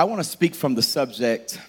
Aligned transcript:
I 0.00 0.04
want 0.04 0.18
to 0.18 0.24
speak 0.24 0.54
from 0.54 0.74
the 0.74 0.80
subject 0.80 1.60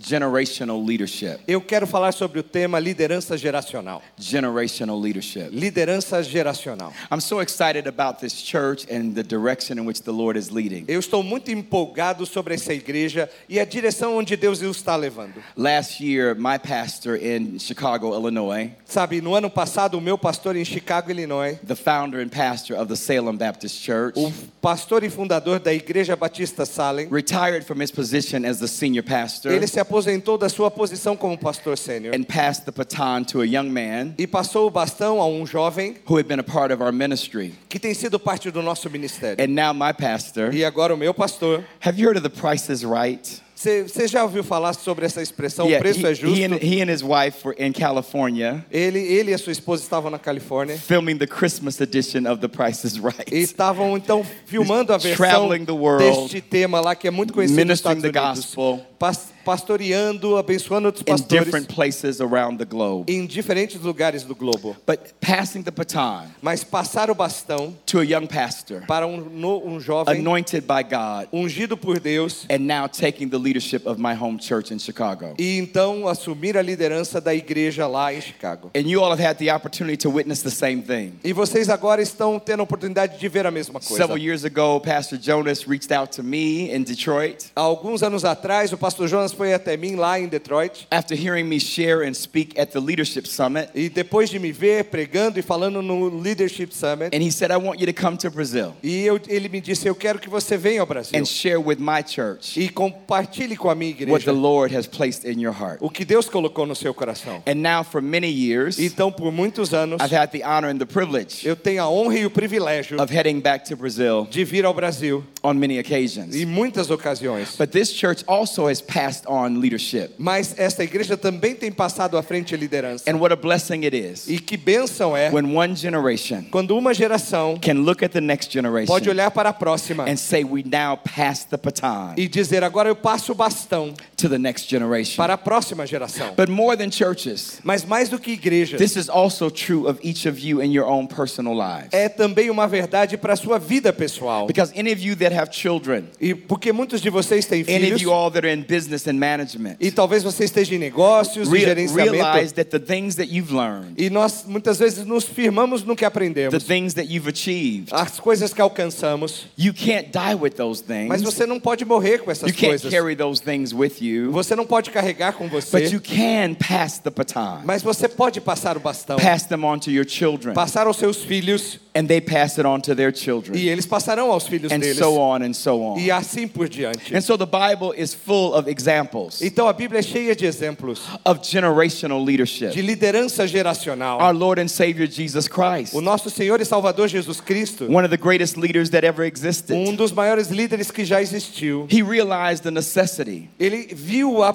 generational 0.00 0.82
leadership. 0.82 1.40
Eu 1.46 1.60
quero 1.60 1.86
falar 1.86 2.12
sobre 2.12 2.40
o 2.40 2.42
tema 2.42 2.78
liderança 2.78 3.36
geracional. 3.36 4.02
Generational 4.18 4.98
leadership. 4.98 5.50
Liderança 5.50 6.22
geracional. 6.22 6.92
I'm 7.10 7.20
so 7.20 7.40
excited 7.40 7.86
about 7.86 8.20
this 8.20 8.32
church 8.32 8.86
and 8.90 9.12
the 9.14 9.22
direction 9.22 9.78
in 9.78 9.86
which 9.86 10.02
the 10.02 10.12
Lord 10.12 10.38
is 10.38 10.50
leading. 10.50 10.84
Eu 10.88 11.00
estou 11.00 11.22
muito 11.22 11.50
empolgado 11.50 12.24
sobre 12.26 12.54
essa 12.54 12.72
igreja 12.72 13.28
e 13.48 13.60
a 13.60 13.64
direção 13.64 14.16
onde 14.16 14.36
Deus 14.36 14.60
está 14.62 14.96
levando. 14.96 15.42
Last 15.56 16.02
year, 16.02 16.34
my 16.34 16.58
pastor 16.58 17.16
in 17.16 17.58
Chicago, 17.58 18.14
Illinois, 18.14 18.70
Sabe, 18.84 19.20
no 19.20 19.34
ano 19.34 19.48
passado, 19.48 19.96
o 19.96 20.00
meu 20.00 20.18
pastor 20.18 20.56
em 20.56 20.64
Chicago, 20.64 21.10
Illinois, 21.10 21.58
the 21.64 21.76
founder 21.76 22.20
and 22.20 22.28
pastor 22.28 22.76
of 22.76 22.88
the 22.88 22.96
Salem 22.96 23.36
Baptist 23.36 23.76
Church, 23.76 24.18
o 24.18 24.32
pastor 24.60 25.04
e 25.04 25.10
fundador 25.10 25.60
da 25.60 25.72
Igreja 25.72 26.16
Batista 26.16 26.66
Salem, 26.66 27.08
retired 27.08 27.64
from 27.64 27.80
his 27.80 27.90
position 27.92 28.44
as 28.44 28.58
the 28.58 28.66
senior 28.66 29.04
pastor 29.04 29.52
ele 29.52 29.66
se 29.66 29.78
aposentou 29.94 30.38
da 30.38 30.48
sua 30.48 30.70
posição 30.70 31.16
como 31.16 31.36
pastor 31.36 31.76
sênior 31.76 32.14
and 32.14 32.22
passed 32.22 32.64
the 32.64 32.70
baton 32.70 33.24
to 33.24 33.40
a 33.40 33.44
young 33.44 33.68
man 33.68 34.14
e 34.16 34.24
passou 34.26 34.68
o 34.68 34.70
bastão 34.70 35.20
a 35.20 35.26
um 35.26 35.44
jovem 35.44 35.96
who 36.08 36.16
had 36.16 36.26
been 36.26 36.38
a 36.38 36.44
part 36.44 36.72
of 36.72 36.80
our 36.80 36.92
ministry. 36.92 37.52
que 37.68 37.78
tem 37.78 37.92
sido 37.92 38.18
parte 38.18 38.50
do 38.52 38.62
nosso 38.62 38.88
ministério. 38.88 39.42
And 39.44 39.48
now 39.48 39.74
my 39.74 39.92
pastor. 39.92 40.54
E 40.54 40.64
agora 40.64 40.94
o 40.94 40.96
meu 40.96 41.12
pastor. 41.12 41.64
Have 41.84 42.00
you 42.00 42.06
heard 42.08 42.16
of 42.16 42.22
the 42.22 42.40
Price 42.40 42.70
is 42.72 42.84
Right? 42.84 43.42
Você 43.56 44.08
já 44.08 44.22
ouviu 44.22 44.42
falar 44.42 44.72
sobre 44.72 45.04
essa 45.04 45.20
expressão? 45.20 45.66
Yeah, 45.66 45.80
o 45.80 45.82
preço 45.82 46.06
he, 46.06 46.10
é 46.10 46.14
justo. 46.14 46.34
he 46.34 46.44
and, 46.46 46.54
he 46.62 46.80
and 46.82 46.90
his 46.90 47.02
wife 47.02 47.46
were 47.46 47.54
in 47.62 47.72
California 47.72 48.64
Ele, 48.70 48.98
ele 48.98 49.32
e 49.32 49.34
a 49.34 49.38
sua 49.38 49.52
esposa 49.52 49.82
estavam 49.82 50.10
na 50.10 50.18
Califórnia 50.18 50.78
filming 50.78 51.18
the 51.18 51.26
Christmas 51.26 51.78
edition 51.78 52.26
of 52.26 52.40
The 52.40 52.48
Price 52.48 52.86
is 52.86 52.96
e 52.96 53.00
Right. 53.00 53.36
estavam 53.38 53.98
então 53.98 54.24
filmando 54.46 54.94
a 54.94 54.96
versão 54.96 55.26
Traveling 55.26 55.66
the 55.66 55.72
world, 55.72 56.02
deste 56.02 56.40
tema 56.40 56.80
lá 56.80 56.94
que 56.94 57.06
é 57.06 57.10
muito 57.10 57.34
conhecido 57.34 57.62
nos 57.66 57.80
Estados 57.80 58.02
the 58.02 58.08
Unidos. 58.08 58.46
gospel 58.46 58.80
Pas- 58.98 59.28
pastoreando, 59.50 60.36
abençoando 60.36 60.86
outros 60.86 61.02
in 61.02 61.10
pastores 61.12 61.44
different 61.44 61.66
places 61.74 62.20
around 62.20 62.58
the 62.58 62.64
globe. 62.64 63.10
em 63.12 63.26
diferentes 63.26 63.80
lugares 63.80 64.22
do 64.24 64.34
globo. 64.34 64.76
But 64.86 65.00
passing 65.20 65.62
the 65.62 65.70
baton 65.70 66.26
Mas 66.42 66.62
passar 66.64 67.10
o 67.10 67.14
bastão 67.14 67.74
to 67.86 67.98
a 68.00 68.04
young 68.04 68.26
pastor, 68.26 68.82
para 68.86 69.06
um, 69.06 69.16
no- 69.18 69.66
um 69.66 69.80
jovem 69.80 70.18
anointed 70.20 70.62
by 70.66 70.82
God, 70.82 71.28
ungido 71.32 71.76
por 71.76 71.98
Deus 71.98 72.46
and 72.50 72.60
now 72.60 72.88
taking 72.88 73.28
the 73.28 73.38
leadership 73.38 73.86
of 73.86 74.00
my 74.00 74.14
home 74.14 74.38
church 74.40 74.72
in 74.72 74.78
Chicago. 74.78 75.34
e 75.38 75.58
então 75.58 76.06
assumir 76.08 76.56
a 76.56 76.62
liderança 76.62 77.20
da 77.20 77.34
igreja 77.34 77.86
lá 77.86 78.12
em 78.14 78.20
Chicago. 78.20 78.70
And 78.76 78.80
you 78.88 79.02
all 79.02 79.10
have 79.12 79.20
had 79.22 79.36
the 79.38 79.52
opportunity 79.54 79.96
to 79.98 80.10
witness 80.10 80.42
the 80.42 80.50
same 80.50 80.82
thing. 80.82 81.14
E 81.24 81.32
vocês 81.32 81.68
agora 81.68 82.00
estão 82.02 82.38
tendo 82.38 82.60
a 82.60 82.62
oportunidade 82.64 83.18
de 83.18 83.28
ver 83.28 83.46
a 83.46 83.50
mesma 83.50 83.80
coisa. 83.80 83.96
Several 83.96 84.18
years 84.18 84.44
ago, 84.44 84.80
Pastor 84.80 85.18
Jonas 85.18 85.64
reached 85.66 85.92
out 85.92 86.14
to 86.16 86.22
me 86.22 86.70
in 86.74 86.82
Detroit 86.82 87.46
alguns 87.54 88.02
anos 88.02 88.24
atrás, 88.24 88.72
o 88.72 88.78
pastor 88.78 89.08
Jonas 89.08 89.32
foi 89.40 89.54
até 89.54 89.74
mim 89.74 89.96
lá 89.96 90.20
em 90.20 90.28
Detroit 90.28 90.86
after 90.90 91.16
hearing 91.16 91.44
me 91.44 91.58
share 91.58 92.06
and 92.06 92.12
speak 92.12 92.60
at 92.60 92.72
the 92.72 92.78
Leadership 92.78 93.26
Summit. 93.26 93.70
e 93.74 93.88
depois 93.88 94.28
de 94.28 94.38
me 94.38 94.52
ver 94.52 94.84
pregando 94.84 95.38
e 95.38 95.42
falando 95.42 95.80
no 95.80 96.10
Leadership 96.20 96.72
Summit, 96.72 97.16
And 97.16 97.22
he 97.22 97.30
said, 97.30 97.50
I 97.50 97.56
want 97.56 97.80
you 97.80 97.86
to 97.86 97.94
come 97.94 98.18
to 98.18 98.30
Brazil 98.30 98.74
e 98.82 99.06
eu, 99.06 99.18
ele 99.28 99.48
me 99.48 99.62
disse: 99.62 99.88
Eu 99.88 99.94
quero 99.94 100.18
que 100.18 100.28
você 100.28 100.58
venha 100.58 100.82
ao 100.82 100.86
Brasil 100.86 101.18
and 101.18 101.24
share 101.24 101.56
with 101.56 101.78
my 101.78 102.02
church 102.06 102.60
e 102.60 102.68
compartilhe 102.68 103.56
com 103.56 103.70
a 103.70 103.74
minha 103.74 103.92
what 103.92 104.04
the 104.06 104.30
igreja 104.30 104.32
Lord 104.32 104.76
has 104.76 104.86
placed 104.86 105.24
in 105.26 105.40
your 105.40 105.54
heart. 105.54 105.78
o 105.80 105.88
que 105.88 106.04
Deus 106.04 106.28
colocou 106.28 106.66
no 106.66 106.74
seu 106.76 106.92
coração. 106.92 107.42
And 107.46 107.54
now, 107.62 107.82
for 107.82 108.02
many 108.02 108.28
years, 108.28 108.78
Então, 108.78 109.10
por 109.10 109.32
muitos 109.32 109.72
anos, 109.72 110.02
I've 110.02 110.14
had 110.14 110.32
the 110.32 110.44
honor 110.44 110.68
and 110.68 110.76
the 110.78 110.84
privilege 110.84 111.46
eu 111.48 111.56
tenho 111.56 111.82
a 111.82 111.88
honra 111.88 112.18
e 112.18 112.26
o 112.26 112.30
privilégio 112.30 113.00
of 113.00 113.10
heading 113.10 113.40
back 113.40 113.64
to 113.66 113.74
Brazil 113.74 114.26
de 114.30 114.44
vir 114.44 114.66
ao 114.66 114.74
Brasil 114.74 115.24
on 115.42 115.54
many 115.54 115.78
occasions. 115.78 116.34
em 116.36 116.44
muitas 116.44 116.90
ocasiões. 116.90 117.56
But 117.56 117.70
this 117.70 117.90
church 117.90 118.22
also 118.26 118.68
has 118.68 118.82
passed 118.82 119.19
on 119.26 119.58
leadership. 119.60 120.10
Mas 120.18 120.54
esta 120.58 120.82
igreja 120.84 121.16
também 121.16 121.54
tem 121.54 121.70
passado 121.72 122.16
à 122.16 122.22
frente 122.22 122.54
a 122.54 122.58
liderança. 122.58 123.10
And 123.10 123.16
what 123.16 123.32
a 123.32 123.36
blessing 123.36 123.84
it 123.84 123.96
is 123.96 124.28
E 124.28 124.38
que 124.38 124.56
bênção 124.56 125.16
é 125.16 125.30
when 125.30 125.56
one 125.56 125.74
generation 125.74 126.44
quando 126.50 126.76
uma 126.76 126.92
geração 126.94 127.58
can 127.60 127.74
look 127.82 128.04
at 128.04 128.12
the 128.12 128.20
next 128.20 128.52
generation 128.52 128.86
pode 128.86 129.08
olhar 129.08 129.30
para 129.30 129.48
a 129.50 129.52
próxima 129.52 130.04
and 130.08 130.16
say, 130.16 130.44
We 130.44 130.62
now 130.64 130.96
pass 130.96 131.44
the 131.44 131.56
baton 131.56 132.14
e 132.16 132.26
dizer: 132.28 132.64
Agora 132.64 132.88
eu 132.88 132.96
passo 132.96 133.32
o 133.32 133.34
bastão 133.34 133.94
to 134.16 134.28
the 134.28 134.38
next 134.38 134.68
generation. 134.70 135.16
para 135.16 135.34
a 135.34 135.38
próxima 135.38 135.86
geração. 135.86 136.34
But 136.36 136.48
more 136.48 136.76
than 136.76 136.90
churches, 136.90 137.60
Mas 137.62 137.84
mais 137.84 138.08
do 138.08 138.18
que 138.18 138.32
igrejas, 138.32 138.78
this 138.78 138.96
is 138.96 139.08
also 139.08 139.50
true 139.50 139.86
of 139.88 139.98
each 140.02 140.28
of 140.28 140.38
you 140.40 140.62
in 140.62 140.72
your 140.72 140.86
own 140.88 141.06
personal 141.06 141.54
lives. 141.54 141.88
é 141.92 142.08
também 142.08 142.50
uma 142.50 142.66
verdade 142.66 143.16
para 143.16 143.32
a 143.34 143.36
sua 143.36 143.58
vida 143.58 143.92
pessoal. 143.92 144.46
Because 144.46 144.72
any 144.78 144.92
of 144.92 145.00
you 145.02 145.14
that 145.16 145.34
have 145.34 145.50
children, 145.52 146.04
E 146.20 146.34
porque 146.34 146.72
muitos 146.72 147.00
de 147.00 147.10
vocês 147.10 147.46
têm 147.46 147.64
filhos. 147.64 147.82
any 147.82 147.92
of 147.92 148.02
you 148.02 148.12
all 148.12 148.30
that 148.30 148.46
are 148.46 148.52
in 148.54 148.62
business 148.62 149.06
and 149.10 149.14
management, 149.18 149.76
e 149.80 149.90
talvez 149.90 150.22
você 150.22 150.44
esteja 150.44 150.74
em 150.74 150.78
negócios, 150.78 151.48
em 151.48 151.52
re- 151.52 151.60
gerenciamento. 151.60 152.12
realize 152.12 152.54
that 152.54 152.70
the 152.70 152.78
things 152.78 153.16
that 153.16 153.30
you've 153.30 153.52
learned, 153.52 153.94
E 153.98 154.08
nós 154.08 154.44
muitas 154.46 154.78
vezes 154.78 155.04
nos 155.04 155.24
firmamos 155.24 155.82
no 155.84 155.94
que 155.94 156.00
the 156.00 156.06
aprendemos, 156.06 156.64
things 156.64 156.94
that 156.94 157.12
you've 157.12 157.28
achieved, 157.28 157.88
as 157.92 158.18
coisas 158.20 158.54
que 158.54 158.60
alcançamos. 158.62 159.46
you 159.58 159.72
can't 159.74 160.08
die 160.12 160.34
with 160.34 160.52
those 160.52 160.82
Mas 160.86 161.20
things. 161.20 161.22
você 161.34 161.46
não 161.46 161.58
pode 161.60 161.84
morrer 161.84 162.18
com 162.18 162.30
essas 162.30 162.48
You 162.48 162.54
can't 162.54 162.68
coisas. 162.80 162.90
carry 162.90 163.16
those 163.16 163.42
things 163.42 163.72
with 163.74 164.00
you, 164.00 164.30
Você 164.32 164.54
não 164.54 164.64
pode 164.66 164.90
carregar 164.90 165.32
com 165.32 165.48
but 165.48 165.62
você. 165.64 165.88
you 165.92 166.00
can 166.00 166.54
pass 166.54 166.98
the 166.98 167.10
baton, 167.10 167.62
Mas 167.64 167.82
você 167.82 168.08
pode 168.08 168.40
passar 168.40 168.76
o 168.76 168.80
bastão, 168.80 169.16
pass 169.18 169.44
them 169.44 169.64
on 169.64 169.78
to 169.78 169.90
your 169.90 170.06
children, 170.06 170.54
passar 170.54 170.86
aos 170.86 170.96
seus 170.96 171.18
filhos 171.24 171.78
and 171.94 172.06
they 172.06 172.20
pass 172.20 172.56
it 172.58 172.66
on 172.66 172.78
to 172.80 172.94
their 172.94 173.12
children, 173.14 173.56
e 173.58 173.68
eles 173.68 173.84
passarão 173.86 174.30
aos 174.30 174.46
filhos 174.46 174.70
and 174.70 174.78
deles. 174.78 174.98
so 174.98 175.16
on 175.18 175.42
and 175.42 175.52
so 175.54 175.80
on. 175.80 175.98
E 175.98 176.10
assim 176.10 176.46
por 176.46 176.68
diante. 176.68 177.14
And 177.14 177.20
so 177.20 177.36
the 177.36 177.46
Bible 177.46 177.92
is 178.00 178.14
full 178.14 178.54
of 178.54 178.70
examples 178.70 178.99
Então 179.42 179.68
a 179.68 179.72
Bíblia 179.72 180.00
é 180.00 180.02
cheia 180.02 180.34
de 180.34 180.46
exemplos 180.46 181.00
of 181.24 181.40
generational 181.42 182.22
leadership. 182.22 182.70
de 182.72 182.82
liderança 182.82 183.46
geracional. 183.46 184.18
Our 184.20 184.32
Lord 184.34 184.60
and 184.60 184.68
Savior 184.68 185.06
Jesus 185.10 185.48
Christ, 185.48 185.94
O 185.94 186.00
nosso 186.00 186.30
Senhor 186.30 186.60
e 186.60 186.64
Salvador 186.64 187.08
Jesus 187.08 187.40
Cristo, 187.40 187.84
one 187.86 188.04
of 188.04 188.10
the 188.10 188.16
greatest 188.16 188.56
leaders 188.56 188.90
that 188.90 189.06
ever 189.06 189.24
existed, 189.26 189.74
um 189.74 189.94
dos 189.94 190.12
maiores 190.12 190.48
líderes 190.48 190.90
que 190.90 191.04
já 191.04 191.20
existiu, 191.20 191.86
he 191.90 192.02
realized 192.02 192.62
the 192.62 192.70
necessity 192.70 193.48
ele 193.58 193.88
viu 193.94 194.42
a, 194.42 194.54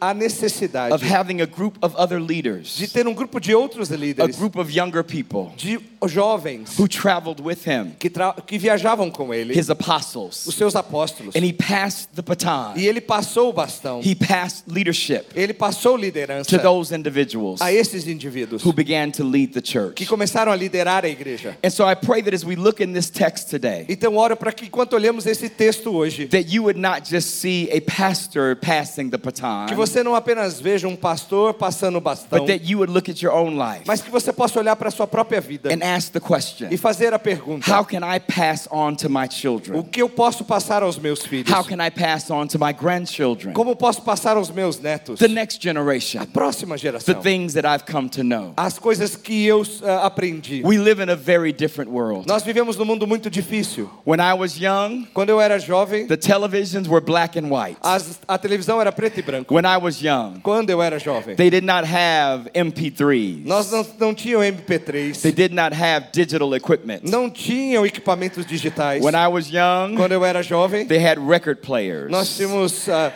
a 0.00 0.14
necessidade 0.14 0.92
of 0.94 1.04
having 1.04 1.40
a 1.40 1.46
group 1.46 1.76
of 1.82 1.94
other 1.96 2.20
leaders, 2.20 2.76
de 2.76 2.88
ter 2.88 3.06
um 3.06 3.14
grupo 3.14 3.40
de 3.40 3.54
outros 3.54 3.90
a 3.92 3.96
líderes, 3.96 4.36
group 4.36 4.56
of 4.56 4.70
younger 4.76 5.02
people 5.04 5.52
de 5.56 5.78
jovens 6.06 6.78
who 6.78 6.86
traveled 6.86 7.40
with 7.40 7.66
him, 7.66 7.92
que, 7.98 8.10
tra- 8.10 8.34
que 8.46 8.58
viajavam 8.58 9.10
com 9.10 9.32
ele, 9.32 9.54
his 9.58 9.70
apostles. 9.70 10.46
os 10.46 10.54
seus 10.54 10.74
apóstolos. 10.76 11.34
And 11.34 11.44
he 11.44 11.52
passed 11.52 12.08
the 12.14 12.22
baton. 12.22 12.74
E 12.76 12.86
ele 12.86 13.00
passou 13.00 13.50
o 13.50 13.52
bastão, 13.52 13.73
He 14.04 14.14
passed 14.14 14.64
leadership 14.68 15.26
ele 15.34 15.52
passou 15.54 15.96
to 15.96 16.02
liderança 16.02 16.58
those 16.58 16.94
individuals 16.94 17.60
a 17.60 17.72
esses 17.72 18.06
indivíduos 18.06 18.64
who 18.64 18.72
began 18.72 19.10
to 19.10 19.24
lead 19.24 19.52
the 19.52 19.60
que 19.60 19.72
church. 19.72 20.06
começaram 20.06 20.52
a 20.52 20.56
liderar 20.56 21.04
a 21.04 21.08
igreja. 21.08 21.56
And 21.64 21.70
so 21.70 21.84
I 21.88 21.94
pray 21.94 22.22
that 22.22 22.34
as 22.34 22.44
we 22.44 22.56
look 22.56 22.82
in 22.82 22.92
this 22.92 23.10
text 23.10 23.50
today, 23.50 23.84
Então 23.88 24.16
oro 24.16 24.36
para 24.36 24.52
que 24.52 24.66
enquanto 24.66 24.94
olhamos 24.94 25.26
esse 25.26 25.48
texto 25.48 25.90
hoje, 25.92 26.26
that 26.26 26.52
you 26.52 26.62
would 26.64 26.78
not 26.78 27.08
just 27.08 27.28
see 27.40 27.68
a 27.72 27.80
pastor 27.80 28.56
passing 28.56 29.10
the 29.10 29.18
baton, 29.18 29.66
que 29.66 29.74
você 29.74 30.02
não 30.02 30.14
apenas 30.14 30.60
veja 30.60 30.88
um 30.88 30.96
pastor 30.96 31.54
passando 31.54 31.96
o 31.96 32.00
bastão, 32.00 32.38
but 32.38 32.46
that 32.48 32.64
you 32.64 32.78
would 32.78 32.92
look 32.92 33.10
at 33.10 33.20
your 33.22 33.34
own 33.34 33.56
life 33.56 33.82
mas 33.86 34.00
que 34.00 34.10
você 34.10 34.32
possa 34.32 34.58
olhar 34.58 34.76
para 34.76 34.88
a 34.88 34.90
sua 34.92 35.06
própria 35.06 35.40
vida 35.40 35.72
and 35.72 35.82
ask 35.84 36.12
the 36.12 36.20
question 36.20 36.68
e 36.70 36.76
fazer 36.76 37.12
a 37.12 37.18
pergunta: 37.18 37.70
How 37.70 37.84
can 37.84 38.00
I 38.00 38.20
pass 38.20 38.68
on 38.70 38.94
to 38.96 39.08
my 39.08 39.26
o 39.26 39.30
children? 39.30 39.82
que 39.82 40.00
eu 40.02 40.08
posso 40.08 40.44
passar 40.44 40.82
aos 40.82 40.98
meus 40.98 41.22
filhos? 41.24 41.52
How 41.52 41.64
can 41.64 41.84
I 41.84 41.90
pass 41.90 42.30
on 42.30 42.46
to 42.48 42.58
my 42.58 42.72
grandchildren? 42.72 43.52
Como 43.64 43.74
posso 43.76 44.02
passar 44.02 44.36
aos 44.36 44.50
meus 44.50 44.78
netos? 44.78 45.18
The 45.18 45.26
next 45.26 45.56
A 45.58 45.72
generation, 45.72 46.26
próxima 46.26 46.74
the 46.76 46.82
geração. 46.82 47.22
things 47.22 47.54
that 47.54 47.66
I've 47.66 47.90
come 47.90 48.10
to 48.10 48.22
know. 48.22 48.52
As 48.58 48.78
coisas 48.78 49.16
que 49.16 49.46
eu 49.46 49.62
ah, 49.82 50.04
aprendi. 50.04 50.60
We 50.62 50.76
live 50.76 51.02
in 51.02 51.08
a 51.08 51.16
very 51.16 51.50
different 51.50 51.90
world. 51.90 52.26
Nós 52.28 52.42
vivemos 52.42 52.76
num 52.76 52.84
mundo 52.84 53.06
muito 53.06 53.30
difícil. 53.30 53.88
When 54.06 54.20
I 54.20 54.34
was 54.34 54.58
young, 54.60 55.06
Quando 55.14 55.30
eu 55.30 55.40
era 55.40 55.58
jovem, 55.58 56.06
the 56.06 56.16
televisions 56.18 56.86
were 56.86 57.00
black 57.02 57.38
and 57.38 57.48
white. 57.48 57.78
as- 57.80 58.20
a 58.28 58.36
televisão 58.36 58.78
era 58.82 58.92
preto 58.92 59.20
e 59.20 59.22
branco. 59.22 59.54
When 59.54 59.64
I 59.64 59.78
was 59.78 59.98
young, 60.02 60.40
Quando 60.42 60.68
eu 60.68 60.82
era 60.82 60.98
jovem, 60.98 61.34
they 61.34 61.48
did 61.48 61.64
not 61.64 61.86
have 61.86 62.50
MP3s. 62.52 63.46
nós 63.46 63.70
não, 63.70 63.86
não 63.98 64.14
tinham 64.14 64.42
They 64.42 64.50
MP3, 64.50 65.32
did 65.34 65.54
not 65.54 65.74
have 65.74 66.08
digital 66.12 66.54
equipment. 66.54 67.00
não 67.04 67.30
tinham 67.30 67.86
equipamentos 67.86 68.44
digitais. 68.44 69.02
When 69.02 69.14
I 69.14 69.26
was 69.28 69.48
young, 69.48 69.96
Quando 69.96 70.12
eu 70.12 70.22
era 70.22 70.42
jovem, 70.42 70.86
they 70.86 70.98
had 71.02 71.16
record 71.18 71.60
players. 71.62 72.10
nós 72.10 72.36
tínhamos 72.36 72.90
ah, 72.90 73.10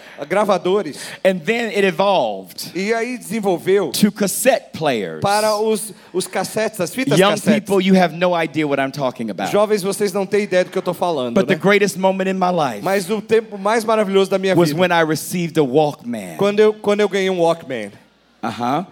gravadores. 0.44 0.98
And 1.24 1.38
then 1.44 1.68
it 1.70 1.84
evolved 1.84 2.70
E 2.74 2.92
aí 2.92 3.18
desenvolveu 3.18 3.90
to 3.92 4.10
cassette 4.12 4.70
players. 4.72 5.20
para 5.20 5.56
os, 5.56 5.92
os 6.12 6.26
cassetes, 6.26 6.80
as 6.80 6.94
fitas 6.94 7.18
Young 7.18 7.30
cassetes. 7.30 7.60
people, 7.60 7.80
you 7.84 7.94
have 8.00 8.14
no 8.14 8.34
idea 8.34 8.66
what 8.66 8.80
I'm 8.80 8.90
talking 8.92 9.30
about. 9.30 9.50
Jovens, 9.50 9.82
vocês 9.82 10.12
não 10.12 10.26
têm 10.26 10.42
ideia 10.44 10.64
do 10.64 10.70
que 10.70 10.78
eu 10.78 10.80
estou 10.80 10.94
falando. 10.94 11.34
But 11.34 11.46
the 11.48 11.54
greatest 11.56 11.96
moment 11.98 12.28
in 12.30 12.34
my 12.34 12.50
life 12.50 12.82
Mas 12.82 13.08
o 13.10 13.20
tempo 13.20 13.58
mais 13.58 13.84
maravilhoso 13.84 14.30
da 14.30 14.38
minha 14.38 14.54
was 14.56 14.70
vida 14.70 14.80
when 14.80 14.90
I 14.92 15.02
received 15.04 15.58
a 15.58 15.64
Walkman. 15.64 16.36
quando 16.36 16.60
eu, 16.60 16.72
quando 16.74 17.00
eu 17.00 17.08
ganhei 17.08 17.30
um 17.30 17.40
Walkman. 17.40 17.90
Uh 18.42 18.46
huh. 18.48 18.84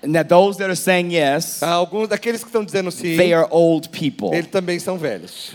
Now, 0.00 0.22
those 0.22 0.56
that 0.58 0.70
are 0.70 0.76
saying 0.76 1.10
yes, 1.12 1.60
Alguns 1.60 2.08
daqueles 2.08 2.40
que 2.42 2.48
estão 2.48 2.64
dizendo 2.64 2.88
sim, 2.92 3.16
they 3.16 3.32
are 3.34 3.48
old 3.50 3.88
people. 3.88 4.32
eles 4.32 4.46
também 4.48 4.78
são 4.78 4.96
velhos. 4.96 5.52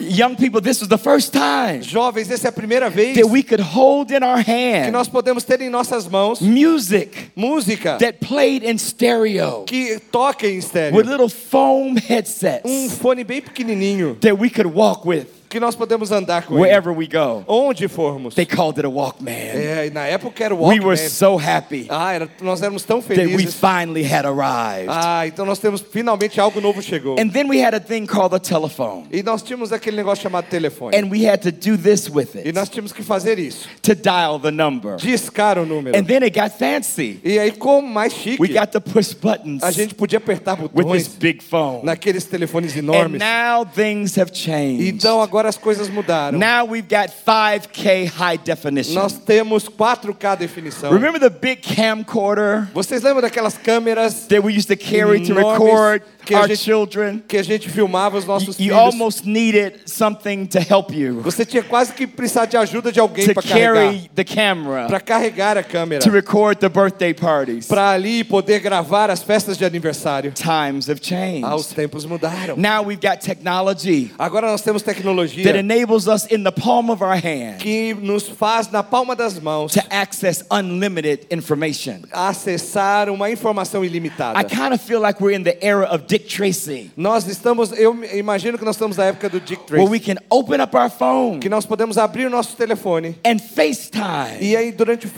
Young 0.00 0.34
people, 0.34 0.60
this 0.62 0.80
was 0.80 0.88
the 0.88 0.98
first 0.98 1.32
time 1.32 1.82
Jovens, 1.82 2.30
essa 2.30 2.48
é 2.48 2.50
a 2.50 2.52
primeira 2.52 2.88
vez 2.88 3.16
that 3.16 3.28
we 3.28 3.42
could 3.42 3.60
hold 3.60 4.10
in 4.10 4.22
our 4.22 4.42
que 4.42 4.50
hand 4.50 4.92
nós 4.92 5.08
podemos 5.08 5.44
ter 5.44 5.60
em 5.60 5.68
nossas 5.68 6.08
mãos 6.08 6.40
music 6.40 7.30
música 7.36 7.98
that 7.98 8.18
played 8.18 8.64
in 8.64 8.78
stereo 8.78 9.64
que 9.66 10.00
toca 10.10 10.46
em 10.46 10.60
with 10.92 11.06
little 11.06 11.28
foam 11.28 11.90
Um 11.90 11.94
headsets 11.96 12.98
fone 12.98 13.24
bem 13.24 13.42
pequenininho 13.42 14.16
that 14.20 14.38
we 14.38 14.48
could 14.48 14.72
walk 14.74 15.06
with 15.06 15.39
que 15.50 15.58
nós 15.60 15.74
podemos 15.74 16.12
andar 16.12 16.44
com 16.46 16.54
ele. 16.54 16.62
wherever 16.62 16.96
we 16.96 17.06
go. 17.08 17.42
Onde 17.46 17.88
formos. 17.88 18.34
They 18.36 18.46
called 18.46 18.78
it 18.78 18.86
a 18.86 18.88
Walkman. 18.88 19.32
É, 19.34 19.86
e 19.88 19.90
na 19.90 20.06
época 20.06 20.44
era 20.44 20.54
o 20.54 20.58
We 20.58 20.64
Walkman. 20.78 20.86
were 20.86 20.96
so 21.10 21.36
happy 21.36 21.86
Ah, 21.90 22.12
era- 22.14 22.28
nós 22.40 22.62
éramos 22.62 22.84
tão 22.84 23.02
that 23.02 23.12
we 23.18 23.26
felizes. 23.28 23.54
finally 23.56 24.04
had 24.04 24.24
arrived. 24.24 24.88
Ah, 24.88 25.26
então 25.26 25.44
nós 25.44 25.58
temos 25.58 25.80
finalmente 25.82 26.40
algo 26.40 26.60
novo 26.60 26.80
chegou. 26.80 27.16
And 27.18 27.28
then 27.30 27.48
we 27.48 27.60
had 27.62 27.74
a 27.74 27.80
thing 27.80 28.06
called 28.06 28.32
a 28.34 28.38
telephone. 28.38 29.06
E 29.10 29.22
nós 29.24 29.42
tínhamos 29.42 29.72
aquele 29.72 29.96
negócio 29.96 30.22
chamado 30.22 30.46
telefone. 30.48 30.96
And 30.96 31.10
we 31.10 31.28
had 31.28 31.38
to 31.42 31.50
do 31.50 31.76
this 31.76 32.08
with 32.08 32.28
E 32.36 32.50
it 32.50 32.52
nós 32.52 32.68
tínhamos 32.68 32.92
que 32.92 33.02
fazer 33.02 33.38
isso. 33.40 33.68
to 33.82 33.94
dial 33.96 34.38
the 34.38 34.52
number. 34.52 34.94
Discar 34.96 35.58
o 35.58 35.66
número. 35.66 35.98
And 35.98 36.04
then 36.04 36.22
it 36.22 36.38
got 36.38 36.50
fancy. 36.56 37.18
E 37.24 37.38
aí, 37.40 37.50
como 37.50 37.88
mais 37.88 38.12
chique, 38.12 38.40
We 38.40 38.48
got 38.48 38.68
to 38.70 38.80
push 38.80 39.14
buttons 39.14 39.64
a 39.64 39.72
gente 39.72 39.96
podia 39.96 40.18
apertar 40.18 40.52
with 40.60 40.68
this 40.68 40.84
botões 40.84 41.08
big 41.18 41.42
phone. 41.42 41.80
naqueles 41.82 42.24
telefones 42.24 42.74
And 42.76 42.78
enormes. 42.78 43.20
now 43.20 43.64
things 43.66 44.16
have 44.16 44.30
changed. 44.32 44.86
Então 44.86 45.20
agora 45.20 45.39
as 45.48 45.56
coisas 45.56 45.88
mudaram. 45.88 46.38
Now 46.38 46.64
we've 46.70 46.88
got 46.88 47.10
5K 47.10 48.06
high 48.06 48.38
definition. 48.38 48.94
Nós 48.94 49.12
temos 49.14 49.68
4K 49.68 50.36
definição. 50.36 50.92
Remember 50.92 51.18
the 51.20 51.30
big 51.30 51.62
camcorder 51.62 52.68
Vocês 52.72 53.02
lembram 53.02 53.22
daquelas 53.22 53.56
câmeras 53.56 54.26
that 54.28 54.40
we 54.44 54.52
used 54.56 54.68
to 54.68 54.76
carry 54.76 55.20
to 55.26 55.34
record 55.34 56.02
que 56.24 56.34
a 56.34 56.40
our 56.40 56.48
gente- 56.48 56.58
children? 56.62 57.22
que 57.26 57.36
a 57.36 57.42
gente 57.42 57.68
filmava 57.68 58.16
os 58.18 58.24
You, 58.24 58.28
nossos 58.30 58.58
you 58.58 58.64
filhos? 58.74 58.78
almost 58.78 59.26
needed 59.26 59.80
something 59.86 60.46
to 60.46 60.58
help 60.58 60.90
you 60.92 61.20
Você 61.22 61.44
tinha 61.44 61.62
quase 61.62 61.92
que 61.92 62.06
precisar 62.06 62.46
de 62.46 62.56
ajuda 62.56 62.92
de 62.92 63.00
alguém 63.00 63.26
to 63.26 63.34
para 63.34 63.42
carregar, 63.42 63.74
carry 63.74 64.10
the 64.14 64.24
camera 64.24 64.86
para 64.86 65.00
carregar 65.00 65.56
a 65.56 65.62
câmera, 65.62 66.00
to 66.02 66.10
record 66.10 66.58
the 66.58 66.68
birthday 66.68 67.12
parties. 67.14 67.66
para 67.66 67.90
ali 67.90 68.22
poder 68.24 68.60
gravar 68.60 69.10
as 69.10 69.22
festas 69.22 69.56
de 69.56 69.64
aniversário. 69.64 70.32
Times 70.32 70.88
have 70.88 71.00
Ah, 71.42 71.54
os 71.54 71.62
changed. 71.66 71.74
tempos 71.74 72.04
mudaram. 72.04 72.56
Now 72.56 72.82
we've 72.84 73.00
got 73.00 73.20
technology 73.20 74.10
Agora 74.18 74.46
nós 74.50 74.62
temos 74.62 74.82
that 74.82 74.96
tecnologia 75.30 75.60
enables 75.60 76.06
us 76.08 76.26
in 76.30 76.42
the 76.44 76.52
palm 76.52 76.90
of 76.90 77.02
our 77.02 77.16
hand 77.16 77.58
que 77.58 77.94
nos 77.94 78.28
faz 78.28 78.70
na 78.70 78.82
palma 78.82 79.14
das 79.14 79.38
mãos 79.38 79.72
to 79.72 79.80
access 79.90 80.44
unlimited 80.50 81.26
information. 81.30 82.00
acessar 82.12 83.08
uma 83.08 83.30
informação 83.30 83.84
ilimitada. 83.84 84.38
I 84.38 84.44
kind 84.44 84.72
of 84.72 84.80
feel 84.80 85.00
like 85.00 85.22
we're 85.22 85.36
in 85.36 85.42
the 85.44 85.56
era 85.64 85.86
of 85.86 86.04
Dick 86.06 86.26
Tracy, 86.26 86.90
Nós 86.96 87.26
estamos, 87.26 87.72
eu 87.72 87.96
imagino 88.14 88.58
que 88.58 88.64
nós 88.64 88.76
estamos 88.76 88.96
na 88.96 89.04
época 89.06 89.28
do 89.28 89.40
Dick 89.40 89.64
Tracy. 89.66 89.82
where 89.82 89.90
we 89.90 90.00
can 90.00 90.16
open 90.30 90.60
up 90.60 90.76
our 90.76 90.90
phone 90.90 91.38
que 91.40 91.48
nós 91.48 91.66
podemos 91.66 91.96
abrir 91.98 92.26
o 92.26 92.30
nosso 92.30 92.56
telefone 92.56 93.16
and 93.24 93.38
FaceTime 93.38 94.38
e 94.40 94.56
aí 94.56 94.72
durante 94.72 95.06
o 95.06 95.10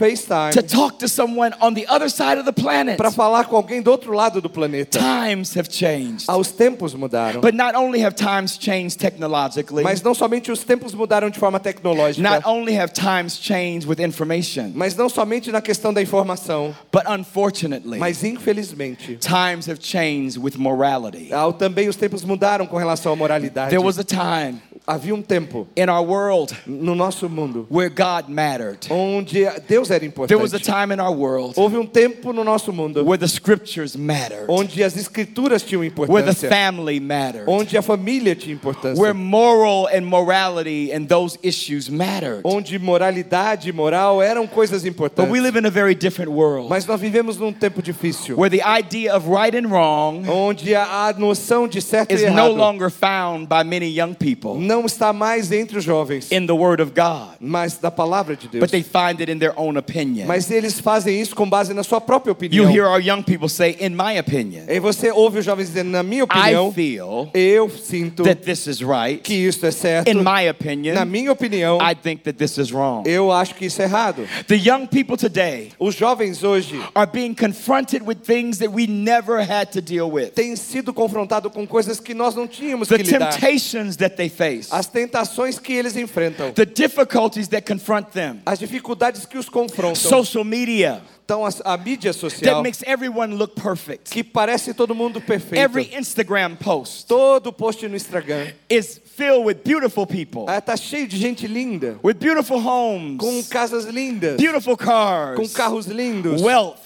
to 0.52 0.62
talk 0.62 0.98
to 0.98 1.08
someone 1.08 1.52
on 1.60 1.74
the 1.74 1.86
other 1.88 2.10
side 2.10 2.38
of 2.38 2.44
the 2.44 2.52
planet. 2.52 2.96
para 2.96 3.10
falar 3.10 3.44
com 3.44 3.56
alguém 3.56 3.80
do 3.80 3.90
outro 3.90 4.12
lado 4.12 4.40
do 4.40 4.50
planeta. 4.50 4.98
Times 4.98 5.56
have 5.56 5.68
changed. 5.70 6.24
Ah, 6.28 6.36
Os 6.36 6.50
tempos 6.50 6.94
mudaram. 6.94 7.40
But 7.40 7.54
not 7.54 7.74
only 7.76 8.04
have 8.04 8.14
times 8.14 8.58
changed 8.58 8.98
technologically, 8.98 9.82
Mas 9.82 10.00
não 10.02 10.14
somente 10.14 10.50
os 10.50 10.64
tempos 10.64 10.94
mudaram 10.94 11.30
de 11.30 11.38
forma 11.38 11.58
tecnológica, 11.60 12.28
not 12.28 12.46
only 12.46 12.78
have 12.78 12.92
times 12.92 13.38
changed 13.40 13.88
with 13.88 14.04
information, 14.04 14.72
mas 14.74 14.94
não 14.94 15.08
somente 15.08 15.50
na 15.50 15.60
questão 15.60 15.92
da 15.92 16.02
informação, 16.02 16.74
but 16.92 17.02
unfortunately, 17.08 17.98
mas 17.98 18.24
infelizmente, 18.24 19.16
times 19.16 19.68
have 19.68 19.78
changed 19.80 20.38
with 20.38 20.56
morality. 20.56 21.30
também 21.58 21.88
os 21.88 21.96
tempos 21.96 22.24
mudaram 22.24 22.66
com 22.66 22.76
relação 22.76 23.12
à 23.12 23.16
moralidade. 23.16 23.70
There 23.70 23.84
was 23.84 23.98
a 23.98 24.04
time 24.04 24.60
Havia 24.84 25.14
um 25.14 25.22
tempo 25.22 25.68
in 25.76 25.88
our 25.88 26.02
world 26.02 26.56
no 26.66 26.94
nosso 26.94 27.28
mundo 27.28 27.66
where 27.70 27.88
God 27.88 28.28
mattered. 28.28 28.84
onde 28.90 29.46
Deus 29.68 29.90
era 29.90 30.04
importante. 30.04 30.28
There 30.28 30.38
was 30.38 30.52
a 30.54 30.58
time 30.58 30.92
in 30.92 30.98
our 30.98 31.12
world 31.12 31.54
Houve 31.56 31.76
um 31.76 31.86
tempo 31.86 32.32
no 32.32 32.42
nosso 32.42 32.72
mundo 32.72 33.04
where 33.04 33.16
the 33.16 33.28
scriptures 33.28 33.96
mattered, 33.96 34.46
onde 34.48 34.82
as 34.82 34.96
escrituras 34.96 35.62
tinham 35.62 35.84
importância. 35.84 36.12
where 36.12 36.24
the 36.24 36.34
family 36.34 36.98
mattered, 36.98 37.48
onde 37.48 37.76
a 37.76 37.82
família 37.82 38.34
tinha 38.34 38.56
importância, 38.56 38.98
where 38.98 39.14
moral 39.14 39.86
and 39.86 40.04
morality 40.04 40.90
and 40.92 41.06
those 41.06 41.38
issues 41.44 41.88
mattered. 41.88 42.40
onde 42.44 42.76
moralidade 42.80 43.68
e 43.68 43.72
moral 43.72 44.20
eram 44.20 44.48
coisas 44.48 44.84
importantes. 44.84 45.24
But 45.24 45.30
we 45.30 45.40
live 45.40 45.56
in 45.56 45.64
a 45.64 45.70
very 45.70 45.94
different 45.94 46.32
world 46.32 46.68
Mas 46.68 46.86
nós 46.86 47.00
vivemos 47.00 47.38
num 47.38 47.52
tempo 47.52 47.80
difícil, 47.80 48.36
where 48.36 48.50
the 48.50 48.62
idea 48.66 49.14
of 49.14 49.28
right 49.28 49.54
and 49.54 49.68
wrong 49.70 50.28
onde 50.28 50.74
a, 50.74 51.14
noção 51.16 51.68
de 51.68 51.80
certo 51.80 52.12
is 52.12 52.22
e 52.22 52.30
no 52.30 52.50
longer 52.50 52.90
found 52.90 53.46
by 53.46 53.62
many 53.62 53.86
young 53.86 54.12
people 54.12 54.56
não 54.72 54.86
está 54.86 55.12
mais 55.12 55.52
entre 55.52 55.76
os 55.78 55.84
jovens, 55.84 56.30
in 56.32 56.46
the 56.46 56.52
Word 56.52 56.82
of 56.82 56.92
God, 56.94 57.36
mas 57.40 57.76
da 57.76 57.90
palavra 57.90 58.34
de 58.34 58.48
Deus. 58.48 58.60
but 58.60 58.70
they 58.70 58.82
find 58.82 59.20
it 59.20 59.30
in 59.30 59.38
their 59.38 59.52
own 59.56 59.76
opinion. 59.78 60.26
Mas 60.26 60.50
eles 60.50 60.80
fazem 60.80 61.20
isso 61.20 61.34
com 61.36 61.48
base 61.48 61.74
na 61.74 61.82
sua 61.82 62.00
própria 62.00 62.30
You 62.30 62.34
opinião. 62.64 62.70
hear 62.70 62.86
our 62.86 63.00
young 63.00 63.22
people 63.22 63.48
say, 63.48 63.76
in 63.80 63.90
my 63.90 64.18
opinion, 64.18 64.64
E 64.68 64.80
você 64.80 65.10
ouve 65.10 65.40
os 65.40 65.44
jovens 65.44 65.66
dizendo, 65.68 65.90
na 65.90 66.02
minha 66.02 66.22
I 66.22 66.24
opinião, 66.24 66.72
feel 66.72 67.30
eu 67.34 67.68
sinto 67.68 68.22
that 68.24 68.42
this 68.42 68.66
is 68.66 68.80
right. 68.80 69.22
que 69.22 69.34
isso 69.34 69.66
é 69.66 69.70
certo. 69.70 70.08
In 70.08 70.14
my 70.18 70.22
Na 70.46 70.50
opinion, 70.50 71.04
minha 71.04 71.30
opinião, 71.32 71.78
I 71.80 71.94
think 71.94 72.22
that 72.22 72.38
this 72.38 72.56
is 72.56 72.70
wrong. 72.72 73.02
eu 73.06 73.30
acho 73.30 73.54
que 73.54 73.66
isso 73.66 73.82
é 73.82 73.84
errado. 73.84 74.26
The 74.46 74.56
young 74.56 74.86
people 74.86 75.16
today 75.16 75.70
Os 75.78 75.94
jovens 75.94 76.42
hoje 76.42 76.80
are 76.94 77.10
being 77.12 77.34
confronted 77.34 78.02
with 78.06 78.16
things 78.24 78.58
that 78.58 78.70
we 78.72 78.86
never 78.86 79.40
had 79.40 79.66
to 79.72 79.80
deal 79.82 80.10
with. 80.10 80.30
têm 80.34 80.56
sido 80.56 80.94
confrontados 80.94 81.52
com 81.52 81.66
coisas 81.66 82.00
que 82.00 82.14
nós 82.14 82.34
não 82.34 82.46
tínhamos 82.46 82.88
The 82.88 82.96
que 82.98 83.02
lidar. 83.04 83.32
temptations 83.32 83.96
that 83.96 84.16
they 84.16 84.28
face, 84.28 84.61
As 84.70 84.86
tentações 84.86 85.58
que 85.58 85.72
eles 85.72 85.96
enfrentam. 85.96 86.52
the 86.52 86.66
difficulties 86.66 87.48
that 87.48 87.66
confront 87.66 88.10
them, 88.12 88.40
As 88.46 88.58
dificuldades 88.58 89.26
que 89.26 89.38
os 89.38 89.48
confrontam. 89.48 89.94
social 89.94 90.44
media. 90.44 91.02
Então, 91.24 91.46
as- 91.46 91.62
a, 91.64 91.76
mídia 91.78 92.12
that 92.12 92.18
social, 92.18 92.62
makes 92.62 92.82
everyone 92.84 93.34
look 93.36 93.54
perfect. 93.54 94.10
que 94.10 94.22
parece 94.24 94.74
todo 94.74 94.94
mundo 94.94 95.20
perfeito. 95.20 95.54
Every 95.62 95.88
Instagram 95.96 96.56
post 96.56 97.06
Todo 97.06 97.52
post 97.52 97.86
no 97.88 97.96
Instagram 97.96 98.52
is 98.68 99.00
filled 99.16 99.44
with 99.46 99.58
beautiful 99.64 100.06
people, 100.06 100.46
ah, 100.48 100.60
tá 100.60 100.76
cheio 100.76 101.06
de 101.06 101.16
gente 101.16 101.46
linda, 101.46 101.98
with 102.02 102.14
beautiful 102.14 102.58
homes, 102.58 103.18
com 103.18 103.42
casas 103.44 103.84
lindas, 103.84 104.36
beautiful 104.36 104.76
com 104.76 104.84
cars, 104.84 105.52
carros 105.52 105.86
lindos, 105.86 106.42
wealth, 106.42 106.81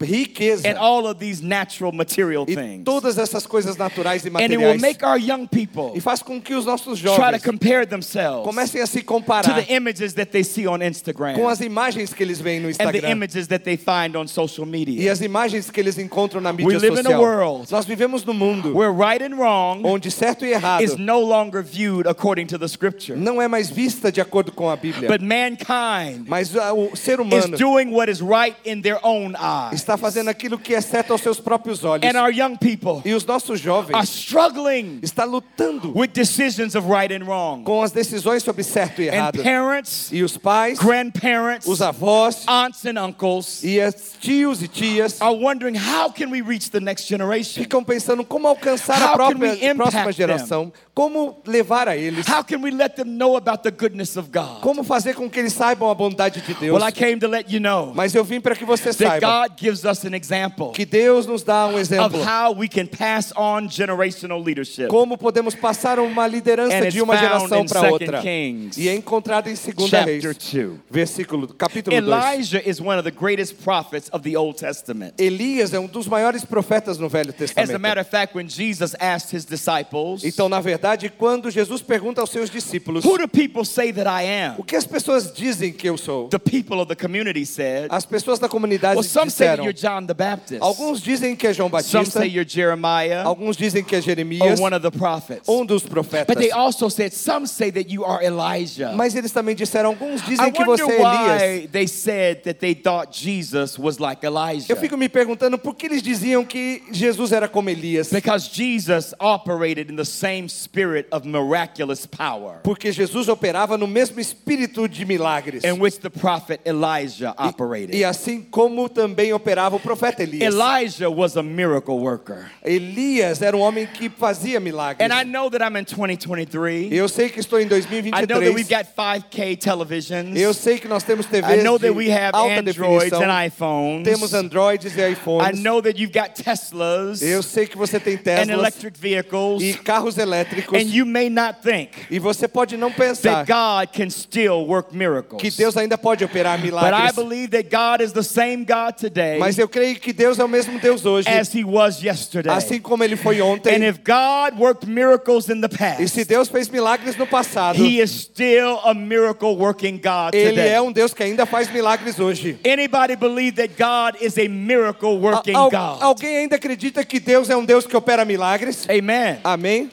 riqueza 0.00 0.68
and 0.68 0.78
all 0.78 1.06
of 1.06 1.18
these 1.18 1.42
natural 1.42 1.92
material 1.92 2.44
e 2.48 2.54
things. 2.54 2.84
todas 2.84 3.18
essas 3.18 3.46
coisas 3.46 3.76
naturais 3.76 4.24
e 4.24 4.28
And 4.28 4.52
it 4.52 4.56
will 4.56 4.78
make 4.78 5.04
our 5.04 5.18
young 5.18 5.46
people 5.46 5.92
E 5.94 6.00
faz 6.00 6.22
com 6.22 6.40
que 6.40 6.54
os 6.54 6.64
nossos 6.64 7.00
try 7.00 7.08
to 7.10 7.16
jovens 7.16 7.42
compare 7.42 7.86
themselves 7.86 8.44
comecem 8.44 8.80
a 8.80 8.86
se 8.86 9.02
to 9.02 9.54
the 9.54 9.74
images 9.74 10.14
that 10.14 10.30
they 10.30 10.44
see 10.44 10.66
on 10.66 10.78
com 10.78 10.84
Instagram 10.84 11.48
as 11.48 11.60
imagens 11.60 12.12
que 12.12 12.22
eles 12.22 12.40
veem 12.40 12.60
no 12.60 12.68
and 12.68 12.92
the 12.92 13.10
images 13.10 13.48
that 13.48 13.64
they 13.64 13.76
find 13.76 14.16
on 14.16 14.26
social 14.28 14.66
e 14.66 14.70
media. 14.70 15.10
as 15.12 15.20
imagens 15.20 15.70
que 15.70 15.80
eles 15.80 15.98
encontram 15.98 16.40
na 16.40 16.50
We 16.50 16.64
mídia 16.64 16.78
live 16.78 17.00
in 17.00 17.12
a 17.12 17.18
world 17.18 17.70
Nós 17.70 17.84
vivemos 17.84 18.24
num 18.24 18.34
mundo 18.34 18.76
Where 18.76 18.92
right 18.92 19.22
and 19.22 19.36
wrong 19.36 19.82
onde 19.84 20.10
certo 20.10 20.44
e 20.44 20.52
errado 20.52 20.82
is 20.82 20.96
no 20.96 21.20
longer 21.20 21.62
viewed 21.62 22.06
according 22.08 22.46
to 22.46 22.58
the 22.58 22.68
scripture, 22.68 23.18
não 23.18 23.42
é 23.42 23.48
mais 23.48 23.68
vista 23.68 24.12
de 24.12 24.20
acordo 24.20 24.52
com 24.52 24.70
a 24.70 24.76
Bíblia. 24.76 25.08
but 25.08 25.20
mankind 25.20 26.26
Mas 26.28 26.54
ah, 26.56 26.72
o 26.72 26.94
ser 26.94 27.18
is 27.20 27.58
doing 27.58 27.90
what 27.92 28.10
is 28.10 28.20
right 28.20 28.56
in 28.64 28.80
their 28.80 28.98
own 29.02 29.34
eyes. 29.36 29.87
Está 29.88 29.96
fazendo 29.96 30.28
aquilo 30.28 30.58
que 30.58 30.74
é 30.74 30.80
certo 30.80 31.12
aos 31.12 31.22
seus 31.22 31.40
próprios 31.40 31.82
olhos. 31.84 32.04
And 32.04 32.20
our 32.20 32.30
young 32.30 32.56
people 32.56 33.00
E 33.08 33.14
os 33.14 33.24
nossos 33.24 33.52
are 33.58 33.62
jovens 33.62 34.08
struggling 34.10 34.98
estão 35.02 35.26
lutando 35.26 35.92
with 35.98 36.08
decisions 36.08 36.74
of 36.74 36.86
right 36.88 37.12
and 37.14 37.24
wrong. 37.24 37.64
com 37.64 37.82
as 37.82 37.90
decisões 37.90 38.42
sobre 38.42 38.62
certo 38.62 39.00
e 39.00 39.08
And 39.08 39.14
errado. 39.14 39.42
parents, 39.42 40.10
E 40.12 40.22
os 40.22 40.36
pais, 40.36 40.78
grandparents, 40.78 41.66
os 41.66 41.80
avós 41.80 42.42
aunts, 42.46 42.84
and 42.84 42.98
uncles 43.02 43.62
e 43.64 43.80
as 43.80 44.12
tios 44.20 44.62
e 44.62 44.68
tias 44.68 45.20
are 45.22 45.34
wondering 45.34 45.76
how 45.76 46.10
can 46.12 46.30
we 46.30 46.42
reach 46.42 46.70
the 46.70 46.80
next 46.80 47.08
generation? 47.08 47.62
ficam 47.62 47.82
pensando 47.82 48.24
como 48.24 48.46
alcançar 48.46 48.98
How 49.00 49.06
a 49.06 49.08
can 49.10 49.16
própria 49.16 49.74
próxima 49.74 50.12
geração, 50.12 50.72
como 50.94 51.40
levar 51.46 51.88
a 51.88 51.96
eles, 51.96 52.26
How 52.28 52.44
can 52.44 52.58
we 52.60 52.70
let 52.70 52.90
them 52.94 53.06
know 53.16 53.36
about 53.36 53.62
the 53.62 53.70
goodness 53.70 54.16
of 54.16 54.28
God? 54.30 54.60
como 54.60 54.84
fazer 54.84 55.14
com 55.14 55.30
que 55.30 55.38
eles 55.40 55.52
saibam 55.52 55.90
a 55.90 55.94
bondade 55.94 56.40
de 56.42 56.54
Deus. 56.54 56.76
Well, 56.78 56.86
I 56.88 56.92
came 56.92 57.18
to 57.20 57.28
let 57.28 57.46
you 57.50 57.60
know 57.60 57.92
Mas 57.94 58.14
eu 58.14 58.24
vim 58.24 58.40
para 58.40 58.54
que 58.54 58.64
você 58.64 58.92
saiba 58.92 59.48
God 59.48 59.58
gives 59.58 59.77
us 59.84 60.04
an 60.04 60.14
example 60.14 60.72
que 60.72 60.84
Deus 60.84 61.26
nos 61.26 61.42
dá 61.42 61.66
um 61.66 61.70
of 61.70 61.80
exemplo 61.80 62.20
how 62.22 62.52
we 62.54 62.68
can 62.68 62.86
pass 62.86 63.32
on 63.36 63.68
generational 63.68 64.40
leadership. 64.42 64.88
como 64.88 65.16
podemos 65.18 65.54
passar 65.54 65.98
uma 65.98 66.26
liderança 66.26 66.90
de 66.90 67.00
uma 67.02 67.16
geração 67.16 67.64
para 67.66 67.80
2 67.80 67.92
outra. 67.92 68.20
Kings, 68.22 68.80
E 68.80 68.88
é 68.88 68.94
encontrado 68.94 69.48
em 69.48 69.54
2 69.54 69.88
chapter 69.88 70.04
Reis, 70.06 70.22
2. 70.22 70.70
versículo, 70.90 71.48
capítulo 71.48 71.96
2. 72.00 72.06
Elijah 72.08 72.62
is 72.68 72.80
one 72.80 72.98
of 72.98 73.02
the 73.04 73.10
greatest 73.10 73.54
prophets 73.62 74.08
of 74.12 74.22
the 74.28 74.36
Old 74.36 74.58
Testament. 74.58 75.14
Elias 75.18 75.72
é 75.72 75.78
um 75.80 75.86
dos 75.86 76.06
maiores 76.06 76.44
profetas 76.44 76.98
no 76.98 77.08
Velho 77.08 77.30
As 77.30 77.34
a 77.34 77.38
Testamento. 77.38 77.78
matter 77.80 78.00
of 78.00 78.10
fact, 78.10 78.34
when 78.36 78.48
Jesus 78.48 78.94
asked 79.00 79.34
his 79.34 79.44
disciples, 79.44 80.22
Então, 80.24 80.48
na 80.48 80.60
verdade, 80.60 81.08
quando 81.10 81.50
Jesus 81.50 81.82
pergunta 81.82 82.20
aos 82.20 82.30
seus 82.30 82.50
discípulos, 82.50 83.04
Who 83.04 83.18
do 83.18 83.28
people 83.28 83.64
say 83.64 83.92
that 83.92 84.08
I 84.08 84.26
am? 84.26 84.54
o 84.58 84.64
que 84.64 84.76
as 84.76 84.86
pessoas 84.86 85.32
dizem 85.32 85.72
que 85.72 85.88
eu 85.88 85.96
sou? 85.96 86.28
The 86.28 86.38
people 86.38 86.76
of 86.80 86.86
the 86.86 86.96
community 86.96 87.44
said, 87.46 87.88
As 87.90 88.04
pessoas 88.04 88.38
da 88.38 88.48
comunidade 88.48 88.96
Well, 88.96 89.04
some 89.04 89.26
disseram, 89.26 89.64
you're 89.68 89.72
John 89.72 90.06
the 90.06 90.14
Baptist. 90.14 90.62
Alguns 90.62 91.00
dizem 91.00 91.36
que 91.36 91.46
é 91.46 91.52
João 91.52 91.68
Some 91.68 91.82
Batista, 92.04 92.20
say 92.20 92.28
you're 92.28 92.48
Jeremiah 92.48 93.22
alguns 93.24 93.56
dizem 93.56 93.82
que 93.84 93.94
é 93.94 93.98
or 93.98 94.02
Jeremias, 94.02 94.60
one 94.60 94.74
of 94.74 94.82
the 94.82 94.90
prophets. 94.96 95.48
um 95.48 95.64
dos 95.64 95.82
But 95.82 95.90
profetas. 95.92 96.36
they 96.36 96.50
also 96.50 96.88
said 96.88 97.12
some 97.12 97.46
say 97.46 97.70
that 97.70 97.90
you 97.90 98.04
are 98.04 98.22
Elijah. 98.24 98.92
Mas 98.94 99.14
eles 99.14 99.32
também 99.32 99.54
disseram, 99.54 99.90
alguns 99.90 100.22
dizem 100.22 100.50
que 100.52 100.64
você 100.64 100.82
é 100.82 101.00
Elias. 101.00 101.42
why 101.62 101.66
they 101.70 101.86
said 101.86 102.42
that 102.44 102.60
they 102.60 102.74
thought 102.74 103.12
Jesus 103.12 103.78
was 103.78 103.98
like 103.98 104.24
Elijah. 104.24 104.66
Eu 104.72 104.76
fico 104.76 104.96
me 104.96 105.08
perguntando 105.08 105.58
por 105.58 105.74
que 105.74 105.86
eles 105.86 106.02
diziam 106.02 106.44
que 106.44 106.82
Jesus 106.92 107.32
era 107.32 107.48
como 107.48 107.68
Elias. 107.70 108.10
Because 108.10 108.48
Jesus 108.52 109.14
operated 109.20 109.90
in 109.90 109.96
the 109.96 110.04
same 110.04 110.48
spirit 110.48 111.06
of 111.12 111.26
miraculous 111.26 112.06
power 112.06 112.60
Porque 112.62 112.92
Jesus 112.92 113.28
operava 113.28 113.76
no 113.76 113.86
mesmo 113.86 114.20
espírito 114.20 114.88
de 114.88 115.04
milagres. 115.04 115.64
in 115.64 115.78
which 115.80 115.98
the 116.00 116.10
prophet 116.10 116.60
Elijah 116.64 117.34
E, 117.38 117.48
operated. 117.48 117.94
e 117.96 118.04
assim 118.04 118.40
como 118.42 118.88
também 118.88 119.32
operava 119.32 119.57
o 119.76 119.80
profeta 119.80 120.22
Elias. 120.22 120.54
Elijah 120.54 121.10
was 121.10 121.36
a 121.36 121.42
miracle 121.42 121.98
worker. 121.98 122.50
Elias 122.64 123.42
era 123.42 123.56
um 123.56 123.60
homem 123.60 123.86
que 123.86 124.08
fazia 124.08 124.60
milagres. 124.60 125.08
And 125.10 125.12
I 125.14 125.24
know 125.24 125.50
that 125.50 125.62
I'm 125.62 125.76
in 125.78 125.84
2023. 125.84 126.92
Eu 126.92 127.08
sei 127.08 127.28
que 127.28 127.40
estou 127.40 127.60
em 127.60 127.66
2023. 127.66 128.22
I 128.22 128.26
know 128.26 128.40
that 128.40 128.54
we've 128.54 128.68
got 128.68 128.86
5K 128.96 129.56
televisions. 129.56 130.36
Eu 130.36 130.52
sei 130.54 130.78
que 130.78 130.88
nós 130.88 131.02
temos 131.02 131.26
TVs 131.26 131.60
I 131.60 131.62
know 131.62 131.78
that 131.78 131.92
we 131.94 132.10
have 132.10 132.30
alta 132.34 132.60
Androids 132.60 133.10
definição. 133.10 133.22
and 133.22 133.46
iPhones. 133.46 134.04
Temos 134.04 134.34
Androids 134.34 134.96
e 134.96 135.00
I 135.00 135.12
iPhones. 135.12 135.58
I 135.58 135.62
know 135.62 135.80
that 135.82 135.98
you've 136.00 136.12
got 136.12 136.34
Teslas 136.34 137.22
Eu 137.22 137.42
sei 137.42 137.66
que 137.66 137.76
você 137.76 137.98
tem 137.98 138.16
Teslas. 138.16 138.48
and 138.48 138.52
electric 138.52 138.98
vehicles. 138.98 139.62
e 139.62 139.74
carros 139.74 140.18
elétricos. 140.18 140.78
And 140.78 140.86
you 140.94 141.04
may 141.06 141.28
not 141.28 141.60
think 141.62 141.90
E 142.10 142.18
você 142.18 142.46
pode 142.46 142.76
não 142.76 142.92
pensar 142.92 143.44
that 143.44 143.46
God 143.46 143.96
can 143.96 144.10
still 144.10 144.66
work 144.66 144.94
miracles. 144.94 145.40
que 145.40 145.50
Deus 145.50 145.76
ainda 145.76 145.96
pode 145.96 146.24
operar 146.24 146.58
milagres. 146.60 147.12
But 147.14 147.20
I 147.20 147.22
believe 147.24 147.48
that 147.50 147.68
God 147.70 148.02
is 148.02 148.12
the 148.12 148.22
same 148.22 148.64
God 148.64 148.94
today 148.98 149.37
Mas 149.38 149.58
eu 149.58 149.68
creio 149.68 149.96
que 149.98 150.12
Deus 150.12 150.38
é 150.38 150.44
o 150.44 150.48
mesmo 150.48 150.78
Deus 150.78 151.04
hoje, 151.06 151.28
as 151.28 151.54
he 151.54 151.64
was 151.64 152.02
yesterday. 152.02 152.52
assim 152.52 152.80
como 152.80 153.02
ele 153.04 153.16
foi 153.16 153.40
And 153.40 153.44
ontem. 153.44 153.82
if 153.88 153.98
God 153.98 154.58
worked 154.58 154.88
miracles 154.88 155.48
in 155.48 155.60
the 155.60 155.68
E 155.68 156.08
se 156.08 156.16
past, 156.16 156.24
Deus 156.28 156.48
fez 156.48 156.68
milagres 156.68 157.16
no 157.16 157.26
passado, 157.26 157.78
he 157.82 158.00
is 158.00 158.10
still 158.10 158.80
a 158.84 158.92
miracle 158.94 159.56
working 159.56 159.96
God 159.98 160.34
ele 160.34 160.50
today. 160.50 160.68
é 160.72 160.80
um 160.80 160.92
Deus 160.92 161.12
que 161.14 161.22
ainda 161.22 161.46
faz 161.46 161.70
milagres 161.72 162.18
hoje. 162.18 162.58
Anybody 162.66 163.16
believe 163.16 163.52
that 163.56 163.74
God 163.78 164.20
is 164.22 164.36
a 164.38 164.48
miracle 164.48 165.18
working 165.18 165.54
Al- 165.54 165.70
God? 165.70 166.02
alguém 166.02 166.38
ainda 166.38 166.56
acredita 166.56 167.04
que 167.04 167.20
Deus 167.20 167.48
é 167.50 167.56
um 167.56 167.64
Deus 167.64 167.86
que 167.86 167.96
opera 167.96 168.24
milagres? 168.24 168.86
Amen. 168.88 169.38
Amém? 169.44 169.90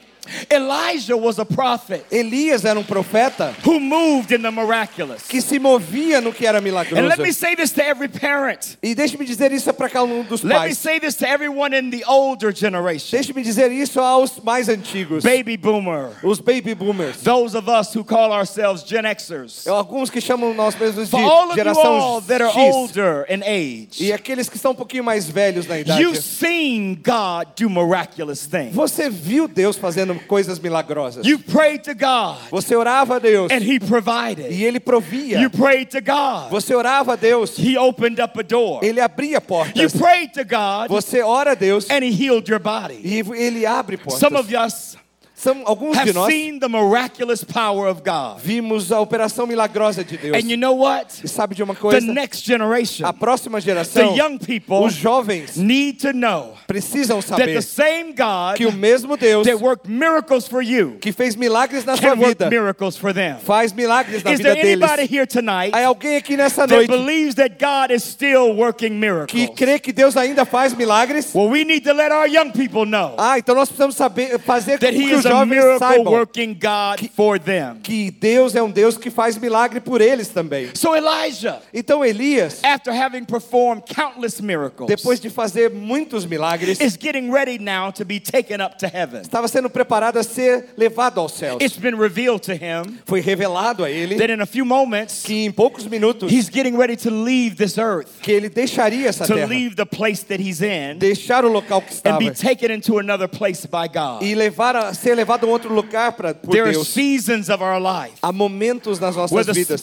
Elijah 0.50 1.16
was 1.16 1.38
a 1.38 1.44
prophet 1.44 2.04
Elias 2.10 2.64
era 2.64 2.78
um 2.78 2.84
profeta 2.84 3.54
who 3.64 3.78
moved 3.80 4.32
in 4.32 4.42
the 4.42 4.50
miraculous. 4.50 5.22
que 5.28 5.40
se 5.40 5.58
movia 5.58 6.20
no 6.20 6.32
que 6.32 6.46
era 6.46 6.58
And 6.58 6.64
milagroso. 6.64 7.08
let 7.08 7.18
me 7.18 7.32
say 7.32 7.54
this 7.54 7.72
to 7.72 7.84
every 7.84 8.08
parent. 8.08 8.76
E 8.82 8.94
deixe-me 8.94 9.24
dizer 9.24 9.52
isso 9.52 9.72
para 9.72 9.88
cada 9.88 10.04
um 10.04 10.22
dos 10.22 10.42
Let 10.42 10.54
me 10.54 10.58
pais. 10.68 10.78
say 10.78 10.98
this 10.98 11.14
to 11.16 11.28
everyone 11.28 11.74
in 11.74 11.90
the 11.90 12.04
older 12.06 12.52
generation. 12.52 13.10
Deixe-me 13.10 13.42
dizer 13.42 13.70
isso 13.72 14.00
aos 14.00 14.40
mais 14.42 14.68
antigos, 14.68 15.22
Baby 15.24 15.56
boomer. 15.56 16.10
os 16.22 16.40
baby 16.40 16.74
boomers. 16.74 17.16
Those 17.22 17.54
of 17.56 17.68
us 17.68 17.94
who 17.94 18.04
call 18.04 18.32
ourselves 18.32 18.82
Gen 18.86 19.04
Xers. 19.18 19.66
Alguns 19.66 20.10
que 20.10 20.20
chamam 20.20 20.54
nós 20.54 20.74
mesmos 20.76 21.10
For 21.10 21.20
all 21.20 21.54
de 21.54 21.60
of 21.60 21.66
you 21.66 21.68
all 21.68 22.20
geração 22.20 22.26
that 22.28 22.42
are 22.42 22.50
X. 22.52 22.74
older 22.74 23.26
in 23.28 23.42
age, 23.42 24.02
E 24.04 24.12
aqueles 24.12 24.48
que 24.48 24.56
estão 24.56 24.72
um 24.72 24.74
pouquinho 24.74 25.04
mais 25.04 25.28
velhos 25.28 25.66
na 25.66 25.78
idade. 25.78 26.02
you've 26.02 26.18
seen 26.22 26.94
God 26.94 27.48
do 27.56 27.68
miraculous 27.70 28.46
things. 28.46 28.74
Você 28.74 29.08
viu 29.10 29.46
Deus 29.48 29.76
fazendo 29.76 30.15
coisas 30.20 30.58
milagrosas. 30.58 31.26
You 31.26 31.38
prayed 31.38 31.82
to 31.84 31.94
God 31.94 32.38
Você 32.50 32.74
orava 32.76 33.16
a 33.16 33.18
Deus 33.18 33.50
and 33.52 33.62
He 33.62 33.78
provided. 33.78 34.50
e 34.52 34.64
Ele 34.64 34.80
provia. 34.80 35.38
You 35.40 35.50
prayed 35.50 35.90
to 35.90 36.00
God. 36.00 36.50
Você 36.50 36.74
orava 36.74 37.12
a 37.14 37.16
Deus, 37.16 37.56
He 37.58 37.76
opened 37.76 38.20
up 38.22 38.38
a 38.38 38.42
door. 38.42 38.80
Ele 38.82 39.00
abria 39.00 39.36
You 39.36 39.40
portas. 39.40 39.92
prayed 39.96 40.32
to 40.34 40.44
God 40.44 40.88
Você 40.88 41.22
ora 41.22 41.52
a 41.52 41.54
Deus 41.54 41.88
and 41.90 42.02
He 42.04 42.10
healed 42.12 42.48
your 42.48 42.60
body. 42.60 43.00
e 43.02 43.18
Ele 43.36 43.64
abre 43.66 43.96
portas. 43.96 44.20
Some 44.20 44.36
of 44.36 44.52
us 44.52 44.96
São 45.38 45.62
alguns 45.66 45.92
de 45.92 45.98
have 46.00 46.12
nós 46.14 46.32
seen 46.32 46.58
the 46.58 46.66
miraculous 46.66 47.44
power 47.44 47.88
of 47.90 48.00
God. 48.02 48.40
vimos 48.42 48.90
a 48.90 48.98
operação 49.00 49.46
milagrosa 49.46 50.02
de 50.02 50.16
Deus. 50.16 50.34
And 50.34 50.48
you 50.50 50.56
know 50.56 50.74
what? 50.74 51.20
E 51.22 51.28
sabe 51.28 51.54
de 51.54 51.62
uma 51.62 51.74
The 51.74 51.80
coisa? 51.80 52.00
next 52.12 52.42
generation, 52.46 53.04
A 53.04 53.12
próxima 53.12 53.60
the 53.60 53.66
geração, 53.66 54.16
young 54.16 54.38
people, 54.38 54.82
os 54.82 54.94
jovens 54.94 55.56
need 55.58 55.98
to 56.00 56.14
know 56.14 56.54
precisam 56.66 57.20
that 57.20 57.36
the 57.44 57.60
saber 57.60 57.62
same 57.62 58.12
God 58.14 58.56
que 58.56 58.64
o 58.64 58.72
mesmo 58.72 59.14
Deus 59.18 59.46
that 59.46 59.62
worked 59.62 59.86
miracles 59.90 60.48
for 60.48 60.62
you 60.62 60.96
que 61.02 61.12
fez 61.12 61.36
milagres 61.36 61.84
na 61.84 61.98
sua 61.98 62.14
vida 62.14 62.48
miracles 62.48 62.96
for 62.96 63.12
them. 63.12 63.36
faz 63.44 63.74
milagres 63.74 64.22
na 64.24 64.32
Is 64.32 64.38
vida 64.38 64.54
there 64.54 64.66
anybody 64.66 65.02
deles. 65.02 65.10
here 65.12 65.26
tonight 65.26 65.70
Há 65.74 65.84
alguém 65.86 66.16
aqui 66.16 66.34
nessa 66.34 66.66
that 66.66 66.74
noite 66.74 66.88
believes 66.88 67.34
that 67.34 67.56
God 67.60 67.90
is 67.94 68.02
still 68.02 68.54
working 68.56 68.88
que 68.88 68.94
miracles? 68.98 69.50
crê 69.54 69.78
que 69.78 69.92
Deus 69.92 70.16
ainda 70.16 70.46
faz 70.46 70.72
milagres? 70.72 71.34
Well, 71.34 71.50
we 71.50 71.62
need 71.64 71.82
to 71.84 71.92
let 71.92 72.10
our 72.10 72.26
young 72.26 72.50
people 72.52 72.86
know 72.86 73.14
Ah, 73.18 73.38
então 73.38 73.54
nós 73.54 73.68
precisamos 73.68 73.96
saber 73.96 74.38
fazer 74.38 74.78
com 74.78 74.86
that 74.86 74.94
que 74.96 75.14
os 75.14 75.25
jovens 75.30 75.78
saibam 75.78 76.12
working 76.12 76.54
God 76.54 77.08
for 77.14 77.38
them. 77.38 77.76
que 77.82 78.10
Deus 78.10 78.54
é 78.54 78.62
um 78.62 78.70
Deus 78.70 78.96
que 78.96 79.10
faz 79.10 79.36
milagre 79.38 79.80
por 79.80 80.00
eles 80.00 80.28
também. 80.28 80.70
So 80.74 80.94
Elijah, 80.94 81.60
Então 81.72 82.04
Elias, 82.04 82.62
after 82.64 82.92
having 82.92 83.24
performed 83.24 83.84
countless 83.86 84.40
miracles, 84.40 84.88
depois 84.88 85.20
de 85.20 85.28
fazer 85.30 85.70
muitos 85.70 86.24
milagres, 86.26 86.80
is 86.80 86.96
getting 86.96 87.30
ready 87.30 87.58
now 87.58 87.90
to 87.90 88.04
be 88.04 88.20
taken 88.20 88.60
up 88.60 88.76
to 88.78 88.86
heaven. 88.86 89.22
estava 89.22 89.48
sendo 89.48 89.68
preparado 89.70 90.18
a 90.18 90.22
ser 90.22 90.66
levado 90.76 91.20
aos 91.20 91.32
céus. 91.32 91.58
It's 91.60 91.78
been 91.78 91.96
revealed 91.98 92.40
to 92.46 92.52
him 92.52 92.98
Foi 93.04 93.20
revelado 93.20 93.84
a 93.84 93.90
ele 93.90 94.16
that 94.16 94.32
in 94.32 94.40
a 94.40 94.46
few 94.46 94.64
moments 94.64 95.22
que 95.24 95.44
em 95.44 95.50
poucos 95.52 95.86
minutos 95.86 96.30
he's 96.32 96.48
getting 96.48 96.76
ready 96.76 96.96
to 96.96 97.10
leave 97.10 97.56
this 97.56 97.78
earth, 97.78 98.10
que 98.22 98.30
ele 98.32 98.48
deixaria 98.48 99.08
essa 99.08 99.24
to 99.26 99.34
terra, 99.34 99.46
leave 99.46 99.74
the 99.76 99.84
place 99.86 100.24
that 100.24 100.40
he's 100.42 100.60
in, 100.60 100.98
deixar 100.98 101.44
o 101.44 101.48
local 101.48 101.80
que 101.80 101.88
and 101.90 101.96
estava 101.96 102.18
be 102.18 102.30
taken 102.30 102.70
into 102.70 102.98
another 102.98 103.28
place 103.28 103.66
by 103.66 103.88
God. 103.88 104.22
e 104.22 104.34
levar 104.34 104.76
a 104.76 104.92
ser 104.94 105.15
levado 105.16 105.44
a 105.44 105.48
um 105.48 105.50
outro 105.52 105.72
lugar 105.72 106.12
para 106.12 106.34
por 106.34 106.50
There 106.52 106.62
are 106.64 106.72
Deus. 106.72 106.88
seasons 106.88 107.48
of 107.48 107.62
our 107.62 107.80
life 107.80 108.14
Há 108.22 108.30
momentos 108.32 109.00
nas 109.00 109.16
nossas 109.16 109.46
vidas 109.46 109.82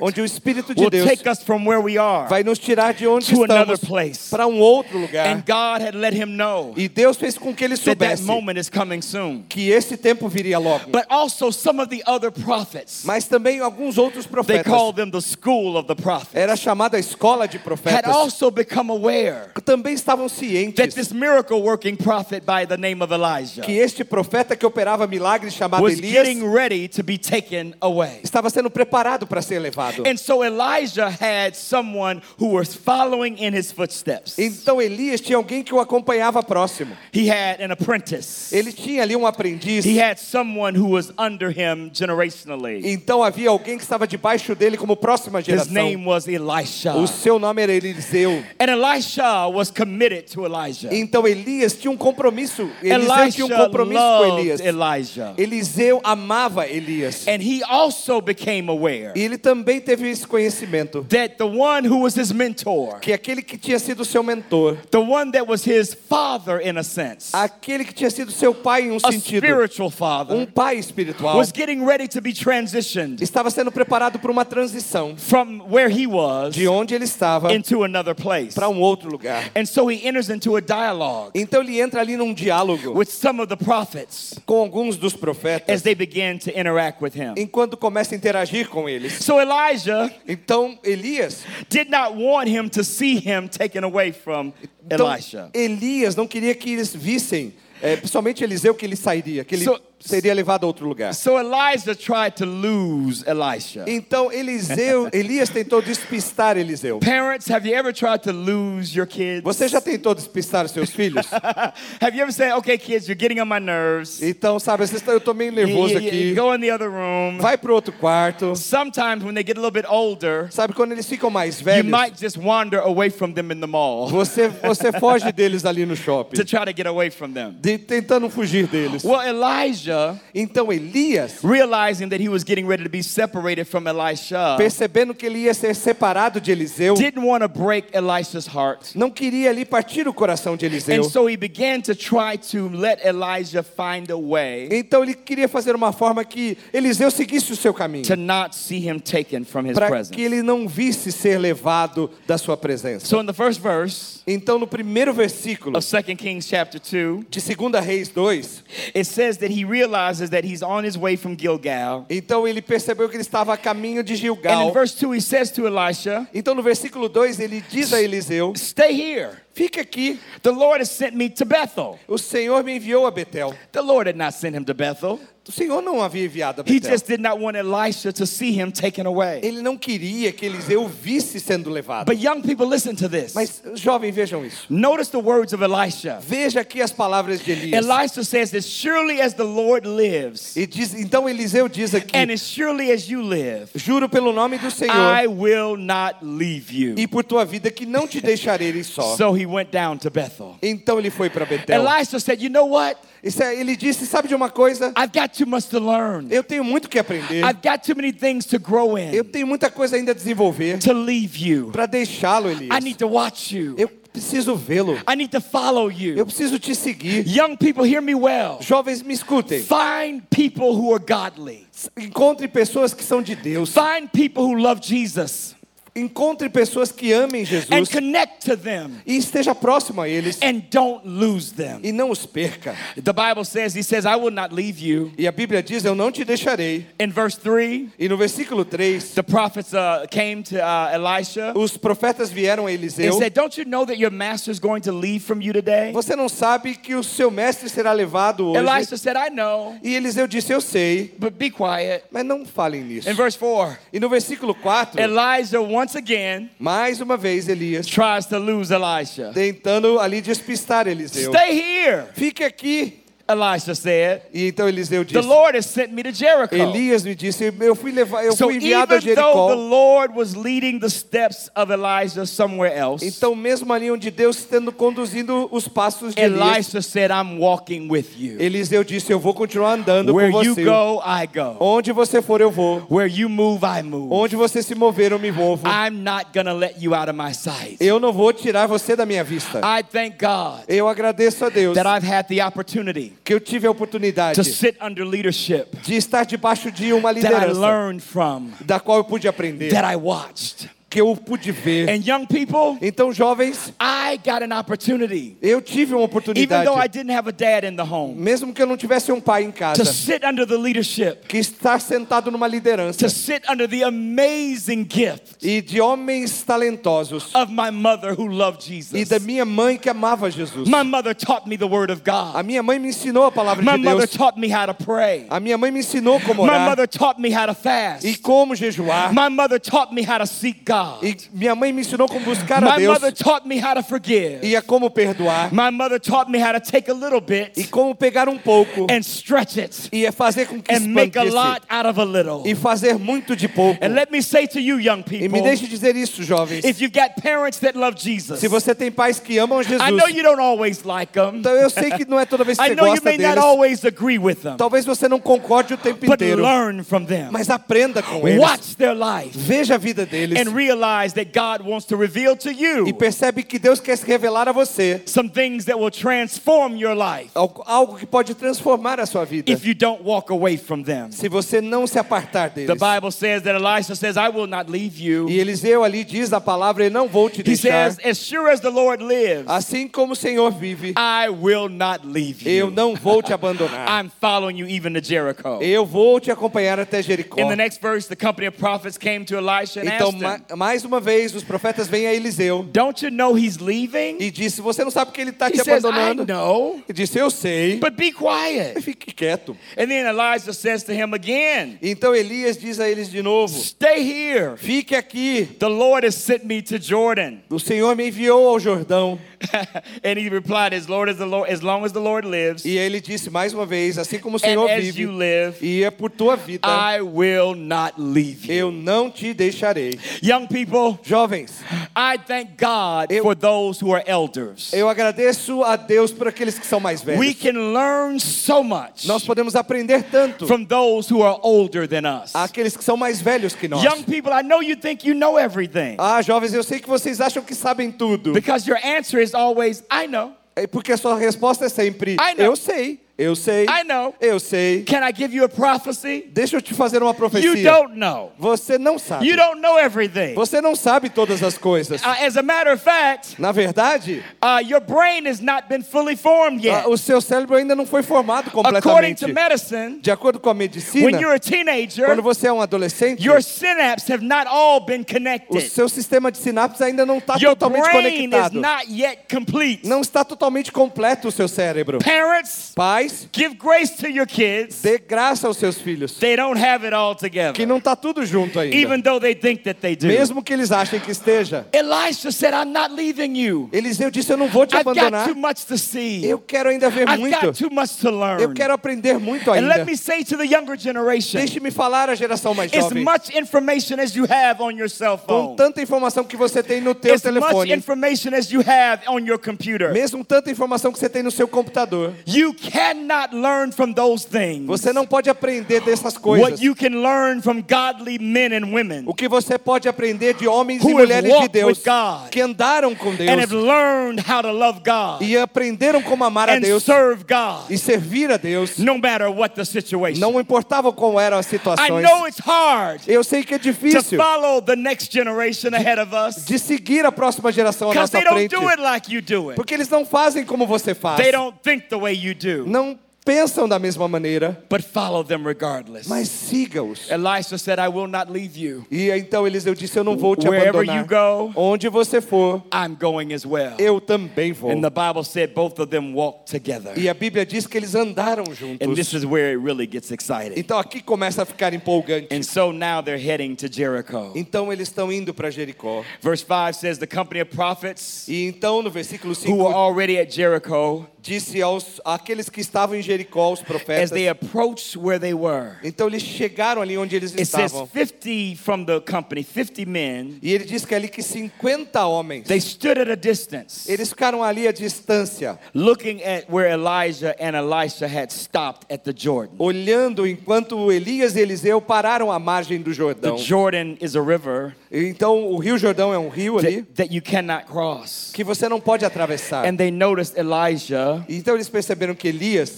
onde 0.00 0.20
o 0.20 0.24
Espírito 0.24 0.74
de 0.74 0.88
Deus 0.90 1.08
take 1.08 1.28
us 1.28 1.42
from 1.42 1.64
where 1.66 1.80
we 1.80 1.98
are, 1.98 2.28
vai 2.28 2.42
nos 2.42 2.58
tirar 2.58 2.92
de 2.94 3.06
onde 3.06 3.26
to 3.26 3.44
another 3.44 3.74
estamos 3.74 3.80
place. 3.88 4.30
para 4.30 4.46
um 4.46 4.58
outro 4.60 4.98
lugar. 4.98 5.26
and 5.28 5.42
God 5.46 5.82
had 5.82 5.94
let 5.94 6.12
him 6.14 6.36
know 6.36 6.72
E 6.76 6.88
Deus 6.88 7.16
fez 7.16 7.36
com 7.38 7.54
que 7.54 7.64
ele 7.64 7.76
that 7.76 7.84
that 7.98 8.16
soubesse 8.16 8.22
moment 8.24 8.58
is 8.58 8.68
coming 8.70 9.02
soon. 9.02 9.44
que 9.48 9.70
esse 9.70 9.96
tempo 9.96 10.28
viria 10.28 10.58
logo. 10.58 10.90
But 10.90 11.04
also 11.10 11.50
some 11.50 11.80
of 11.80 11.88
the 11.90 12.02
other 12.06 12.30
prophets, 12.30 13.02
Mas 13.04 13.26
também 13.26 13.60
alguns 13.60 13.96
outros 13.98 14.24
they 14.24 14.30
profetas. 14.32 14.72
call 14.72 14.92
them 14.92 15.10
the 15.10 15.20
school 15.20 15.76
of 15.76 15.86
the 15.86 15.94
prophets, 16.00 16.34
Era 16.34 16.56
chamada 16.56 16.96
a 16.96 17.00
escola 17.00 17.46
de 17.46 17.56
had 17.58 17.64
profetas. 17.64 18.10
also 18.14 18.50
become 18.50 18.90
aware 18.90 19.50
Também 19.64 19.92
estavam 19.94 20.26
that 20.28 20.34
cientes 20.38 20.94
this 20.94 21.12
miracle 21.12 21.60
working 21.62 21.96
prophet 21.96 22.44
by 22.46 22.64
the 22.66 22.76
name 22.76 23.02
of 23.02 23.12
Elijah 23.12 23.62
que 23.62 23.72
este 23.78 24.04
profeta 24.04 24.37
que 24.44 24.66
operava 24.66 25.06
milagres 25.06 25.54
chamado 25.54 25.82
was 25.82 25.98
Elias 25.98 26.12
getting 26.12 26.44
ready 26.48 26.88
to 26.88 27.02
be 27.02 27.18
taken 27.18 27.74
away. 27.80 28.20
estava 28.22 28.50
sendo 28.50 28.70
preparado 28.70 29.26
para 29.26 29.42
ser 29.42 29.58
levado. 29.58 30.02
And 30.06 30.16
so 30.16 30.44
Elijah 30.44 31.08
had 31.08 31.54
someone 31.54 32.20
who 32.40 32.52
was 32.52 32.74
following 32.74 33.36
in 33.38 33.54
his 33.54 33.72
footsteps. 33.72 34.38
Então 34.38 34.80
Elias 34.80 35.20
tinha 35.20 35.36
alguém 35.36 35.62
que 35.62 35.74
o 35.74 35.80
acompanhava 35.80 36.42
próximo. 36.42 36.96
He 37.14 37.30
had 37.30 37.60
an 37.62 37.72
apprentice. 37.72 38.54
Ele 38.54 38.72
tinha 38.72 39.02
ali 39.02 39.16
um 39.16 39.26
aprendiz. 39.26 39.84
He 39.84 40.00
had 40.00 40.18
someone 40.18 40.78
who 40.78 40.90
was 40.90 41.12
under 41.18 41.50
him 41.50 41.90
generationally. 41.92 42.82
Então 42.84 43.22
havia 43.22 43.50
alguém 43.50 43.76
que 43.76 43.82
estava 43.82 44.06
debaixo 44.06 44.54
dele 44.54 44.76
como 44.76 44.96
próxima 44.96 45.40
His 45.40 45.46
geração. 45.46 45.72
name 45.72 46.04
was 46.06 46.26
Elisha. 46.26 46.94
O 46.94 47.06
seu 47.06 47.38
nome 47.38 47.62
era 47.62 47.72
Eliseu. 47.72 48.44
And 48.60 48.70
Elisha 48.70 49.46
was 49.48 49.70
committed 49.70 50.30
to 50.32 50.44
Elijah. 50.44 50.88
Então 50.92 51.26
Elias 51.26 51.74
tinha 51.74 51.90
um 51.90 51.96
compromisso. 51.96 52.68
Eliseu 52.82 53.32
tinha 53.32 53.46
um 53.46 53.64
compromisso 53.64 54.00
com 54.00 54.24
Elias. 54.28 54.60
Elijah. 54.60 55.34
Eliseu 55.36 56.00
amava 56.04 56.66
Elias. 56.66 57.26
And 57.26 57.40
he 57.42 57.62
also 57.64 58.20
became 58.20 58.70
aware 58.70 59.12
E 59.14 59.22
ele 59.22 59.38
também 59.38 59.80
teve 59.80 60.08
esse 60.08 60.26
conhecimento 60.26 61.04
that 61.08 61.36
the 61.36 61.44
one 61.44 61.86
who 61.88 62.00
was 62.02 62.16
his 62.16 62.32
mentor, 62.32 63.00
que 63.00 63.12
aquele 63.12 63.42
que 63.42 63.56
tinha 63.56 63.78
sido 63.78 64.04
seu 64.04 64.22
mentor, 64.22 64.76
the 64.90 64.98
one 64.98 65.30
that 65.32 65.46
was 65.46 65.64
his 65.64 65.94
father 65.94 66.60
in 66.60 66.78
a 66.78 66.82
sense, 66.82 67.30
aquele 67.32 67.84
que 67.84 67.92
tinha 67.92 68.10
sido 68.10 68.30
seu 68.30 68.54
pai 68.54 68.82
em 68.82 68.92
um 68.92 68.96
a 68.96 69.12
sentido, 69.12 69.44
spiritual 69.44 69.88
um 69.88 69.90
father, 69.90 70.46
pai 70.52 70.76
espiritual, 70.78 71.36
was 71.36 71.52
getting 71.52 71.84
ready 71.84 72.08
to 72.08 72.20
be 72.20 72.32
transitioned 72.32 73.22
estava 73.22 73.50
sendo 73.50 73.70
preparado 73.70 74.18
para 74.18 74.30
uma 74.30 74.44
transição 74.44 75.16
from 75.16 75.60
where 75.70 75.88
he 75.90 76.06
was 76.06 76.54
de 76.54 76.68
onde 76.68 76.94
ele 76.94 77.04
estava 77.04 77.54
into 77.54 77.82
another 77.84 78.14
place. 78.14 78.54
para 78.54 78.68
um 78.68 78.80
outro 78.80 79.10
lugar. 79.10 79.50
And 79.56 79.66
so 79.66 79.90
he 79.90 80.06
enters 80.06 80.28
into 80.28 80.56
a 80.56 80.60
dialogue 80.60 81.30
Então 81.34 81.62
ele 81.62 81.80
entra 81.80 82.00
ali 82.00 82.16
num 82.16 82.32
diálogo 82.34 82.92
with 82.96 83.08
some 83.08 83.40
of 83.40 83.48
the 83.48 83.56
prophets 83.56 84.17
com 84.46 84.56
alguns 84.60 84.96
dos 84.96 85.14
as 85.14 85.20
profetas 85.20 85.82
they 85.82 85.94
begin 85.94 86.38
to 86.38 86.50
interact 86.50 87.02
with 87.02 87.12
him. 87.14 87.34
enquanto 87.36 87.76
começa 87.76 88.14
a 88.14 88.16
interagir 88.16 88.68
com 88.68 88.88
eles. 88.88 89.12
So 89.24 89.40
Elijah 89.40 90.10
Então 90.26 90.78
Elias, 90.84 91.44
did 91.68 91.88
not 91.90 92.14
want 92.16 92.48
him 92.48 92.68
to 92.68 92.82
see 92.84 93.16
him 93.18 93.48
taken 93.48 93.84
away 93.84 94.12
from 94.12 94.52
então, 94.84 95.10
Elisha. 95.12 95.50
Elias 95.54 96.16
não 96.16 96.26
queria 96.26 96.54
que 96.54 96.72
eles 96.72 96.94
vissem, 96.94 97.52
é, 97.82 97.96
principalmente 97.96 98.42
Eliseu, 98.42 98.74
que 98.74 98.86
ele 98.86 98.96
sairia, 98.96 99.44
que 99.44 99.54
ele 99.54 99.64
So- 99.64 99.80
seria 100.00 100.32
levado 100.34 100.64
a 100.64 100.66
outro 100.66 100.86
lugar. 100.86 101.12
So 101.14 101.38
Elijah 101.38 101.94
tried 101.94 102.32
to 102.36 102.44
lose 102.44 103.24
Elisha. 103.26 103.84
Então 103.86 104.32
Eliseu, 104.32 105.08
Elias 105.12 105.48
tentou 105.50 105.82
despistar 105.82 106.56
Eliseu. 106.56 106.98
Parents, 107.00 107.48
have 107.50 107.66
you 107.68 107.74
ever 107.74 107.92
tried 107.92 108.20
to 108.22 108.32
lose 108.32 108.96
your 108.96 109.06
kids? 109.06 109.42
Você 109.42 109.68
já 109.68 109.80
tentou 109.80 110.14
despistar 110.14 110.68
seus 110.68 110.90
filhos? 110.90 111.26
have 112.00 112.14
you 112.16 112.22
ever 112.22 112.32
said, 112.32 112.52
okay, 112.54 112.78
kids, 112.78 113.06
you're 113.08 113.18
getting 113.18 113.40
on 113.40 113.46
my 113.48 113.58
nerves. 113.60 114.22
Então, 114.22 114.58
sabe, 114.58 114.86
vocês 114.86 115.00
estão- 115.00 115.14
eu 115.14 115.20
tô 115.20 115.34
meio 115.34 115.50
You- 115.50 115.56
nervoso 115.66 115.94
you- 115.94 116.00
you 116.00 116.08
aqui. 116.08 116.34
go 116.34 116.54
in 116.54 116.60
the 116.60 116.72
other 116.72 116.88
room. 116.90 117.38
Vai 117.40 117.56
pro 117.58 117.74
outro 117.74 117.92
quarto. 117.92 118.54
Sometimes 118.56 119.22
when 119.24 119.34
they 119.34 119.44
get 119.44 119.56
a 119.56 119.60
little 119.60 119.70
bit 119.70 119.86
older, 119.88 120.48
Sabe 120.50 120.72
quando 120.74 120.92
eles 120.92 121.06
ficam 121.06 121.30
mais 121.30 121.58
you 121.58 121.64
velhos? 121.64 121.90
might 121.90 122.16
just 122.18 122.36
wander 122.36 122.78
away 122.80 123.10
from 123.10 123.32
them 123.32 123.50
in 123.52 123.60
the 123.60 123.66
mall 123.66 124.08
Você 124.08 124.48
você 124.48 124.92
foge 124.98 125.30
deles 125.32 125.64
ali 125.64 125.84
no 125.84 125.96
shopping, 125.96 126.36
to 126.36 126.44
try 126.44 126.64
to 126.64 126.72
get 126.76 126.86
away 126.86 127.10
from 127.10 127.32
them. 127.32 127.56
de- 127.60 127.78
tentando 127.78 128.28
fugir 128.30 128.66
deles. 128.68 129.04
Well, 129.04 129.20
Elijah, 129.26 129.87
Então 130.34 130.72
Elias, 130.72 131.42
realizing 131.42 132.08
that 132.08 132.22
he 132.22 132.28
was 132.28 132.42
getting 132.44 132.66
ready 132.66 132.82
to 132.82 132.90
be 132.90 133.02
separated 133.02 133.66
from 133.66 133.86
Elisha, 133.86 134.56
percebendo 134.56 135.14
que 135.14 135.26
ele 135.26 135.40
ia 135.40 135.54
ser 135.54 135.74
separado 135.74 136.40
de 136.40 136.50
Eliseu, 136.50 136.94
didn't 136.94 137.24
want 137.24 137.42
to 137.42 137.48
break 137.48 137.88
Elisha's 137.92 138.46
heart. 138.46 138.94
não 138.94 139.10
queria 139.10 139.50
ali 139.50 139.64
partir 139.64 140.06
o 140.08 140.12
coração 140.12 140.56
de 140.56 140.66
Eliseu. 140.66 141.00
And 141.00 141.08
so 141.08 141.28
he 141.28 141.36
began 141.36 141.80
to 141.82 141.94
try 141.94 142.36
to 142.52 142.68
let 142.68 143.04
Elijah 143.04 143.62
find 143.62 144.10
a 144.10 144.16
way 144.16 144.68
Então 144.70 145.02
ele 145.02 145.14
queria 145.14 145.48
fazer 145.48 145.74
uma 145.74 145.92
forma 145.92 146.24
que 146.24 146.56
Eliseu 146.72 147.10
seguisse 147.10 147.52
o 147.52 147.56
seu 147.56 147.72
caminho, 147.74 148.04
to 148.04 148.16
not 148.16 148.54
see 148.54 148.78
him 148.78 148.98
taken 148.98 149.44
from 149.44 149.66
his 149.66 149.74
para 149.74 149.86
que 149.86 149.92
presence. 149.92 150.20
ele 150.20 150.42
não 150.42 150.68
visse 150.68 151.12
ser 151.12 151.38
levado 151.38 152.10
da 152.26 152.38
sua 152.38 152.56
presença. 152.56 153.06
So 153.06 153.20
in 153.20 153.26
the 153.26 153.32
first 153.32 153.60
verse 153.60 154.18
Então 154.26 154.58
no 154.58 154.66
primeiro 154.66 155.12
versículo 155.12 155.78
of 155.78 155.86
2 155.86 156.16
Kings 156.16 156.46
chapter 156.48 156.78
2, 156.78 157.24
de 157.30 157.40
2 157.40 157.80
Reis 157.80 158.08
2, 158.08 158.62
it 158.94 159.04
says 159.06 159.38
that 159.38 159.50
he 159.50 159.64
realizes 159.78 160.30
that 160.30 160.44
he's 160.46 160.62
on 160.62 160.84
his 160.84 160.96
way 160.96 161.16
from 161.16 161.36
Gilgal. 161.38 162.04
então 162.10 162.46
ele 162.46 162.60
percebeu 162.60 163.08
que 163.08 163.16
ele 163.16 163.22
estava 163.22 163.52
a 163.54 163.56
caminho 163.56 164.02
de 164.02 164.12
And 164.12 164.16
in 164.16 164.20
Gilgal. 164.20 164.72
verse 164.72 164.96
2 164.98 165.14
he 165.16 165.20
says 165.20 165.50
to 165.50 165.66
Elisha, 165.66 166.26
Então 166.34 166.54
no 166.54 166.62
versículo 166.62 167.08
2 167.08 167.40
ele 167.40 167.62
diz 167.68 167.92
a 167.92 168.00
Eliseu: 168.02 168.52
"Stay 168.56 168.92
here. 168.92 169.30
Fica 169.58 169.80
aqui, 169.80 170.20
The 170.42 170.50
Lord 170.52 170.80
has 170.80 170.90
sent 170.90 171.14
me 171.16 171.28
to 171.30 171.44
Bethel." 171.44 171.98
o 172.06 172.16
Senhor 172.16 172.62
me 172.62 172.76
enviou 172.76 173.06
a 173.06 173.10
Betel. 173.10 173.52
The 173.72 173.82
Lord 173.82 174.08
had 174.08 174.16
not 174.16 174.32
sent 174.34 174.54
him 174.56 174.64
to 174.64 174.72
Bethel. 174.74 175.18
O 175.48 175.50
Senhor 175.50 175.80
não 175.80 176.02
havia 176.02 176.26
enviado 176.26 176.60
a 176.60 176.64
He 176.70 176.74
Betel. 176.74 176.90
just 176.92 177.06
did 177.08 177.20
not 177.22 177.40
want 177.40 177.56
Elisha 177.56 178.12
to 178.12 178.26
see 178.26 178.52
him 178.52 178.70
taken 178.70 179.06
away. 179.06 179.40
Ele 179.42 179.62
não 179.62 179.78
queria 179.78 180.30
que 180.30 180.44
Eliseu 180.44 180.86
visse 180.86 181.40
sendo 181.40 181.70
levado. 181.70 182.04
But 182.06 182.22
young 182.22 182.42
people 182.42 182.66
listen 182.66 182.94
to 182.96 183.08
this. 183.08 183.32
Mas 183.34 183.62
jovem, 183.74 184.12
vejam 184.12 184.44
isso. 184.44 184.66
Notice 184.68 185.10
the 185.10 185.16
words 185.18 185.54
of 185.54 185.64
Elisha. 185.64 186.18
Veja 186.20 186.60
aqui 186.60 186.82
as 186.82 186.92
palavras 186.92 187.40
de 187.42 187.50
Elias. 187.52 187.82
Elisha 187.82 188.22
says, 188.24 188.52
As 188.52 188.66
surely 188.66 189.22
as 189.22 189.32
the 189.32 189.42
Lord 189.44 189.88
lives, 189.88 190.54
E 190.54 190.66
diz, 190.66 190.92
então 190.92 191.26
Eliseu 191.26 191.66
diz 191.66 191.94
aqui: 191.94 192.14
and 192.14 192.30
as 192.30 192.42
surely 192.42 192.92
as 192.92 193.08
you 193.08 193.22
live, 193.22 193.70
Juro 193.74 194.06
pelo 194.06 194.34
nome 194.34 194.58
do 194.58 194.70
Senhor 194.70 194.94
I 194.94 195.26
will 195.26 195.78
not 195.78 196.16
leave 196.22 196.70
you. 196.70 196.94
e 196.98 197.06
por 197.08 197.24
tua 197.24 197.46
vida 197.46 197.70
que 197.70 197.86
não 197.86 198.06
te 198.06 198.20
deixarei 198.20 198.84
só. 198.84 199.16
So 199.16 199.34
he 199.34 199.46
went 199.48 199.70
down 199.70 199.98
to 199.98 200.10
Bethel. 200.10 200.56
Então 200.62 200.98
ele 200.98 201.10
foi 201.10 201.28
para 201.30 201.44
Betel. 201.44 201.84
Elisha 201.84 202.18
said, 202.20 202.40
You 202.42 202.50
know 202.50 202.66
what? 202.70 202.96
Ele 203.22 203.76
disse: 203.76 204.06
Sabe 204.06 204.28
de 204.28 204.34
uma 204.34 204.48
coisa? 204.50 204.92
I've 204.96 205.12
got 205.12 205.32
too 205.36 205.46
much 205.46 205.64
to 205.70 205.78
learn. 205.80 206.28
Eu 206.30 206.42
tenho 206.44 206.62
muito 206.64 206.88
que 206.88 206.98
aprender. 206.98 207.42
I've 207.44 207.60
got 207.62 207.82
too 207.84 207.96
many 207.96 208.12
things 208.12 208.44
to 208.46 208.58
grow 208.58 208.96
Eu 208.98 209.22
in 209.22 209.24
tenho 209.24 209.46
muita 209.46 209.70
coisa 209.70 209.96
ainda 209.96 210.12
a 210.12 210.14
desenvolver 210.14 210.78
to 210.78 210.92
leave 210.92 211.36
you. 211.36 211.70
para 211.72 211.86
deixá-lo, 211.86 212.48
I 212.48 212.52
Elias. 212.52 212.84
need 212.84 212.98
to 212.98 213.08
watch 213.08 213.52
you. 213.54 213.74
Eu 213.76 213.88
preciso 214.12 214.54
vê-lo. 214.56 214.94
I 215.08 215.14
need 215.16 215.30
to 215.30 215.40
follow 215.40 215.90
Eu 215.90 216.16
you. 216.16 216.24
preciso 216.26 216.58
te 216.58 216.74
seguir. 216.74 217.26
Young 217.26 217.56
people, 217.56 217.84
hear 217.84 218.00
me 218.00 218.14
well. 218.14 218.58
Jovens, 218.60 219.02
me 219.02 219.14
escutem. 219.14 219.60
Find 219.62 220.22
people 220.30 220.74
who 220.76 220.92
are 220.94 220.98
godly. 221.04 221.66
Encontre 221.96 222.48
pessoas 222.48 222.92
que 222.94 223.04
são 223.04 223.22
de 223.22 223.34
Deus. 223.36 223.70
Find 223.72 224.08
people 224.12 224.42
who 224.44 224.54
love 224.54 224.80
Jesus 224.82 225.54
Encontre 225.98 226.48
pessoas 226.48 226.92
que 226.92 227.12
amem 227.12 227.42
and 227.42 227.46
Jesus 227.46 227.88
connect 227.88 228.44
to 228.46 228.56
them 228.56 228.90
e 229.06 229.16
esteja 229.16 229.54
próximo 229.54 230.00
a 230.00 230.08
eles 230.08 230.38
and 230.42 230.62
don't 230.70 231.06
lose 231.06 231.52
them. 231.52 231.80
e 231.82 231.92
não 231.92 232.10
os 232.10 232.24
perca. 232.26 232.74
The 233.02 233.12
Bible 233.12 233.44
says, 233.44 233.74
He 233.76 233.82
says, 233.82 234.04
I 234.04 234.16
will 234.16 234.30
not 234.32 234.54
leave 234.54 234.80
you. 234.80 235.12
E 235.18 235.26
a 235.26 235.32
Bíblia 235.32 235.62
diz: 235.62 235.84
Eu 235.84 235.94
não 235.94 236.10
te 236.10 236.24
deixarei. 236.24 236.86
In 237.00 237.10
verse 237.10 237.38
3, 237.40 237.88
E 237.98 238.08
no 238.08 238.16
versículo 238.16 238.64
3, 238.64 239.14
the 239.14 239.22
prophets 239.22 239.72
uh, 239.72 240.06
came 240.10 240.42
to 240.42 240.56
uh, 240.56 240.94
Elisha 240.94 241.52
os 241.54 241.76
profetas 241.76 242.30
vieram 242.30 242.66
a 242.66 242.70
and 242.70 242.74
Eliseu. 242.74 243.12
said, 243.18 243.32
Don't 243.34 243.58
you 243.58 243.64
know 243.64 243.84
that 243.86 243.98
your 243.98 244.10
master 244.10 244.50
is 244.50 244.58
going 244.58 244.80
to 244.82 244.92
leave 244.92 245.20
from 245.24 245.40
you 245.40 245.52
today? 245.52 245.92
Você 245.92 246.14
não 246.16 246.28
sabe 246.28 246.74
que 246.76 246.94
o 246.94 247.02
seu 247.02 247.30
mestre 247.30 247.68
será 247.68 247.92
levado 247.92 248.48
hoje? 248.48 248.58
Elisha 248.58 248.96
said, 248.96 249.16
I 249.16 249.30
know, 249.30 249.76
E 249.82 249.94
Eliseu 249.94 250.26
disse: 250.26 250.52
Eu 250.52 250.60
sei, 250.60 251.14
but 251.18 251.32
be 251.34 251.50
quiet. 251.50 252.04
mas 252.10 252.24
não 252.24 252.44
falem 252.44 252.82
nisso. 252.82 253.08
In 253.08 253.14
verse 253.14 253.38
4, 253.38 253.76
E 253.92 254.00
no 254.00 254.08
versículo 254.08 254.54
4, 254.54 255.00
Elijah 255.00 255.60
once 255.60 255.87
again 255.96 256.50
mais 256.58 257.00
uma 257.00 257.16
vez 257.16 257.48
Elias 257.48 257.86
tries 257.86 258.26
to 258.26 258.38
lose 258.38 258.72
Elisha. 258.72 259.30
tentando 259.32 259.98
ali 259.98 260.20
despistar 260.20 260.86
Eliseu. 260.86 261.32
Stay 261.32 261.58
here, 261.58 262.06
Fique 262.14 262.42
aqui. 262.44 263.04
Elisha 263.28 263.74
said. 263.74 264.22
E 264.32 264.48
então 264.48 264.66
Eliseu 264.68 265.04
The 265.04 265.14
disse: 265.20 265.28
Lord 265.28 265.56
has 265.56 265.66
sent 265.66 265.92
me 265.92 266.02
to 266.02 266.10
Jericho. 266.12 266.54
Elias 266.54 267.04
me 267.04 267.14
disse: 267.14 267.52
Eu 267.60 267.74
fui 267.74 267.92
levar, 267.92 268.24
eu 268.24 268.32
So 268.32 268.46
fui 268.46 268.56
enviado 268.56 268.94
a 268.94 268.96
even 268.96 269.14
though 269.14 269.48
the 269.48 269.54
Jericó. 269.54 269.68
Lord 269.68 270.14
was 270.16 270.34
leading 270.34 270.78
the 270.78 270.88
steps 270.88 271.50
of 271.54 271.70
Elijah 271.72 272.26
somewhere 272.26 272.74
else, 272.74 273.06
Então 273.06 273.34
mesmo 273.36 273.72
ali 273.72 273.90
onde 273.90 274.10
Deus 274.10 274.38
estando 274.38 274.72
conduzindo 274.72 275.48
os 275.52 275.68
passos 275.68 276.14
de 276.14 276.20
Elias, 276.20 276.74
Elisha 276.74 276.82
said, 276.82 277.10
I'm 277.10 277.38
walking 277.38 277.88
with 277.88 278.06
you. 278.16 278.40
Eliseu 278.40 278.82
disse: 278.82 279.12
Eu 279.12 279.20
vou 279.20 279.34
continuar 279.34 279.74
andando 279.74 280.14
Where 280.14 280.32
com 280.32 280.42
you 280.42 280.54
você. 280.54 280.64
go, 280.64 281.02
I 281.04 281.26
go. 281.26 281.56
Onde 281.60 281.92
você 281.92 282.22
for, 282.22 282.40
eu 282.40 282.50
vou. 282.50 282.86
Where 282.90 283.12
you 283.12 283.28
move, 283.28 283.62
I 283.64 283.82
move. 283.82 284.08
Onde 284.10 284.36
você 284.36 284.62
se 284.62 284.74
mover, 284.74 285.12
eu 285.12 285.18
me 285.18 285.30
movo. 285.30 285.66
I'm 285.68 286.02
not 286.02 286.32
to 286.32 286.52
let 286.54 286.76
you 286.80 286.94
out 286.94 287.10
of 287.10 287.16
my 287.16 287.34
sight. 287.34 287.76
Eu 287.80 288.00
não 288.00 288.12
vou 288.12 288.32
tirar 288.32 288.66
você 288.66 288.96
da 288.96 289.04
minha 289.04 289.22
vista. 289.22 289.60
I 289.60 289.82
thank 289.82 290.16
God 290.18 290.64
Eu 290.66 290.88
agradeço 290.88 291.44
a 291.44 291.48
Deus 291.48 291.74
that 291.74 291.86
I've 291.88 292.06
had 292.06 292.26
the 292.28 292.44
opportunity 292.44 293.17
que 293.28 293.34
eu 293.34 293.40
tive 293.40 293.66
a 293.66 293.70
oportunidade 293.70 294.36
to 294.36 294.42
sit 294.42 294.74
under 294.80 295.04
leadership 295.04 295.66
de 295.82 295.96
estar 295.96 296.24
debaixo 296.24 296.70
de 296.72 296.94
uma 296.94 297.12
that 297.12 297.26
I 297.26 297.30
liderança 297.30 297.60
learned 297.60 298.02
from, 298.02 298.52
da 298.64 298.80
qual 298.80 298.96
eu 298.96 299.04
pude 299.04 299.28
aprender, 299.28 299.68
that 299.68 299.86
I 299.86 299.96
watched. 299.96 300.70
Que 300.90 301.00
eu 301.00 301.14
pude 301.14 301.52
ver. 301.52 301.88
And 301.90 302.02
young 302.04 302.24
people, 302.26 302.78
Então, 302.80 303.12
jovens, 303.12 303.72
I 303.80 304.18
got 304.24 304.42
an 304.42 304.52
opportunity, 304.58 305.36
eu 305.42 305.60
tive 305.60 305.92
uma 305.94 306.04
even 306.04 306.04
oportunidade, 306.04 306.64
though 306.64 306.78
I 306.82 306.88
didn't 306.88 307.12
have 307.14 307.28
a 307.28 307.32
dad 307.32 307.66
in 307.66 307.76
the 307.76 307.82
home, 307.84 308.14
mesmo 308.14 308.54
que 308.54 308.62
eu 308.62 308.66
não 308.66 308.76
tivesse 308.76 309.12
um 309.12 309.20
pai 309.20 309.44
em 309.44 309.50
to 309.50 309.58
casa, 309.58 309.84
sit 309.84 310.24
under 310.24 310.46
the 310.46 310.56
leadership, 310.56 311.26
que 311.28 311.36
estar 311.38 311.78
sentado 311.80 312.30
numa 312.30 312.46
liderança 312.48 312.98
to 312.98 313.10
sit 313.10 313.42
under 313.50 313.68
the 313.68 313.82
amazing 313.84 314.86
gift 314.88 315.36
e 315.42 315.60
de 315.60 315.78
homens 315.80 316.42
talentosos 316.42 317.34
of 317.34 317.52
my 317.52 317.70
mother 317.70 318.12
who 318.18 318.26
loved 318.26 318.62
e 318.62 318.76
Jesus. 318.82 319.08
da 319.08 319.18
minha 319.18 319.44
mãe 319.44 319.76
que 319.76 319.90
amava 319.90 320.30
Jesus. 320.30 320.66
My 320.68 320.82
mother 320.82 321.14
taught 321.14 321.46
me 321.46 321.56
the 321.58 321.66
word 321.66 321.90
of 321.92 322.00
A 322.06 322.32
God. 322.34 322.46
minha 322.46 322.62
mãe 322.62 322.78
me 322.78 322.88
ensinou 322.88 323.26
a 323.26 323.32
palavra 323.32 323.62
My 323.62 323.76
de 323.76 323.84
mother 323.84 324.06
Deus. 324.06 324.16
taught 324.16 324.38
me 324.40 324.48
how 324.50 324.66
to 324.66 324.74
pray. 324.74 325.26
A 325.28 325.38
minha 325.38 325.58
mãe 325.58 325.70
me 325.70 325.80
ensinou 325.80 326.18
como 326.20 326.44
My 326.44 326.50
orar 326.50 326.68
mother 326.70 326.86
taught 326.86 327.20
me 327.20 327.30
how 327.30 327.46
to 327.46 327.54
fast. 327.54 328.04
e 328.06 328.16
como 328.16 328.54
jejuar. 328.54 329.12
My 329.12 329.28
mother 329.28 329.58
taught 329.60 329.92
me 329.92 330.02
how 330.02 330.18
to 330.18 330.26
seek 330.26 330.64
God. 330.64 330.77
E 331.02 331.16
minha 331.32 331.54
mãe 331.54 331.72
me 331.72 331.80
ensinou 331.82 332.08
como 332.08 332.24
buscar 332.24 332.62
a 332.62 332.72
My 332.72 332.76
Deus 332.78 332.94
mother 332.94 333.12
taught 333.12 333.46
me 333.46 333.58
how 333.60 333.74
to 333.74 333.82
forgive. 333.82 334.38
e 334.42 334.54
a 334.56 334.62
como 334.62 334.90
perdoar 334.90 335.52
My 335.52 335.70
mother 335.70 335.98
taught 336.00 336.30
me 336.30 336.38
how 336.42 336.52
to 336.52 336.60
take 336.60 336.90
a 336.90 336.94
little 336.94 337.18
e 337.18 337.52
bit 337.54 337.68
como 337.68 337.94
pegar 337.94 338.28
um 338.28 338.38
pouco 338.38 338.86
and 338.90 339.00
stretch 339.02 339.58
it 339.58 339.88
e 339.92 340.04
é 340.06 340.12
fazer 340.12 340.46
com 340.46 340.60
que 340.60 340.74
and 340.74 340.80
make 340.88 341.18
a 341.18 341.22
lot 341.24 341.60
out 341.68 341.86
of 341.88 342.00
a 342.00 342.04
little. 342.04 342.42
e 342.46 342.54
fazer 342.54 342.98
muito 342.98 343.34
de 343.36 343.48
pouco. 343.48 343.78
And 343.84 343.94
let 343.94 344.10
me 344.10 344.22
say 344.22 344.46
to 344.48 344.58
you, 344.60 344.78
young 344.80 345.02
E 345.10 345.20
me 345.22 345.28
people, 345.28 345.42
deixe 345.42 345.66
dizer 345.66 345.96
isso, 345.96 346.22
jovens. 346.22 346.64
if 346.64 346.80
you've 346.80 346.92
got 346.92 347.14
parents 347.22 347.58
that 347.60 347.76
love 347.76 347.96
Jesus, 347.98 348.40
Se 348.40 348.48
você 348.48 348.74
tem 348.74 348.90
pais 348.90 349.18
que 349.20 349.38
amam 349.38 349.62
Jesus, 349.62 349.80
I 349.86 349.90
know 349.90 350.08
you 350.08 350.22
don't 350.22 350.40
always 350.40 350.82
like 350.84 351.12
them. 351.12 351.36
então 351.38 351.52
eu 351.52 351.70
sei 351.70 351.90
que 351.90 352.04
não 352.04 352.18
é 352.18 352.24
toda 352.26 352.44
vez 352.44 352.58
que 352.58 352.64
I 352.66 352.68
você 352.70 352.74
know 352.74 352.86
you 352.86 352.92
gosta 352.94 353.08
may 353.08 353.18
not 353.18 353.34
deles. 353.34 353.44
always 353.44 353.84
agree 353.84 354.18
with 354.18 354.36
them, 354.36 354.56
Talvez 354.56 354.84
você 354.84 355.08
não 355.08 355.18
concorde 355.20 355.74
o 355.74 355.76
tempo 355.76 356.00
but 356.06 356.14
inteiro, 356.14 356.42
learn 356.42 356.82
from 356.84 357.04
them. 357.04 357.28
mas 357.30 357.50
aprenda 357.50 358.02
com 358.02 358.26
eles. 358.26 358.40
Watch 358.40 358.76
their 358.76 358.94
life 358.94 359.30
Veja 359.38 359.74
a 359.74 359.78
vida 359.78 360.04
deles 360.06 360.38
and 360.40 360.50
realize 360.68 361.14
that 361.14 361.32
God 361.32 361.66
wants 361.66 361.86
to 361.86 361.96
reveal 361.96 362.36
to 362.36 362.52
you. 362.52 362.86
e 362.86 362.92
percebe 362.92 363.42
que 363.42 363.58
Deus 363.58 363.80
quer 363.80 363.96
se 363.96 364.06
revelar 364.06 364.48
a 364.48 364.52
você 364.52 365.02
some 365.06 365.28
things 365.28 365.64
that 365.64 365.78
will 365.78 365.90
transform 365.90 366.76
your 366.76 366.94
life 366.94 367.30
algo, 367.34 367.62
algo 367.66 367.96
que 367.98 368.06
pode 368.06 368.34
transformar 368.34 369.00
a 369.00 369.06
sua 369.06 369.24
vida. 369.24 369.50
if 369.50 369.64
you 369.64 369.74
don't 369.74 370.02
walk 370.02 370.30
away 370.30 370.56
from 370.56 370.82
them. 370.82 371.10
Se 371.10 371.28
você 371.28 371.60
não 371.60 371.86
se 371.86 371.98
apartar 371.98 372.50
deles. 372.50 372.68
The. 372.68 372.78
Bible 372.78 373.10
says 373.10 373.42
that 373.42 373.54
Elisha 373.54 373.94
says, 373.96 374.16
I 374.16 374.28
will 374.28 374.46
not 374.46 374.70
leave 374.70 374.98
you. 374.98 375.28
E 375.28 375.38
Eliseu 375.38 375.84
ali 375.84 376.04
diz 376.04 376.32
a 376.32 376.40
palavra, 376.40 376.84
eu 376.84 376.90
não 376.90 377.08
vou 377.08 377.28
te 377.28 377.42
deixar. 377.42 377.68
He 377.68 377.92
says, 377.92 377.98
As 378.04 378.18
sure 378.18 378.50
as 378.50 378.60
the 378.60 378.70
Lord 378.70 379.02
lives, 379.02 379.44
Assim 379.46 379.88
como 379.88 380.12
o 380.12 380.16
Senhor 380.16 380.50
vive, 380.50 380.94
I 380.96 381.28
will 381.28 381.68
not 381.68 382.06
leave 382.06 382.42
you. 382.42 382.50
eu 382.50 382.70
não 382.70 382.94
vou 382.94 383.22
te 383.22 383.32
abandonar. 383.32 383.88
I'm 383.88 384.10
following 384.20 384.58
you 384.58 384.66
even 384.66 384.94
to 384.94 385.00
Jericho. 385.00 385.58
Eu 385.60 385.84
vou 385.84 386.20
te 386.20 386.30
acompanhar 386.30 386.78
até 386.78 387.02
Jericó. 387.02 387.40
In 387.40 387.48
the 387.48 387.56
next 387.56 387.80
verse, 387.80 388.08
the 388.08 388.16
company 388.16 388.46
of 388.46 388.56
prophets 388.58 388.98
came 388.98 389.24
to 389.24 389.36
Elisha 389.36 389.80
and 389.80 389.88
Então, 389.88 390.08
asked 390.08 390.50
him, 390.50 390.57
mais 390.58 390.84
uma 390.84 390.98
vez 391.00 391.32
os 391.36 391.44
profetas 391.44 391.86
vêm 391.86 392.08
a 392.08 392.12
Eliseu 392.12 392.64
Don't 392.72 393.04
you 393.04 393.12
know 393.12 393.38
he's 393.38 393.58
leaving? 393.58 394.16
e 394.18 394.28
disse: 394.30 394.60
Você 394.60 394.82
não 394.82 394.90
sabe 394.90 395.12
que 395.12 395.20
ele 395.20 395.30
está 395.30 395.46
He 395.46 395.52
te 395.52 395.58
says, 395.58 395.84
I 395.84 395.86
abandonando? 395.86 396.26
know, 396.26 396.82
E 396.88 396.92
disse: 396.92 397.16
Eu 397.16 397.30
sei. 397.30 397.76
but 397.76 397.94
be 397.96 398.10
quiet. 398.12 398.80
Fique 398.82 399.12
quieto. 399.14 399.56
And 399.76 399.86
then 399.86 400.04
Elijah 400.06 400.52
says 400.52 400.82
to 400.82 400.92
him 400.92 401.14
again, 401.14 401.78
Então 401.80 402.12
Elias 402.14 402.58
diz 402.58 402.80
a 402.80 402.88
eles 402.90 403.08
de 403.08 403.22
novo: 403.22 403.54
Stay 403.56 404.00
here. 404.02 404.56
Fique 404.56 404.96
aqui. 404.96 405.46
The 405.60 405.68
Lord 405.68 406.04
has 406.04 406.16
sent 406.16 406.44
me 406.44 406.60
to 406.62 406.78
Jordan. 406.80 407.38
O 407.48 407.60
Senhor 407.60 407.94
me 407.94 408.08
enviou 408.08 408.48
ao 408.48 408.58
Jordão. 408.58 409.18
and 410.02 410.18
he 410.18 410.28
replied, 410.28 410.74
As 410.74 410.88
Lord 410.88 411.08
as 411.08 411.16
the 411.18 411.24
Lord, 411.26 411.48
as 411.48 411.62
long 411.62 411.84
as 411.84 411.92
the 411.92 412.00
Lord 412.00 412.26
lives, 412.26 412.64
E 412.64 412.76
ele 412.76 413.00
disse 413.00 413.30
mais 413.30 413.54
uma 413.54 413.64
vez: 413.64 413.96
Assim 413.96 414.18
como 414.18 414.36
o 414.36 414.40
Senhor 414.40 414.68
vive, 414.80 415.06
live, 415.06 415.56
e 415.64 415.84
é 415.84 415.90
por 415.92 416.10
tua 416.10 416.34
vida, 416.34 416.66
I 416.66 417.00
will 417.00 417.54
not 417.54 417.94
leave 417.96 418.48
you. 418.48 418.54
eu 418.54 418.72
não 418.72 419.08
te 419.08 419.32
deixarei. 419.32 419.96
Young 420.20 420.47
people, 420.48 420.98
Jovens, 421.02 421.60
I 421.96 422.18
thank 422.18 422.56
God 422.58 423.10
Eu- 423.10 423.22
for 423.22 423.34
those 423.36 423.80
who 423.84 423.92
are 423.94 424.02
elders. 424.06 424.72
eu 424.72 424.88
agradeço 424.88 425.62
a 425.62 425.76
Deus 425.76 426.10
por 426.12 426.26
aqueles 426.28 426.58
que 426.58 426.66
são 426.66 426.80
mais 426.80 427.00
We 427.04 427.16
velhos. 427.16 427.34
can 427.40 427.72
learn 427.72 428.18
so 428.20 428.62
much 428.64 429.06
Nós 429.06 429.24
podemos 429.24 429.54
aprender 429.54 430.02
tanto 430.10 430.46
from 430.46 430.64
those 430.64 431.12
who 431.12 431.22
are 431.22 431.38
older 431.42 431.86
than 431.88 432.02
us. 432.22 432.32
àqueles 432.34 432.76
que 432.76 432.84
são 432.84 432.96
mais 432.96 433.20
velhos 433.20 433.54
que 433.54 433.68
nós. 433.68 433.82
Young 433.82 434.02
people, 434.04 434.32
I 434.32 434.42
know 434.42 434.62
you 434.62 434.76
think 434.76 435.06
you 435.06 435.14
know 435.14 435.38
everything 435.38 435.96
Ah, 435.98 436.20
jovens, 436.22 436.52
eu 436.54 436.62
sei 436.62 436.80
que 436.80 436.88
vocês 436.88 437.20
acham 437.20 437.42
que 437.42 437.54
sabem 437.54 437.90
tudo. 437.90 438.32
because 438.32 438.68
your 438.68 438.78
answer 438.84 439.20
is 439.22 439.34
always, 439.34 439.82
I 439.90 440.06
know. 440.06 440.32
É 440.56 440.66
Porque 440.66 440.90
a 440.92 440.96
sua 440.96 441.16
resposta 441.16 441.66
é 441.66 441.68
sempre: 441.68 442.14
I 442.14 442.34
know. 442.36 442.46
Eu 442.46 442.56
sei, 442.56 443.00
eu 443.18 443.34
sei, 443.34 443.64
I 443.64 443.82
know. 443.84 444.14
eu 444.20 444.38
sei. 444.38 444.84
Can 444.84 445.00
I 445.04 445.12
give 445.12 445.34
you 445.34 445.44
a 445.44 445.48
prophecy? 445.48 446.24
Deixa 446.32 446.56
eu 446.56 446.62
te 446.62 446.72
fazer 446.72 447.02
uma 447.02 447.10
You 447.10 447.14
profecia. 447.16 447.70
don't 447.72 447.98
know. 447.98 448.32
Você 448.38 448.78
não 448.78 448.98
sabe. 448.98 449.26
You 449.28 449.36
don't 449.36 449.60
know 449.60 449.76
everything. 449.78 450.34
Você 450.34 450.60
não 450.60 450.76
sabe 450.76 451.10
todas 451.10 451.42
as 451.42 451.58
coisas. 451.58 452.00
Uh, 452.02 452.24
as 452.26 452.36
a 452.36 452.42
matter 452.42 452.72
of 452.72 452.82
fact, 452.82 453.34
Na 453.40 453.50
verdade, 453.50 454.22
uh, 454.42 454.60
your 454.64 454.80
brain 454.80 455.26
has 455.28 455.40
not 455.40 455.68
been 455.68 455.82
fully 455.82 456.14
formed 456.16 456.64
yet. 456.64 456.84
ah, 456.84 456.88
o 456.88 456.96
seu 456.96 457.20
cérebro 457.20 457.56
ainda 457.56 457.74
não 457.74 457.84
foi 457.84 458.02
formado 458.04 458.48
According 458.48 458.80
completamente. 458.80 459.26
to 459.26 459.34
medicine, 459.34 459.98
De 460.00 460.10
acordo 460.10 460.38
com 460.38 460.48
a 460.48 460.52
when 460.52 460.58
medicina, 460.58 461.20
you're 461.20 461.34
a 461.34 461.40
teenager, 461.40 462.06
quando 462.06 462.22
você 462.22 462.46
é 462.46 462.52
um 462.52 462.60
adolescente, 462.62 463.24
your 463.26 463.42
synapses 463.42 464.08
have 464.10 464.24
not 464.24 464.46
all 464.46 464.78
been 464.80 465.00
o 465.00 465.04
connected. 465.04 465.60
seu 465.68 465.88
sistema 465.88 466.30
de 466.30 466.38
sinapses 466.38 466.82
ainda 466.82 467.04
não 467.04 467.18
está 467.18 467.34
Your 467.34 467.56
totalmente 467.56 467.90
brain 467.90 468.06
is 468.06 468.30
conectado. 468.30 468.60
not 468.60 468.86
yet 468.88 469.22
complete. 469.28 469.86
Não 469.88 470.00
está 470.00 470.24
totalmente 470.24 470.70
completo 470.70 471.28
o 471.28 471.32
seu 471.32 471.48
cérebro. 471.48 471.98
Parents, 471.98 472.72
Pais, 472.76 473.07
give 473.32 473.56
grace 473.56 473.96
to 473.96 474.08
your 474.08 474.26
kids. 474.26 474.80
dê 474.82 474.98
graça 474.98 475.46
aos 475.46 475.56
seus 475.56 475.78
filhos, 475.80 476.12
They 476.18 476.36
don't 476.36 476.58
have 476.58 476.84
it 476.84 476.94
all 476.94 477.14
que 477.14 477.22
together, 477.28 477.66
não 477.66 477.78
está 477.78 477.94
tudo 477.96 478.24
junto 478.24 478.58
ainda. 478.60 478.74
even 478.76 479.00
though 479.02 479.20
they 479.20 479.34
think 479.34 479.62
that 479.64 479.80
they 479.80 479.94
do. 479.96 480.06
Mesmo 480.06 480.42
que 480.42 480.52
eles 480.52 480.70
achem 480.72 481.00
que 481.00 481.10
esteja. 481.10 481.66
Elisha 481.72 482.30
said, 482.32 482.52
I'm 482.54 482.72
not 482.72 482.92
leaving 482.94 483.36
you. 483.36 483.68
Eliseu 483.72 484.10
disse: 484.10 484.32
Eu 484.32 484.36
não 484.36 484.48
vou 484.48 484.66
te 484.66 484.74
I've 484.76 484.84
got 484.84 484.98
abandonar. 484.98 485.26
too 485.28 485.34
much 485.36 485.64
to 485.66 485.76
see. 485.78 486.24
Eu 486.24 486.38
quero 486.38 486.68
ainda 486.70 486.90
ver 486.90 487.08
I've 487.08 487.18
muito. 487.18 487.40
got 487.40 487.56
too 487.58 487.70
much 487.70 487.96
to 488.00 488.10
learn. 488.10 488.42
Eu 488.42 488.52
quero 488.52 488.72
aprender 488.72 489.18
muito 489.18 489.50
And 489.50 489.54
ainda. 489.56 489.68
let 489.76 489.86
me 489.86 489.96
say 489.96 490.24
to 490.24 490.36
the 490.36 490.44
younger 490.44 490.76
generation, 490.78 491.38
Deixe-me 491.38 491.70
falar 491.70 492.08
à 492.10 492.14
geração 492.14 492.54
mais 492.54 492.72
as 492.72 492.80
jovem. 492.84 493.04
much 493.04 493.30
information 493.36 493.98
as 494.00 494.14
you 494.14 494.24
have 494.24 494.60
on 494.62 494.70
your 494.72 494.88
cell 494.88 495.16
Com 495.18 495.26
phone, 495.26 495.56
tanta 495.56 495.80
informação 495.82 496.24
que 496.24 496.36
você 496.36 496.62
tem 496.62 496.80
no 496.80 496.94
teu 496.94 497.14
as 497.14 497.22
much 497.22 497.32
telefone, 497.34 497.72
information 497.72 498.34
as 498.34 498.50
you 498.50 498.60
have 498.60 499.02
on 499.08 499.18
your 499.20 499.38
computer, 499.38 499.92
mesmo 499.92 500.24
tanta 500.24 500.50
informação 500.50 500.92
que 500.92 500.98
você 500.98 501.08
tem 501.08 501.22
no 501.22 501.30
seu 501.30 501.46
computador, 501.48 502.12
you 502.26 502.54
cannot 502.98 503.34
learn 503.34 503.70
from 503.72 503.92
those 503.92 504.26
things 504.26 504.66
você 504.66 504.92
não 504.92 505.06
pode 505.06 505.30
aprender 505.30 505.80
dessas 505.80 506.16
coisas. 506.16 506.50
what 506.50 506.64
you 506.64 506.74
can 506.74 507.02
learn 507.02 507.40
from 507.42 507.60
godly 507.62 508.18
men 508.18 508.52
and 508.52 508.72
women 508.72 509.04
O 509.06 509.14
que 509.14 509.28
você 509.28 509.58
pode 509.58 509.88
aprender 509.88 510.34
de 510.34 510.46
homens 510.48 510.82
e 510.82 510.88
mulheres 510.92 511.32
de 511.40 511.48
Deus 511.48 511.82
que 512.30 512.40
andaram 512.40 512.94
com 512.94 513.10
and 513.10 513.40
have 513.40 513.46
Deus 513.48 513.64
learned 513.64 514.20
how 514.28 514.42
to 514.42 514.52
love 514.52 514.80
God 514.84 515.22
e 515.22 515.36
aprenderam 515.36 516.02
como 516.02 516.24
amar 516.24 516.48
a 516.50 516.54
and 516.56 516.60
Deus 516.60 516.82
serve 516.84 517.24
God 517.24 517.70
e 517.70 517.78
servir 517.78 518.30
a 518.30 518.36
Deus, 518.36 518.78
no 518.78 518.98
matter 518.98 519.28
what 519.30 519.54
the 519.54 519.64
situation. 519.64 520.20
não 520.20 520.38
importava 520.40 520.92
como 520.92 521.18
eram 521.18 521.38
as 521.38 521.46
I 521.46 521.50
situações. 521.50 522.02
know 522.02 522.26
it's 522.26 522.40
hard 522.40 523.00
Eu 523.06 523.22
sei 523.24 523.42
que 523.42 523.54
é 523.54 523.58
to 523.58 523.64
difícil 523.64 524.18
follow 524.18 524.60
the 524.60 524.76
next 524.76 525.12
generation 525.12 525.74
ahead 525.74 526.00
of 526.00 526.12
us 526.14 526.44
de 526.44 526.58
seguir 526.58 527.04
a 527.06 527.12
próxima 527.12 527.50
geração 527.52 527.90
à 527.90 527.92
because 527.94 528.12
nossa 528.12 528.18
they 528.18 528.24
don't 528.24 528.48
frente, 528.48 528.54
do 528.60 528.68
it 528.68 528.80
like 528.82 529.12
you 529.14 529.20
do 529.22 529.50
it. 529.50 529.56
porque 529.56 529.74
eles 529.74 529.88
não 529.88 530.04
fazem 530.04 530.44
como 530.44 530.66
você 530.66 530.94
faz. 530.94 531.16
They 531.20 531.32
don't 531.32 531.56
think 531.62 531.88
the 531.88 531.96
way 531.96 532.14
you 532.14 532.34
do, 532.34 532.66
Não 532.66 532.87
pensam 533.24 533.68
da 533.68 533.78
mesma 533.78 534.08
maneira, 534.08 534.62
but 534.70 534.82
follow 534.82 535.22
them 535.22 535.44
regardless. 535.44 536.06
mas 536.08 536.28
siga-os. 536.28 537.10
Elisha 537.10 537.58
said, 537.58 537.78
I 537.78 537.88
will 537.88 538.06
not 538.08 538.30
leave 538.32 538.58
you. 538.58 538.86
E 538.90 539.10
então 539.10 539.46
Eliseu 539.46 539.74
disse: 539.74 539.98
Eu 539.98 540.04
não 540.04 540.16
vou 540.16 540.34
te 540.34 540.48
Wherever 540.48 540.80
abandonar. 540.80 540.96
you 541.02 541.52
go, 541.52 541.60
Onde 541.60 541.88
você 541.88 542.20
for, 542.20 542.62
I'm 542.72 542.94
going 542.98 543.34
as 543.34 543.44
well. 543.44 543.74
eu 543.78 544.00
também 544.00 544.52
vou. 544.52 544.70
And 544.70 544.80
the 544.80 544.90
Bible 544.90 545.24
said 545.24 545.52
both 545.54 545.78
of 545.78 545.90
them 545.90 546.14
walked 546.14 546.50
together. 546.50 546.92
E 546.98 547.08
a 547.08 547.14
Bíblia 547.14 547.44
diz 547.44 547.66
que 547.66 547.76
eles 547.76 547.94
andaram 547.94 548.44
And 548.80 548.94
this 548.94 549.12
is 549.12 549.24
where 549.24 549.50
it 549.52 549.58
really 549.62 549.86
gets 549.86 550.10
exciting. 550.10 550.58
Então 550.58 550.78
aqui 550.78 551.02
começa 551.02 551.42
a 551.42 551.44
ficar 551.44 551.74
empolgante. 551.74 552.28
And 552.34 552.42
so 552.42 552.72
now 552.72 553.02
they're 553.02 553.22
heading 553.22 553.54
to 553.56 553.68
Jericho. 553.70 554.32
Então 554.34 554.72
eles 554.72 554.88
estão 554.88 555.12
indo 555.12 555.34
para 555.34 555.50
Jericó. 555.50 556.02
Verse 556.22 556.42
5 556.44 556.72
says, 556.74 556.98
The 556.98 557.06
company 557.06 557.42
of 557.42 557.54
prophets 557.54 558.26
E 558.28 558.46
então 558.46 558.82
no 558.82 558.90
versículo 558.90 559.34
who 559.34 559.56
were 559.56 559.72
5 559.72 559.76
already 559.76 560.18
at 560.18 560.30
Jericho, 560.34 561.06
disse 561.22 561.60
aos 561.62 562.00
àqueles 562.04 562.48
que 562.48 562.60
estavam 562.60 562.96
em 562.96 563.02
Jericó, 563.02 563.52
os 563.52 563.60
as 563.60 563.66
profetas. 563.66 564.10
they 564.10 564.28
approached 564.28 564.96
where 564.98 565.18
they 565.18 565.34
were, 565.34 565.76
Então 565.82 566.06
eles 566.06 566.22
chegaram 566.22 566.80
ali 566.82 566.96
onde 566.96 567.16
eles 567.16 567.32
it 567.32 567.44
says 567.46 567.72
estavam. 567.72 567.86
50 567.86 568.56
from 568.62 568.84
the 568.84 569.00
company, 569.00 569.42
50 569.42 569.84
men, 569.86 570.38
E 570.42 570.52
ele 570.52 570.64
diz 570.64 570.84
que 570.84 570.94
ali 570.94 571.08
que 571.08 571.22
50 571.22 572.06
homens, 572.06 572.46
they 572.46 572.60
stood 572.60 572.98
at 573.00 573.10
a 573.10 573.16
distance, 573.16 573.90
eles 573.90 574.08
ficaram 574.10 574.42
ali 574.42 574.66
à 574.68 574.72
distância, 574.72 575.58
looking 575.74 576.22
at 576.22 576.44
where 576.50 576.70
Elijah 576.72 577.34
and 577.40 577.56
Elisha 577.56 578.06
had 578.06 578.30
stopped 578.30 578.86
at 578.92 579.02
the 579.04 579.12
Jordan. 579.14 579.54
olhando 579.58 580.26
enquanto 580.26 580.90
Elias 580.92 581.36
e 581.36 581.40
Eliseu 581.40 581.80
pararam 581.80 582.30
à 582.30 582.38
margem 582.38 582.78
do 582.80 582.90
The 582.90 582.96
Jordão. 582.96 583.38
Jordan 583.38 583.96
is 584.00 584.14
a 584.16 584.20
river 584.22 584.74
Então 584.90 585.46
o 585.46 585.58
Rio 585.58 585.76
Jordão 585.76 586.12
é 586.12 586.18
um 586.18 586.28
rio 586.28 586.58
ali 586.58 586.82
that, 586.82 586.92
that 586.94 587.14
you 587.14 587.22
cannot 587.22 587.66
cross. 587.66 588.30
que 588.32 588.42
você 588.42 588.68
não 588.68 588.80
pode 588.80 589.04
atravessar. 589.04 589.66
And 589.66 589.76
they 589.76 589.90
noticed 589.90 590.36
Elijah 590.38 591.24
Então 591.28 591.54
eles 591.54 591.68
perceberam 591.68 592.14
que 592.14 592.28
Elias 592.28 592.76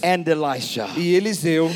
e 0.97 1.15
Eliseu 1.15 1.71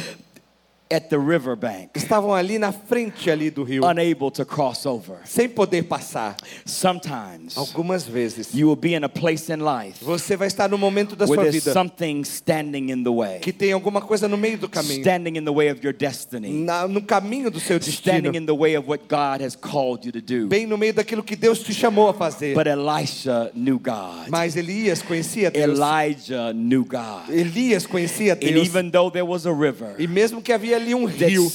at 0.89 1.09
the 1.09 1.17
riverbank, 1.17 1.89
estavam 1.95 2.31
ali 2.33 2.59
na 2.59 2.71
frente 2.71 3.29
ali 3.31 3.49
do 3.49 3.63
rio, 3.63 3.83
unable 3.85 4.29
to 4.31 4.45
cross 4.45 4.85
over. 4.85 5.17
sem 5.25 5.49
poder 5.49 5.83
passar. 5.83 6.35
Sometimes 6.65 7.57
Algumas 7.57 8.05
vezes 8.05 8.53
you 8.53 8.67
will 8.67 8.75
be 8.75 8.93
in 8.93 9.03
a 9.03 9.09
place 9.09 9.49
in 9.51 9.59
life 9.63 10.03
você 10.05 10.35
vai 10.37 10.47
estar 10.47 10.69
no 10.69 10.77
momento 10.77 11.15
da 11.15 11.25
sua 11.25 11.45
vida 11.49 11.73
something 11.73 12.23
standing 12.23 12.91
in 12.91 13.03
the 13.03 13.09
way, 13.09 13.39
que 13.39 13.51
tem 13.51 13.71
alguma 13.71 14.01
coisa 14.01 14.27
no 14.27 14.37
meio 14.37 14.57
do 14.57 14.69
caminho, 14.69 15.01
standing 15.01 15.37
in 15.37 15.43
the 15.43 15.51
way 15.51 15.69
of 15.71 15.79
your 15.83 15.93
destiny, 15.93 16.49
na- 16.51 16.87
no 16.87 17.01
caminho 17.01 17.49
do 17.49 17.59
seu 17.59 17.79
destino, 17.79 18.17
standing 18.19 18.37
in 18.37 18.45
the 18.45 18.53
way 18.55 18.75
of 18.75 18.87
what 18.87 19.07
God 19.07 19.41
has 19.43 19.55
called 19.55 20.05
you 20.05 20.11
to 20.11 20.21
do. 20.21 20.47
bem 20.47 20.67
no 20.67 20.77
meio 20.77 20.93
daquilo 20.93 21.23
que 21.23 21.35
Deus 21.35 21.59
te 21.63 21.73
chamou 21.73 22.09
a 22.09 22.13
fazer. 22.13 22.53
But 22.53 22.67
Elisha 22.67 23.51
knew 23.55 23.79
God. 23.79 24.29
Mas 24.29 24.55
Elias 24.55 25.01
conhecia 25.01 25.49
Deus. 25.49 25.63
Elijah 25.79 26.53
knew 26.53 26.83
God. 26.85 27.29
Elias 27.29 27.87
conhecia 27.87 28.33
And 28.33 28.39
Deus. 28.39 28.67
even 28.67 28.91
though 28.91 29.09
there 29.11 29.25
was 29.25 29.45
a 29.47 29.53
river 29.53 29.95
E 29.97 30.07
mesmo 30.07 30.41
que 30.41 30.53
havia 30.53 30.74
ali 30.75 30.93
um 30.93 31.05
rio 31.05 31.49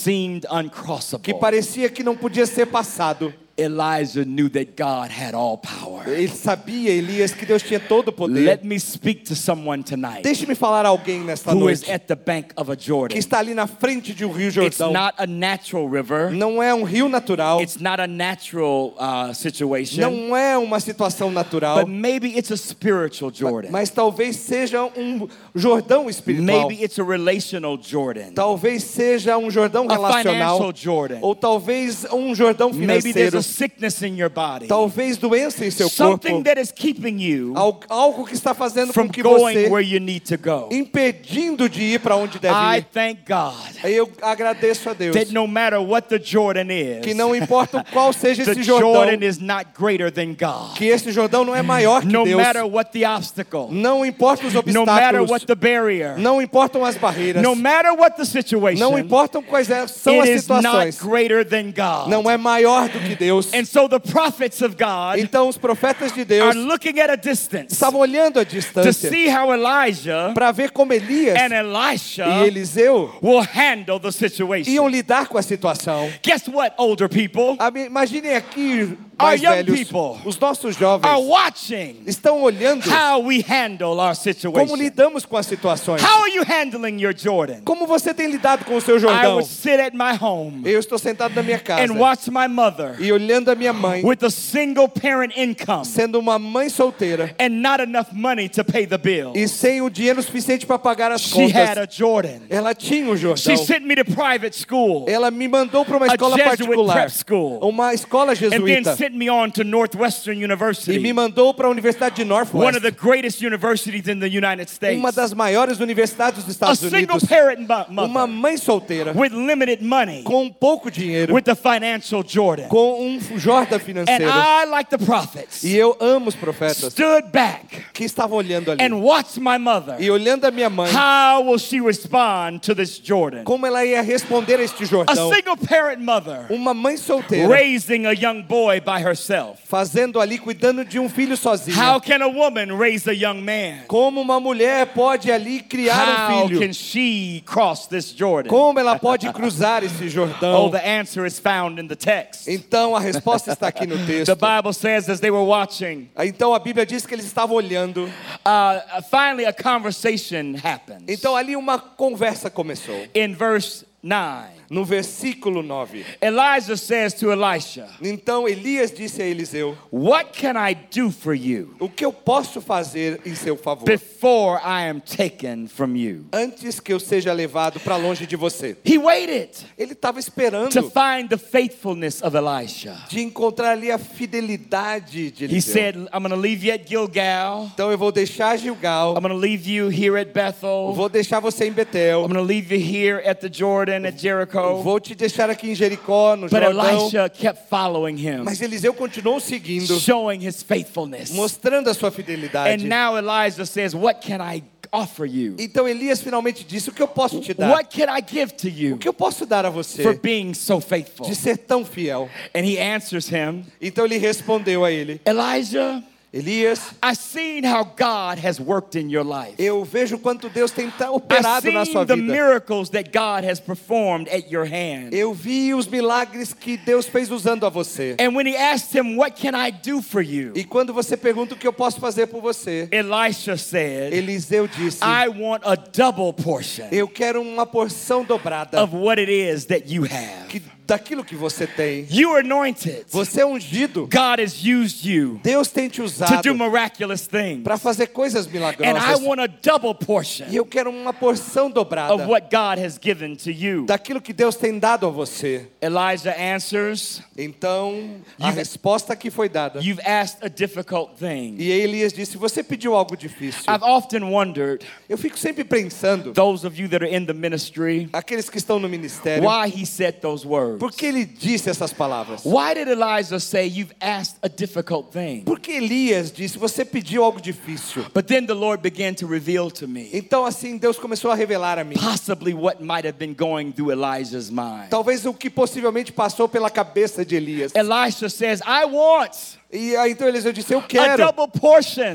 que 1.19 1.35
parecia 1.35 1.89
que 1.89 2.03
não 2.03 2.17
podia 2.17 2.47
ser 2.47 2.67
passado, 2.67 3.33
Elijah 3.61 4.25
knew 4.25 4.49
that 4.51 4.73
God 4.77 5.11
had 5.11 5.35
all 5.35 5.59
power. 5.59 6.09
ele 6.09 6.29
sabia, 6.29 6.91
Elias, 6.91 7.33
que 7.33 7.45
Deus 7.45 7.63
tinha 7.63 7.79
todo 7.81 8.09
o 8.09 8.13
poder. 8.13 8.41
Let 8.45 8.65
me 8.65 8.79
speak 8.81 9.25
to 9.25 9.35
someone 9.37 9.83
tonight 9.83 10.23
Deixe-me 10.23 10.55
falar 10.55 10.85
a 10.87 10.89
alguém 10.89 11.21
nesta 11.21 11.53
who 11.53 11.69
is 11.71 11.81
noite 11.83 11.93
at 11.93 12.07
the 12.07 12.15
bank 12.17 12.49
of 12.57 12.71
a 12.73 12.77
que 12.77 12.87
Jordan. 12.87 13.17
está 13.17 13.39
ali 13.39 13.55
na 13.55 13.67
frente 13.67 14.15
de 14.15 14.25
um 14.25 14.33
rio 14.33 14.49
It's 14.49 14.79
Jordão. 14.79 14.93
not 14.93 15.15
a 15.19 15.27
natural 15.27 15.89
river. 15.89 16.31
Não 16.33 16.63
é 16.63 16.75
um 16.75 16.83
rio 16.85 17.09
natural, 17.09 17.61
It's 17.61 17.77
not 17.81 18.01
a 18.01 18.07
natural 18.07 18.95
uh, 18.99 19.35
situation. 19.35 20.01
não 20.01 20.37
é 20.37 20.57
uma 20.57 20.81
situação 20.81 21.31
natural, 21.31 21.79
But 21.85 21.89
maybe 21.89 22.37
it's 22.37 22.51
a 22.51 22.57
spiritual 22.57 23.31
Jordan. 23.33 23.69
mas 23.71 23.91
talvez 23.91 24.37
seja 24.37 24.83
um 24.97 25.29
Jordão 25.55 26.09
espiritual. 26.09 26.69
Maybe 26.69 26.83
it's 26.83 26.99
a 26.99 27.05
relational 27.05 27.79
Jordan. 27.81 28.33
Talvez 28.35 28.85
seja 28.85 29.37
um 29.37 29.51
Jordão 29.51 29.87
A 29.89 29.93
relacional, 29.95 30.57
financial 30.59 30.73
Jordan. 30.75 31.19
ou 31.23 31.35
talvez 31.35 32.07
um 32.13 32.35
Jordão 32.35 32.71
Maybe 32.73 33.13
there's 33.13 33.31
financeiro, 33.31 33.39
a 33.39 33.43
sickness 33.51 34.03
in 34.03 34.17
your 34.19 34.31
body. 34.31 34.67
talvez 34.67 35.17
doença 35.17 35.65
em 35.65 35.71
seu 35.71 35.89
Something 35.89 36.31
corpo, 36.31 36.45
that 36.45 36.61
is 36.61 36.73
keeping 36.73 37.19
you 37.21 37.53
Al- 37.57 37.81
algo 37.89 38.25
que 38.25 38.35
está 38.35 38.55
fazendo 38.55 38.93
from 38.93 39.07
com 39.07 39.13
que 39.13 39.23
going 39.23 39.55
você 39.55 39.69
where 39.69 39.87
you 39.87 40.01
need 40.01 40.21
to 40.27 40.37
go. 40.39 40.69
impedindo 40.71 41.69
de 41.69 41.83
ir 41.83 42.01
para 42.01 42.17
onde 42.17 42.39
deve 42.39 42.55
I 42.55 42.79
ir. 42.79 42.85
thank 42.93 43.21
God 43.27 43.55
Eu 43.85 44.11
agradeço 44.23 44.91
a 44.91 44.93
Deus 44.95 45.15
that 45.17 45.33
no 45.33 45.47
matter 45.47 45.81
what 45.81 46.09
the 46.09 46.19
Jordan 46.23 46.67
que 47.03 47.11
is, 47.11 47.17
não 47.17 47.35
importa 47.35 47.85
qual 47.93 48.13
seja 48.13 48.43
esse 48.51 48.63
Jordão, 48.63 48.93
Jordan 48.95 49.25
is 49.27 49.39
not 49.39 49.67
greater 49.79 50.11
than 50.13 50.35
God. 50.35 50.75
que 50.77 50.87
esse 50.87 51.11
Jordão 51.13 51.45
não 51.45 51.55
é 51.55 51.63
maior 51.63 52.01
que 52.03 52.07
No 52.09 52.25
Deus. 52.25 52.37
matter 52.41 52.65
what 52.67 52.91
the 52.93 53.09
obstacle, 53.09 53.69
Não 53.71 54.05
importa 54.05 54.47
os 54.47 54.53
no 54.55 54.61
matter 54.63 55.21
obstáculos, 55.21 55.31
what 55.31 55.47
the 55.47 55.55
barrier, 55.55 56.19
não 56.19 56.41
importam 56.43 56.85
as 56.85 56.97
barreiras, 56.97 57.43
no 57.43 57.55
matter 57.55 57.93
what 57.95 58.17
the 58.17 58.25
situation, 58.25 58.79
não 58.81 58.99
importam 58.99 59.43
quais 59.43 59.71
é- 59.71 59.87
são 59.87 60.21
as 60.21 60.29
it 60.29 60.39
is 60.39 60.47
not 60.49 60.63
situações. 60.63 60.99
greater 61.03 61.45
than 61.45 61.73
God. 61.73 62.09
Não 62.09 62.31
é 62.31 62.37
maior 62.37 62.89
do 62.89 62.99
que 63.01 63.15
Deus. 63.17 63.40
Deus. 63.47 63.55
And 63.55 63.65
so 63.65 63.89
the 63.89 63.99
prophets 63.99 64.63
of 64.63 64.77
God 64.77 65.19
Então 65.19 65.49
os 65.49 65.57
profetas 65.57 66.13
de 66.13 66.21
are 66.21 66.25
Deus 66.25 66.57
looking 66.57 66.99
at 67.01 67.11
a 67.11 67.17
distance 67.17 67.73
estavam 67.73 68.01
olhando 68.01 68.45
to 68.45 68.45
distância 68.45 69.11
see 69.11 69.29
how 69.29 69.53
Elijah 69.53 70.33
para 70.35 70.53
ver 70.53 70.71
como 70.71 70.93
Elias 70.93 71.37
and 71.41 71.53
e 71.53 71.61
Elisha 71.61 72.27
Eliseu 72.47 73.15
will 73.23 73.43
handle 73.43 73.99
the 73.99 74.09
iam 74.09 74.13
situation. 74.13 74.89
lidar 74.89 75.29
com 75.29 75.39
a 75.39 75.43
situação. 75.43 76.11
Guess 76.23 76.49
what, 76.49 76.75
older 76.79 77.09
people 77.09 77.57
Imaginem 77.87 78.35
aqui, 78.35 78.97
Our 79.19 79.27
mais 79.27 79.43
young 79.43 79.51
velhos, 79.51 79.79
people 79.79 80.21
os 80.25 80.39
nossos 80.39 80.77
are 80.77 80.79
jovens 80.79 81.27
watching 81.27 82.03
estão 82.07 82.43
olhando 82.43 82.85
how 82.89 83.23
we 83.23 83.45
handle 83.47 83.99
our 83.99 84.15
como 84.53 84.77
lidamos 84.77 85.25
com 85.27 85.37
as 85.37 85.47
situações. 85.47 86.03
How 86.03 86.23
are 86.23 86.33
you 86.35 86.45
handling 86.45 87.01
your 87.01 87.15
Jordan? 87.17 87.61
Como 87.65 87.87
você 87.87 88.15
tem 88.15 88.29
lidado 88.31 88.65
com 88.65 88.77
o 88.77 88.81
seu 88.81 88.97
I 88.97 89.01
Jordão? 89.01 89.35
would 89.35 89.49
sit 89.49 89.81
at 89.81 89.93
my 89.93 90.17
home 90.21 90.63
Eu 90.65 90.81
estou 90.81 90.99
sentado 90.99 91.35
na 91.35 91.43
minha 91.43 91.59
casa 91.59 91.83
and 91.83 91.97
watch 91.99 92.31
my 92.31 92.49
mother 92.49 92.97
e 92.99 93.13
olhando 93.13 93.20
a 93.51 93.55
minha 93.55 93.73
mãe, 93.73 94.03
with 94.05 94.25
a 94.25 94.31
single 94.31 94.89
parent 94.89 95.33
income 95.37 95.85
sendo 95.85 96.19
uma 96.19 96.39
mãe 96.39 96.69
solteira 96.69 97.35
and 97.39 97.51
not 97.61 97.83
enough 97.83 98.09
money 98.13 98.49
to 98.49 98.65
pay 98.65 98.87
the 98.87 98.99
bill. 98.99 99.33
e 99.35 99.47
sem 99.49 99.81
o 99.83 99.91
dinheiro 99.91 100.23
suficiente 100.23 100.67
para 100.67 100.79
pagar 100.79 101.13
as 101.13 101.21
She 101.21 101.45
had 101.53 101.79
a 101.79 101.81
contas. 101.87 101.95
Jordan. 101.97 102.41
Ela 102.49 102.75
tinha 102.75 103.07
um 103.11 103.17
She 103.17 103.23
Jordão. 103.23 103.57
sent 103.67 103.83
me 103.85 103.95
to 103.97 104.05
private 104.05 104.57
school 104.57 105.05
Ela 105.09 105.31
me 105.31 105.49
mandou 105.49 105.85
para 105.85 105.97
uma 105.97 106.07
A 106.07 106.09
escola 106.15 106.39
particular, 106.39 106.93
prep 106.95 107.11
school. 107.13 107.59
uma 107.63 107.93
escola 107.95 108.33
and 108.33 108.37
then 108.37 108.51
jesuíta, 108.51 108.97
sent 108.97 109.15
me 109.15 109.29
on 109.31 109.51
to 109.51 109.65
Northwestern 109.65 110.37
e 110.37 110.39
me 110.39 110.45
University, 110.45 111.13
mandou 111.13 111.53
para 111.55 111.67
a 111.67 111.71
Universidade 111.71 112.17
de 112.17 112.23
one 112.23 112.29
Northwest, 112.31 112.77
of 112.77 112.81
the 112.83 112.91
greatest 112.91 113.43
universities 113.45 114.09
in 114.09 114.19
the 114.21 114.27
United 114.27 114.69
States. 114.71 114.99
uma 114.99 115.13
das 115.13 115.33
maiores 115.33 115.81
universidades 115.81 116.45
dos 116.45 116.51
A 116.51 116.73
Estados 116.73 116.79
single 116.81 117.17
Unidos. 117.17 117.25
parent 117.29 117.61
mo- 117.89 118.05
Uma 118.05 118.27
mãe 118.27 118.57
solteira, 118.57 119.13
with 119.17 119.31
limited 119.31 119.83
money, 119.85 120.23
com 120.23 120.51
pouco 120.51 120.91
dinheiro, 120.91 121.35
with 121.35 121.43
the 121.43 121.55
financial 121.55 122.23
Jordan. 122.27 122.69
com 122.69 123.01
um 123.03 123.10
Jordan 123.19 123.77
And 123.77 123.81
financeiro. 123.81 124.31
I, 124.31 124.65
like 124.67 124.91
the 124.91 124.99
prophets, 125.05 125.65
E 125.65 125.77
eu 125.77 125.97
amo 126.01 126.29
os 126.29 126.35
profetas 126.35 126.93
stood 126.93 127.29
back 127.33 127.67
que 127.93 128.05
estavam 128.05 128.39
olhando 128.39 128.71
ali. 128.71 128.83
and 128.83 128.95
watched 129.01 129.39
my 129.41 129.59
mother. 129.59 129.97
E 129.99 130.11
olhando 130.11 130.45
a 130.47 130.51
minha 130.51 130.71
mãe, 130.71 130.91
How 130.93 131.43
will 131.45 131.59
she 131.59 131.81
respond 131.81 132.61
to 132.61 132.75
this 132.75 132.99
Jordan? 133.03 133.45
como 133.45 133.67
ela 133.67 133.85
ia 133.85 134.03
responder 134.03 134.61
a 134.61 134.63
este 134.63 134.85
A 134.85 134.87
Jordão. 134.87 135.31
single 135.33 135.57
parent 135.57 136.01
mother 136.01 136.47
Uma 136.51 136.73
mãe 136.75 136.97
solteira, 136.97 137.49
raising 137.49 138.07
a 138.07 138.13
young 138.13 138.43
boy 138.43 138.81
by 138.81 139.01
herself. 139.03 139.59
fazendo 139.67 140.21
ali, 140.21 140.39
cuidando 140.39 140.85
de 140.85 140.99
um 140.99 141.09
filho 141.09 141.37
sozinha. 141.37 141.77
How 141.77 142.01
can 142.01 142.23
a 142.23 142.29
woman 142.29 142.77
raise 142.79 143.09
a 143.09 143.13
young 143.15 143.41
man? 143.41 143.85
Como 143.89 144.21
uma 144.21 144.39
mulher 144.41 144.87
pode 144.95 145.31
ali 145.33 145.61
criar 145.61 146.09
um 146.09 146.35
How 146.43 146.49
filho? 146.49 146.61
can 146.61 146.73
she 146.73 147.43
cross 147.47 147.87
this 147.87 148.15
Jordan? 148.17 148.49
Como 148.51 148.79
ela 148.79 148.99
pode 148.99 149.31
cruzar 149.33 149.83
esse 149.85 150.05
Oh, 150.21 150.27
Jordão? 150.27 150.71
the 150.71 150.79
answer 150.87 151.25
is 151.27 151.39
found 151.39 151.81
in 151.81 151.87
the 151.87 151.97
text. 151.97 152.49
Então 152.49 152.95
a 152.95 153.00
resposta 153.01 153.53
está 153.53 153.69
aqui 153.69 153.87
no 153.87 153.97
The 153.99 154.07
texto. 154.25 154.37
Bible 154.37 154.73
says 154.73 155.09
as 155.09 155.21
they 155.21 155.31
were 155.31 155.45
watching, 155.45 156.09
Então 156.19 156.55
a 156.55 156.59
Bíblia 156.59 156.85
diz 156.87 157.07
que 157.07 157.15
eles 157.15 157.27
estavam 157.27 157.57
olhando. 157.57 158.05
uh, 158.45 159.03
finally 159.11 159.47
a 159.47 159.53
conversation 159.53 160.55
happens. 160.63 161.05
Então 161.09 161.35
ali 161.37 161.57
uma 161.57 161.79
conversa 161.79 162.51
começou. 162.51 162.95
In 163.15 163.35
verse 163.35 163.85
9, 164.03 164.60
No 164.71 164.85
versículo 164.85 165.65
9. 165.65 166.05
Elijah 166.23 166.77
says 166.77 167.13
to 167.15 167.33
Elisha, 167.33 167.89
Então 168.01 168.47
Elias 168.49 168.93
disse 168.93 169.21
a 169.21 169.27
Eliseu: 169.27 169.77
What 169.93 170.31
can 170.41 170.55
I 170.57 170.75
do 170.75 171.11
for 171.11 171.35
you 171.35 171.75
O 171.81 171.89
que 171.89 172.05
eu 172.05 172.13
posso 172.13 172.61
fazer 172.61 173.21
em 173.27 173.35
seu 173.35 173.57
favor? 173.57 173.85
before 173.85 174.61
I 174.63 174.89
am 174.89 175.01
taken 175.01 175.67
from 175.67 175.97
you? 175.97 176.27
Antes 176.33 176.79
que 176.79 176.93
eu 176.93 177.01
seja 177.01 177.33
levado 177.33 177.81
para 177.81 177.97
longe 177.97 178.27
de 178.29 178.37
você. 178.37 178.77
He 178.87 178.97
waited 178.97 179.51
Ele 179.77 179.93
estava 179.95 180.21
to 180.21 180.29
esperando 180.29 180.71
find 180.91 181.29
the 181.29 181.37
faithfulness 181.37 182.23
of 182.23 182.37
Elisha. 182.37 182.97
de 183.09 183.21
encontrar 183.21 183.73
ali 183.73 183.91
a 183.91 183.99
fidelidade 183.99 185.33
de 185.33 185.45
He 185.47 185.49
Eliseu. 185.49 185.73
said, 185.73 185.97
I'm 186.15 186.21
going 186.23 186.31
to 186.31 186.37
leave 186.37 186.65
you 186.65 186.73
at 186.73 186.87
Gilgal. 186.89 187.69
Então 187.75 187.91
eu 187.91 187.99
vou 187.99 188.13
deixar 188.13 188.57
Gilgal, 188.57 189.15
I'm 189.17 189.21
going 189.21 189.35
to 189.35 189.37
leave 189.41 189.69
you 189.69 189.89
here 189.91 190.17
at 190.17 190.33
Bethel. 190.33 190.93
vou 190.95 191.09
deixar 191.09 191.41
você 191.41 191.67
em 191.67 191.73
Betel, 191.73 192.21
I'm 192.25 192.29
going 192.33 192.35
to 192.35 192.43
leave 192.47 192.73
you 192.73 192.79
here 192.81 193.21
at 193.29 193.41
the 193.41 193.49
Jordan, 193.53 194.07
at 194.07 194.17
Jericho. 194.17 194.60
Vou 194.83 195.01
te 195.01 195.15
deixar 195.15 195.51
aqui 195.51 195.71
em 195.71 195.75
Jericó, 195.75 196.37
no 196.37 196.49
But 196.49 196.63
Jordão. 196.63 197.01
Elisha 197.01 197.29
kept 197.29 197.69
following 197.69 198.17
him, 198.17 198.43
Mas 198.45 198.61
Eliseu 198.61 198.95
continuou 198.95 199.41
seguindo, 199.41 199.99
showing 200.01 200.47
his 200.47 200.63
faithfulness. 200.63 201.31
mostrando 201.31 201.89
a 201.91 201.95
sua 201.95 202.11
fidelidade. 202.11 202.85
And 202.85 202.89
now 202.89 203.17
Elijah 203.19 203.67
says, 203.67 203.95
What 203.95 204.21
can 204.27 204.41
I 204.41 204.63
offer 204.93 205.25
you? 205.27 205.55
Então 205.59 205.87
Elias 205.87 206.21
finalmente 206.21 206.65
disse: 206.65 206.89
O 206.91 206.93
que 206.93 207.03
eu 207.03 207.09
posso 207.09 207.41
te 207.41 207.55
dar? 207.55 207.71
What 207.71 207.89
can 207.97 208.07
I 208.17 208.23
give 208.27 208.53
to 208.55 208.69
you 208.69 208.95
O 208.97 208.99
que 208.99 209.09
eu 209.09 209.13
posso 209.15 209.47
dar 209.47 209.65
a 209.65 209.71
você 209.71 210.03
for 210.03 210.19
being 210.19 210.53
so 210.55 210.81
faithful? 210.81 211.27
de 211.27 211.35
ser 211.35 211.57
tão 211.59 211.85
fiel? 211.85 212.29
And 212.55 212.61
he 212.65 212.79
answers 212.79 213.29
him, 213.31 213.65
Então 213.81 214.05
ele 214.05 214.19
respondeu 214.19 214.85
a 214.85 214.91
ele: 214.91 215.21
Elijah, 215.25 216.03
Elias, 216.33 216.95
I've 217.03 217.19
seen 217.19 217.65
how 217.65 217.83
God 217.83 218.39
has 218.39 218.61
worked 218.61 218.95
in 218.95 219.11
your 219.11 219.25
life. 219.25 219.55
eu 219.59 219.85
vejo 219.85 220.17
quanto 220.17 220.49
Deus 220.49 220.71
tem 220.71 220.89
operado 221.11 221.73
na 221.73 221.85
sua 221.85 222.07
seen 222.07 222.07
the 222.07 222.17
miracles 222.17 222.91
that 222.91 223.11
God 223.11 223.45
has 223.45 223.59
performed 223.59 224.29
at 224.29 224.49
your 224.49 224.65
hand. 224.65 225.13
Eu 225.13 225.35
vi 225.35 225.75
os 225.75 225.89
milagres 225.89 226.53
que 226.53 226.77
Deus 226.77 227.07
fez 227.07 227.33
usando 227.33 227.67
a 227.67 227.69
você. 227.69 228.15
And 228.21 228.37
when 228.37 228.47
he 228.47 228.57
asked 228.57 228.97
him, 228.97 229.17
What 229.17 229.35
can 229.41 229.57
I 229.57 229.73
do 229.73 230.01
for 230.01 230.23
you? 230.23 230.53
E 230.55 230.63
quando 230.63 230.95
você 230.95 231.17
pergunta 231.17 231.55
o 231.55 231.57
que 231.57 231.67
eu 231.67 231.73
posso 231.73 231.99
fazer 231.99 232.29
por 232.29 232.41
você, 232.41 232.89
Elisha 232.93 233.57
said, 233.57 234.15
Eliseu 234.15 234.69
disse: 234.69 235.03
I 235.03 235.29
want 235.29 235.63
a 235.65 235.75
double 235.75 236.33
portion 236.33 236.87
Eu 236.93 237.09
quero 237.09 237.43
uma 237.43 237.67
porção 237.67 238.23
dobrada 238.23 238.81
of 238.81 238.95
what 238.95 239.21
it 239.21 239.33
is 239.33 239.65
that 239.65 239.93
you 239.93 240.05
have. 240.05 240.47
Daquilo 240.91 241.25
que 241.25 241.35
você 241.35 241.67
tem. 241.67 242.07
You 242.11 242.35
are 242.35 242.45
anointed. 242.45 243.05
Você 243.09 243.41
é 243.43 243.47
ungido. 243.47 244.03
God 244.13 244.41
has 244.41 244.63
used 244.65 245.05
you 245.05 245.41
Deus 245.43 245.69
tem 245.69 245.89
te 245.89 245.97
to 245.97 246.05
usado 246.05 246.43
do 246.43 246.55
miraculous 246.55 247.27
things. 247.27 247.63
para 247.63 247.77
fazer 247.79 248.09
coisas 248.09 248.47
And 248.47 248.51
I 248.51 248.53
milagrosas. 248.53 249.23
want 249.23 249.41
a 249.41 249.47
double 249.47 249.95
portion 249.95 250.47
E 250.51 250.57
eu 250.57 250.65
quero 250.67 250.91
uma 250.91 251.13
porção 251.13 251.71
dobrada 251.71 252.15
of 252.15 252.25
what 252.27 252.49
God 252.51 252.79
has 252.85 252.99
given 253.03 253.37
to 253.37 253.51
you. 253.51 253.87
daquilo 253.87 254.21
que 254.21 254.33
Deus 254.33 254.57
tem 254.57 254.79
dado 254.79 255.07
a 255.07 255.11
você. 255.11 255.67
Elijah 255.81 256.35
answers, 256.39 257.23
Então, 257.39 258.17
a 258.39 258.47
You've- 258.49 258.59
resposta 258.59 259.15
que 259.17 259.31
foi 259.31 259.49
dada. 259.49 259.81
You've 259.81 260.01
asked 260.05 260.45
a 260.45 260.49
difficult 260.49 261.17
thing. 261.19 261.57
E 261.59 261.71
Elias 261.71 262.13
disse: 262.13 262.37
Você 262.37 262.63
pediu 262.63 262.95
algo 262.95 263.17
difícil. 263.17 263.63
I've 263.73 263.85
often 263.85 264.25
wondered, 264.25 264.85
Eu 265.09 265.17
fico 265.17 265.39
sempre 265.39 265.65
pensando, 265.65 266.33
those 266.33 266.67
of 266.67 266.81
you 266.81 266.89
that 266.89 267.05
are 267.05 267.15
in 267.17 267.25
the 267.25 267.33
ministry, 267.33 268.09
aqueles 268.13 268.49
que 268.51 268.59
estão 268.59 268.79
no 268.79 268.89
ministério, 268.89 269.45
why 269.49 269.69
he 269.69 269.87
said 269.87 270.17
those 270.21 270.47
words. 270.47 270.79
Por 270.81 270.91
que 270.91 271.07
ele 271.07 271.25
disse 271.25 271.69
essas 271.71 271.93
palavras? 271.93 272.43
Why 272.45 272.75
did 272.75 272.89
Elijah 272.89 273.39
say, 273.39 273.69
You've 273.69 273.95
asked 274.01 274.39
a 274.43 274.49
difficult 274.49 275.13
thing? 275.13 275.43
Porque 275.45 275.73
Elias 275.73 276.33
disse: 276.33 276.59
Você 276.59 276.85
pediu 276.85 277.23
algo 277.23 277.41
difícil. 277.41 278.07
But 278.15 278.27
then 278.27 278.47
the 278.47 278.55
Lord 278.55 278.83
began 278.83 279.15
to 279.15 279.27
reveal 279.27 279.71
to 279.73 279.87
me 279.87 280.09
Então, 280.13 280.45
assim, 280.45 280.79
Deus 280.79 280.99
começou 280.99 281.31
a 281.31 281.35
revelar 281.35 281.79
a 281.79 281.85
mim. 281.85 281.95
possibly 281.95 282.55
what 282.55 282.83
might 282.83 283.07
have 283.07 283.19
been 283.19 283.35
going 283.35 283.71
through 283.73 283.93
Elijah's 283.93 284.51
mind. 284.51 284.89
Talvez 284.89 285.27
o 285.27 285.35
que 285.35 285.51
possivelmente 285.51 286.13
passou 286.13 286.49
pela 286.49 286.71
cabeça 286.71 287.25
de 287.25 287.37
Elias. 287.37 287.73
Elisha 287.75 288.29
says, 288.31 288.61
I 288.63 288.87
want 288.87 289.60
E 289.73 289.95
aí, 289.97 290.13
então 290.13 290.27
Eliseu 290.27 290.53
disse: 290.53 290.75
Eu 290.75 290.83
quero 290.83 291.23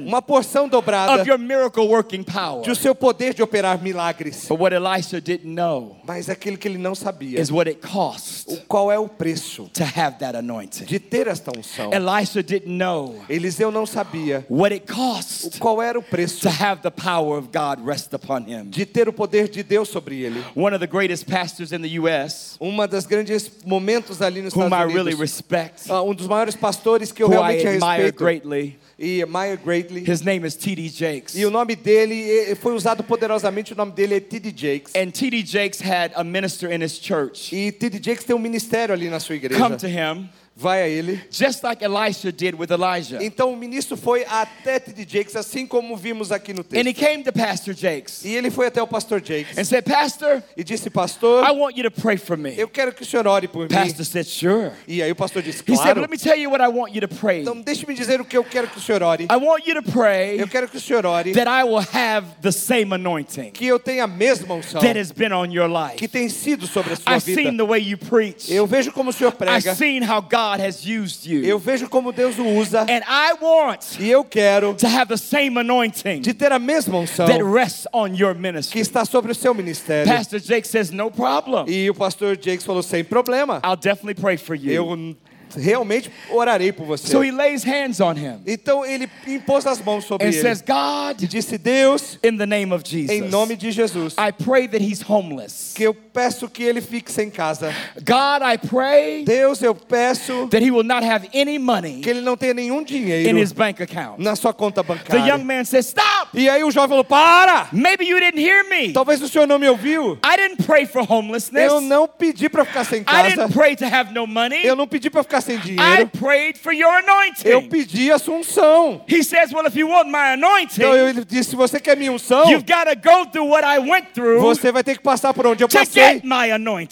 uma 0.06 0.22
porção 0.22 0.68
dobrada 0.68 1.22
of 1.22 1.30
your 1.30 1.40
miracle 1.40 1.88
working 1.88 2.22
power. 2.22 2.62
do 2.64 2.76
seu 2.76 2.94
poder 2.94 3.34
de 3.34 3.42
operar 3.42 3.82
milagres. 3.82 4.46
But 4.50 4.60
what 4.60 4.76
Elisha 4.76 5.22
didn't 5.22 5.48
know 5.48 5.98
Mas 6.06 6.30
aquilo 6.30 6.58
que 6.58 6.68
ele 6.68 6.78
não 6.78 6.94
sabia, 6.94 7.40
is 7.40 7.50
what 7.52 7.70
it 7.70 7.80
cost 7.82 8.52
o 8.52 8.58
qual 8.68 8.92
é 8.92 9.00
o 9.00 9.08
preço 9.08 9.70
to 9.74 9.84
have 9.84 10.18
that 10.20 10.36
anointing. 10.36 10.84
de 10.84 11.00
ter 11.00 11.28
esta 11.28 11.58
unção. 11.58 11.92
Elisha 11.94 12.44
didn't 12.44 12.70
know 12.70 13.24
Eliseu 13.30 13.72
não 13.72 13.86
sabia 13.86 14.46
what 14.50 14.74
it 14.74 14.86
o 14.92 15.60
qual 15.60 15.82
era 15.82 15.98
o 15.98 16.04
preço 16.04 16.42
to 16.42 16.50
have 16.50 16.82
the 16.82 16.92
power 16.92 17.40
of 17.40 17.48
God 17.54 17.86
rest 17.88 18.14
upon 18.14 18.40
him. 18.48 18.66
de 18.66 18.86
ter 18.86 19.08
o 19.08 19.14
poder 19.14 19.48
de 19.48 19.64
Deus 19.64 19.88
sobre 19.88 20.22
ele. 20.22 20.44
One 20.56 20.76
of 20.76 20.80
the 20.80 20.88
greatest 20.92 21.26
pastors 21.26 21.72
in 21.72 21.80
the 21.80 22.00
U.S., 22.00 22.58
Uma 22.60 22.88
das 22.88 23.06
grandes 23.06 23.50
momentos 23.66 24.22
ali 24.22 24.42
nos 24.42 24.54
Estados 24.54 24.78
really 24.94 25.14
Unidos. 25.14 25.20
respect, 25.20 25.90
ah, 25.90 26.02
um 26.02 26.14
dos 26.14 26.28
maiores 26.28 26.56
pastores 26.56 27.12
que 27.12 27.24
eu 27.24 27.30
who 27.30 27.45
I 27.52 27.66
admire 27.76 28.12
greatly, 28.12 28.78
E 28.98 29.24
Meyer 29.26 29.58
Greatly. 29.58 30.04
his 30.06 30.24
name 30.24 30.46
is 30.46 30.56
T.D. 30.56 30.88
Jakes. 30.90 31.36
E 31.36 31.46
o 31.46 31.50
nome 31.52 31.76
dele 31.76 32.56
foi 32.56 32.74
usado 32.74 33.04
poderosamente, 33.04 33.74
o 33.74 33.76
nome 33.76 33.92
dele 33.92 34.16
é 34.16 34.20
T.D. 34.20 34.54
Jakes. 34.56 34.94
And 34.96 35.12
T.D. 35.12 35.44
Jakes 35.46 35.82
had 35.82 36.12
a 36.16 36.24
minister 36.24 36.72
in 36.72 36.82
his 36.82 36.98
church 37.00 37.54
E 37.54 37.72
T.D. 37.72 38.00
Jakes 38.02 38.24
tem 38.24 38.36
um 38.36 38.40
ministério 38.40 38.94
ali 38.94 39.10
na 39.10 39.20
sua 39.20 39.36
igreja. 39.36 39.58
come 39.60 39.76
to 39.78 39.88
him, 39.88 40.30
Vai 40.58 40.82
a 40.84 40.88
ele. 40.88 41.20
just 41.30 41.64
like 41.64 41.84
Elisha 41.84 42.32
did 42.32 42.56
with 42.56 42.72
Elijah. 42.72 43.20
Então 43.22 43.52
o 43.52 43.58
ministro 43.58 43.98
foi 43.98 44.24
até 44.26 44.80
T.D. 44.80 45.06
Jakes, 45.06 45.36
assim 45.36 45.68
como 45.68 45.98
vimos 45.98 46.32
aqui 46.32 46.54
no 46.54 46.62
And 46.62 46.80
he 46.88 46.94
texto. 46.94 47.00
came 47.06 47.24
to 47.24 47.34
Pastor 47.34 47.74
Jakes 47.74 48.24
E 48.24 48.30
ele 48.34 48.50
foi 48.50 48.68
até 48.68 48.82
o 48.82 48.88
pastor 48.88 49.22
Jakes 49.22 49.58
and 49.58 49.66
said, 49.66 49.84
Pastor, 49.84 50.42
e 50.56 50.64
disse, 50.64 50.90
pastor, 50.90 51.44
I 51.44 51.52
want 51.52 51.76
you 51.76 51.84
to 51.84 51.92
pray 51.92 52.16
for 52.18 52.38
me. 52.38 52.54
eu 52.58 52.70
quero 52.70 52.94
que 52.94 53.02
o 53.02 53.06
senhor 53.06 53.28
ore 53.28 53.50
por 53.50 53.64
mim. 53.64 53.76
Pastor 53.76 54.06
said, 54.06 54.26
Sure. 54.26 54.72
E 54.88 55.04
aí 55.04 55.12
o 55.12 55.16
pastor 55.16 55.42
disse, 55.42 55.62
He 55.62 55.76
said, 55.76 55.84
claro. 55.94 56.00
Let 56.02 56.10
me 56.10 56.18
tell 56.18 56.38
you 56.38 56.50
what 56.50 56.64
I 56.64 56.70
want 56.70 56.94
you 56.96 57.02
to 57.02 57.08
pray. 57.14 57.42
Então 57.42 57.60
deixe-me 57.62 57.94
dizer 57.94 58.22
o 58.22 58.26
que 58.26 58.38
eu 58.38 58.44
quero 58.46 58.70
que 58.70 58.78
o 58.78 58.82
senhor 58.82 59.04
ore. 59.04 59.26
I 59.26 59.36
want 59.36 59.68
you 59.68 59.76
to 59.82 59.92
pray 59.92 60.40
Eu 60.42 60.48
quero 60.48 60.70
que 60.70 60.78
o 60.78 60.82
senhor 60.82 61.06
ore 61.06 61.34
that 61.34 61.50
I 61.50 61.64
will 61.68 61.84
have 61.94 62.28
the 62.42 62.52
same 62.54 62.94
anointing 62.94 63.52
que 63.52 63.66
eu 63.68 63.78
tenha 63.78 64.06
a 64.06 64.08
mesma 64.08 64.56
unção 64.56 64.80
that 64.80 64.98
has 64.98 65.12
been 65.12 65.34
on 65.34 65.52
your 65.52 65.68
que 65.98 66.04
life. 66.06 66.08
tem 66.08 66.30
sido 66.30 66.66
sobre 66.66 66.94
a 66.94 66.96
sua 66.96 67.16
I've 67.18 67.26
seen 67.26 67.36
vida. 67.52 67.58
the 67.58 67.64
way 67.70 67.82
you 67.82 67.98
preach. 67.98 68.50
Eu 68.50 68.66
vejo 68.66 68.94
como 68.94 69.10
o 69.10 69.14
senhor 69.14 69.32
I've 69.32 69.38
prega. 69.38 69.76
seen 69.76 70.02
how 70.02 70.22
God 70.22 70.45
God 70.46 70.60
has 70.60 70.86
used 70.86 71.26
you. 71.26 71.44
Eu 71.44 71.58
vejo 71.58 71.90
como 71.90 72.12
Deus 72.12 72.38
o 72.38 72.46
usa 72.46 72.82
And 72.82 73.02
I 73.08 73.34
want 73.42 74.00
e 74.00 74.10
eu 74.10 74.24
quero 74.24 74.74
to 74.76 74.88
have 74.88 75.08
the 75.08 75.18
same 75.18 75.58
anointing 75.60 76.22
de 76.22 76.34
ter 76.34 76.52
a 76.52 76.60
mesma 76.60 76.98
unção 77.00 77.28
that 77.28 77.44
rests 77.44 77.88
on 77.94 78.16
your 78.16 78.34
que 78.36 78.42
ministry. 78.42 78.80
está 78.80 79.06
sobre 79.06 79.32
o 79.32 79.36
seu 79.36 79.54
ministério. 79.54 80.12
Pastor 80.12 80.40
Jake 80.40 80.68
says, 80.68 80.92
No 80.92 81.10
problem. 81.10 81.66
E 81.68 81.90
o 81.90 81.96
pastor 81.96 82.38
Jakes 82.40 82.66
falou: 82.66 82.84
sem 82.84 83.04
problema. 83.04 83.62
I'll 83.64 83.76
definitely 83.76 84.16
pray 84.16 84.38
for 84.38 84.56
you. 84.56 84.72
Eu 84.72 85.16
realmente 85.56 86.12
orarei 86.30 86.72
por 86.72 86.86
você. 86.86 87.08
So 87.08 87.24
he 87.24 87.32
lays 87.32 87.64
hands 87.64 88.00
on 88.00 88.14
him 88.14 88.40
Então 88.46 88.86
ele 88.86 89.10
impôs 89.28 89.66
as 89.66 89.82
mãos 89.82 90.06
sobre 90.06 90.26
and 90.28 90.32
ele 90.32 90.42
says, 90.42 90.62
e 90.62 90.64
God, 90.72 91.30
disse: 91.30 91.58
Deus, 91.58 92.18
in 92.24 92.38
the 92.38 92.46
name 92.46 92.74
of 92.74 92.84
Jesus, 92.86 93.10
em 93.12 93.22
nome 93.30 93.56
de 93.56 93.72
Jesus, 93.72 94.14
I 94.18 94.32
pray 94.32 94.68
that 94.68 94.84
he's 94.84 95.02
homeless. 95.08 95.74
que 95.76 95.84
eu 95.84 95.94
peço 95.94 96.50
que 96.50 96.64
ele 96.64 96.82
fique 96.82 97.12
sem 97.12 97.30
casa. 97.30 97.74
God, 97.98 98.42
I 98.44 98.58
pray 98.58 99.24
Deus, 99.26 99.62
eu 99.62 99.76
peço 99.76 100.48
that 100.50 100.64
he 100.66 100.72
will 100.72 100.84
not 100.84 101.04
have 101.06 101.28
any 101.34 101.58
money 101.60 102.02
que 102.02 102.10
ele 102.10 102.22
não 102.22 102.38
tenha 102.38 102.54
nenhum 102.54 102.82
in 102.82 102.86
dinheiro 102.86 103.38
his 103.40 103.52
bank 103.52 103.82
account. 103.82 104.22
na 104.22 104.36
sua 104.36 104.54
conta 104.54 104.84
The 104.84 104.94
bancária. 104.94 105.28
young 105.34 105.44
man 105.44 105.66
says, 105.66 105.88
Stop! 105.88 106.30
E 106.34 106.50
aí 106.50 106.64
o 106.64 106.72
jovem 106.72 106.90
falou: 106.90 107.04
Para! 107.04 107.68
Maybe 107.72 108.06
you 108.06 108.20
didn't 108.20 108.40
hear 108.42 108.64
me. 108.70 108.94
Talvez 108.94 109.22
o 109.22 109.28
senhor 109.28 109.48
não 109.48 109.60
me 109.60 109.68
ouviu. 109.70 110.18
I 110.24 110.36
didn't 110.38 110.64
pray 110.66 110.86
for 110.86 111.02
homelessness. 111.10 111.72
Eu 111.72 111.82
não 111.82 112.08
pedi 112.08 112.50
para 112.50 112.66
ficar 112.66 112.84
sem 112.84 113.02
I 113.02 113.06
casa. 113.06 113.30
didn't 113.30 113.54
pray 113.54 113.76
to 113.76 113.86
have 113.86 114.14
no 114.14 114.26
money. 114.28 114.66
Eu 114.66 114.76
não 114.76 114.88
pedi 114.88 115.10
para 115.10 115.24
ficar 115.24 115.35
sem 115.42 115.56
I 115.56 115.60
dinheiro. 115.60 116.08
prayed 116.20 116.58
for 116.58 116.74
your 116.74 116.92
Eu 116.92 117.00
anointing. 117.00 117.70
pedi 117.70 118.12
a 118.12 118.18
sua 118.20 118.36
unção. 118.36 119.02
He 119.08 119.24
says, 119.24 119.52
Well, 119.52 119.66
if 119.68 119.76
you 119.76 119.88
want 119.88 120.10
my 120.10 120.34
anointing, 120.34 120.82
Então 120.82 120.96
ele 120.96 121.24
disse: 121.26 121.52
se 121.52 121.56
você 121.56 121.80
quer 121.80 121.96
minha 121.98 122.12
unção, 122.12 122.50
you've 122.50 122.66
got 122.66 122.86
to 122.86 122.96
go 122.96 123.26
through 123.26 123.48
what 123.50 123.66
I 123.66 123.80
went 123.80 124.14
through 124.14 124.40
você 124.40 124.72
vai 124.72 124.84
ter 124.84 124.98
que 124.98 125.04
passar 125.04 125.34
por 125.34 125.46
onde 125.48 125.64
eu 125.64 125.70
passei 125.70 126.22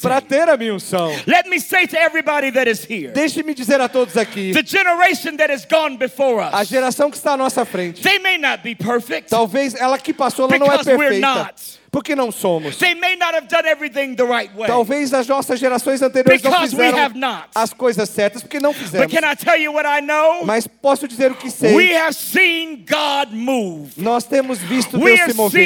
para 0.02 0.22
ter 0.22 0.50
a 0.50 0.58
minha 0.58 0.74
unção. 0.74 1.10
Let 1.28 1.48
me 1.50 1.60
say 1.60 1.88
to 1.88 1.98
everybody 1.98 2.52
that 2.52 2.70
is 2.70 2.84
here 2.90 3.12
Deixe-me 3.14 3.54
dizer 3.54 3.80
a 3.82 3.88
todos 3.90 4.18
aqui: 4.18 4.52
the 4.54 4.64
generation 4.66 5.36
that 5.38 5.52
has 5.52 5.66
gone 5.66 5.98
before 5.98 6.42
a 6.42 6.62
us, 6.62 6.68
geração 6.70 7.10
que 7.10 7.18
está 7.18 7.34
à 7.34 7.38
nossa 7.38 7.66
frente, 7.66 8.02
they 8.02 8.20
may 8.20 8.38
not 8.38 8.62
be 8.64 8.76
perfect, 8.76 9.30
talvez 9.30 9.76
ela 9.76 9.98
que 9.98 10.14
passou 10.14 10.48
ela 10.50 10.58
não 10.58 10.72
é 10.72 10.84
perfeita, 10.84 11.20
not. 11.20 11.83
Porque 11.94 12.16
não 12.16 12.32
somos. 12.32 12.76
they 12.78 12.96
may 12.96 13.16
not 13.16 13.34
have 13.36 13.48
done 13.48 13.66
everything 13.68 14.16
the 14.16 14.24
right 14.26 14.52
way. 14.56 14.68
Talvez 14.68 15.14
as 15.14 15.28
nossas 15.28 15.60
gerações 15.60 16.02
anteriores 16.02 16.42
não 16.42 16.52
Because 16.52 16.76
we 16.76 16.84
fizeram 16.88 17.00
have 17.06 17.18
not. 17.18 17.44
as 17.56 17.72
coisas 17.72 18.10
certas, 18.10 18.42
porque 18.42 18.60
não 18.60 18.74
But 18.74 18.82
fizemos. 18.82 19.14
can 19.14 19.32
I 19.32 19.36
tell 19.36 19.56
you 19.62 19.72
what 19.72 19.86
I 19.88 20.02
know? 20.02 20.44
Mas 20.44 20.68
posso 20.68 21.08
dizer 21.08 21.32
o 21.32 21.36
que 21.36 21.46
We 21.46 21.52
sei. 21.52 21.96
have 21.98 22.14
seen 22.16 22.84
God 22.86 23.32
move. 23.34 23.92
Nós 23.96 24.24
temos 24.26 24.58
visto 24.60 24.98
We 25.00 25.16
Deus 25.16 25.32
se 25.32 25.38
mover. 25.38 25.64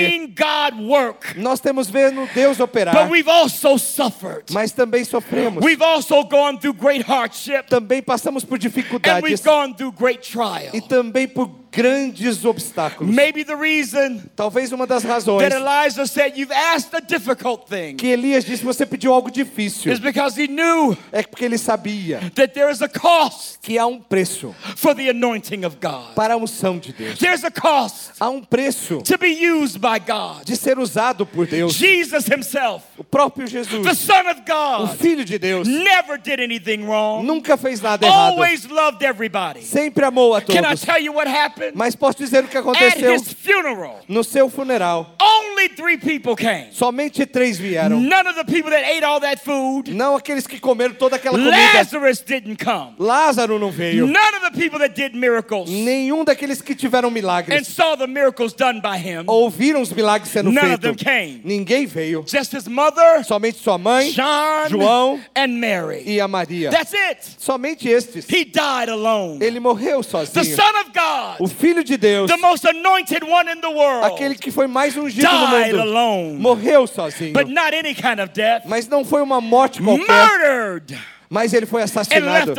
Nós 1.37 1.59
temos 1.59 1.89
vendo 1.89 2.27
Deus 2.33 2.59
operar, 2.59 2.93
But 2.93 3.09
we've 3.11 3.29
also 3.29 3.77
suffered. 3.77 4.51
mas 4.51 4.71
também 4.71 5.03
sofremos. 5.05 5.63
We've 5.63 5.81
also 5.83 6.23
gone 6.25 6.59
through 6.59 6.73
great 6.77 7.03
hardship. 7.07 7.63
Também 7.69 8.01
passamos 8.01 8.43
por 8.43 8.57
dificuldades 8.57 9.41
gone 9.41 9.73
through 9.73 9.93
great 9.93 10.29
trial. 10.29 10.69
e 10.73 10.81
também 10.81 11.27
por 11.27 11.47
grandes 11.71 12.43
obstáculos. 12.45 13.13
Maybe 13.13 13.43
the 13.43 13.56
reason 13.56 14.21
Talvez 14.36 14.71
uma 14.71 14.86
das 14.88 15.03
razões 15.03 15.41
that 15.47 15.56
Elijah 15.56 16.06
said, 16.08 16.38
You've 16.38 16.51
asked 16.53 16.93
a 16.95 17.01
difficult 17.01 17.67
thing, 17.69 17.95
que 17.97 18.08
Elias 18.08 18.43
disse 18.45 18.63
você 18.63 18.86
pediu 18.86 19.13
algo 19.13 19.30
difícil 19.32 19.91
is 19.91 19.99
because 19.99 20.39
he 20.41 20.47
knew 20.47 20.97
é 21.12 21.23
porque 21.23 21.45
ele 21.45 21.58
sabia 21.58 22.19
that 22.36 22.53
there 22.53 22.71
is 22.71 22.82
a 22.82 22.88
cost 22.89 23.60
que 23.62 23.77
há 23.77 23.86
um 23.86 23.99
preço 23.99 24.53
for 24.75 24.93
the 24.95 25.10
anointing 25.10 25.65
of 25.65 25.77
God. 25.82 26.13
para 26.15 26.34
a 26.34 26.38
unção 26.38 26.77
de 26.80 26.93
Deus. 26.93 27.19
There's 27.19 27.43
a 27.43 27.51
cost 27.51 28.12
Há 28.19 28.30
um 28.30 28.41
preço 28.43 29.01
to 29.03 29.17
be 29.17 29.27
used 29.47 29.80
by 29.80 29.99
God. 29.99 30.43
de 30.45 30.56
ser 30.56 30.80
usado 30.80 31.25
por 31.25 31.45
Deus. 31.45 31.73
Jesus 31.73 32.25
himself, 32.27 32.84
O 32.97 33.03
próprio 33.03 33.45
the 33.47 33.51
Jesus, 33.63 33.99
Son 33.99 34.27
of 34.30 34.41
o 34.41 34.45
God, 34.88 34.97
Filho 34.97 35.23
de 35.25 35.38
Deus, 35.38 35.67
never 35.67 36.17
did 36.17 36.39
anything 36.39 36.86
wrong, 36.86 37.23
nunca 37.25 37.58
fez 37.58 37.82
nada 37.82 38.06
errado. 38.06 38.34
always 38.34 38.65
loved 38.65 39.03
everybody. 39.03 39.62
Sempre 39.63 40.06
amou 40.06 40.34
a 40.36 40.41
Can 40.41 40.60
I 40.65 40.69
todos. 40.69 40.82
tell 40.82 40.99
you 41.01 41.13
what 41.13 41.27
happened? 41.27 41.57
Mas 41.74 41.96
posso 41.96 42.17
dizer 42.17 42.43
o 42.43 42.48
que 42.48 42.58
aconteceu 42.58 43.15
no 44.08 44.24
seu 44.24 44.50
funeral. 44.50 45.15
only 45.20 45.70
three 45.70 45.98
people 45.98 46.36
came. 46.36 46.67
Somente 46.72 47.26
três 47.26 47.58
vieram. 47.58 48.00
None 48.00 48.28
of 48.30 48.36
the 48.36 48.43
people 48.46 48.70
that 48.72 48.84
ate 48.86 49.04
all 49.04 49.20
that 49.20 49.41
food. 49.43 49.91
Não 49.93 50.15
aqueles 50.15 50.46
que 50.46 50.60
comeram 50.60 50.93
toda 50.93 51.15
aquela 51.15 51.38
comida. 51.38 51.58
Lazarus 51.78 52.20
didn't 52.22 52.63
come. 52.63 52.93
Lázaro 53.00 53.58
não 53.60 53.72
veio. 53.72 54.06
None 54.08 54.36
of 54.38 54.52
the 54.52 54.60
people 54.60 54.80
that 54.80 54.93
did 54.96 55.15
miracles 55.15 55.70
Nenhum 55.70 56.24
daqueles 56.24 56.62
que 56.62 56.76
tiveram 56.76 57.10
and 57.10 57.13
milagres 57.13 57.67
saw 57.67 57.96
the 57.96 58.08
miracles 58.08 58.54
done 58.54 58.82
by 58.82 58.98
him. 58.98 59.24
ouviram 59.28 59.82
os 59.82 59.91
milagres 59.91 60.32
sendo 60.32 60.52
None 60.52 60.74
of 60.74 60.82
them 60.82 60.93
feitos. 60.96 61.04
came. 61.04 61.41
Ninguém 61.43 61.86
veio. 61.86 62.24
Just 62.28 62.54
his 62.56 62.67
mother, 62.67 63.24
Somente 63.26 63.58
sua 63.58 63.78
mãe 63.78 64.12
John, 64.12 64.70
João 64.70 65.20
and 65.36 65.48
Mary. 65.60 66.04
e 66.06 66.20
a 66.22 66.28
Maria. 66.28 66.70
That's 66.70 66.93
it. 66.93 67.20
Somente 67.39 67.88
estes. 67.89 68.26
He 68.30 68.46
died 68.46 68.89
alone. 68.89 69.39
Ele 69.43 69.60
morreu 69.60 70.02
The 70.04 70.26
sozinho. 70.26 70.56
Son 70.56 70.72
of 70.82 70.91
God, 70.93 71.46
O 71.47 71.49
Filho 71.49 71.83
de 71.83 71.95
Deus, 71.97 72.29
the 72.29 72.38
most 72.38 72.67
anointed 72.67 73.23
one 73.23 73.49
in 73.49 73.62
the 73.62 73.69
world, 73.69 74.05
aquele 74.05 74.36
que 74.36 74.51
foi 74.51 74.67
mais 74.67 74.97
ungido 74.97 75.31
no 75.31 75.47
mundo, 75.47 75.81
alone. 75.81 76.38
morreu 76.38 76.86
sozinho. 76.86 77.31
But 77.31 77.47
not 77.47 77.73
any 77.73 77.95
kind 77.95 78.19
of 78.19 78.33
death. 78.33 78.63
Mas 78.65 78.88
não 78.88 79.05
foi 79.05 79.21
uma 79.21 79.39
morte 79.39 79.81
qualquer, 79.81 80.05
Murdered 80.07 80.97
mas 81.29 81.53
ele 81.53 81.65
foi 81.65 81.81
assassinado 81.83 82.53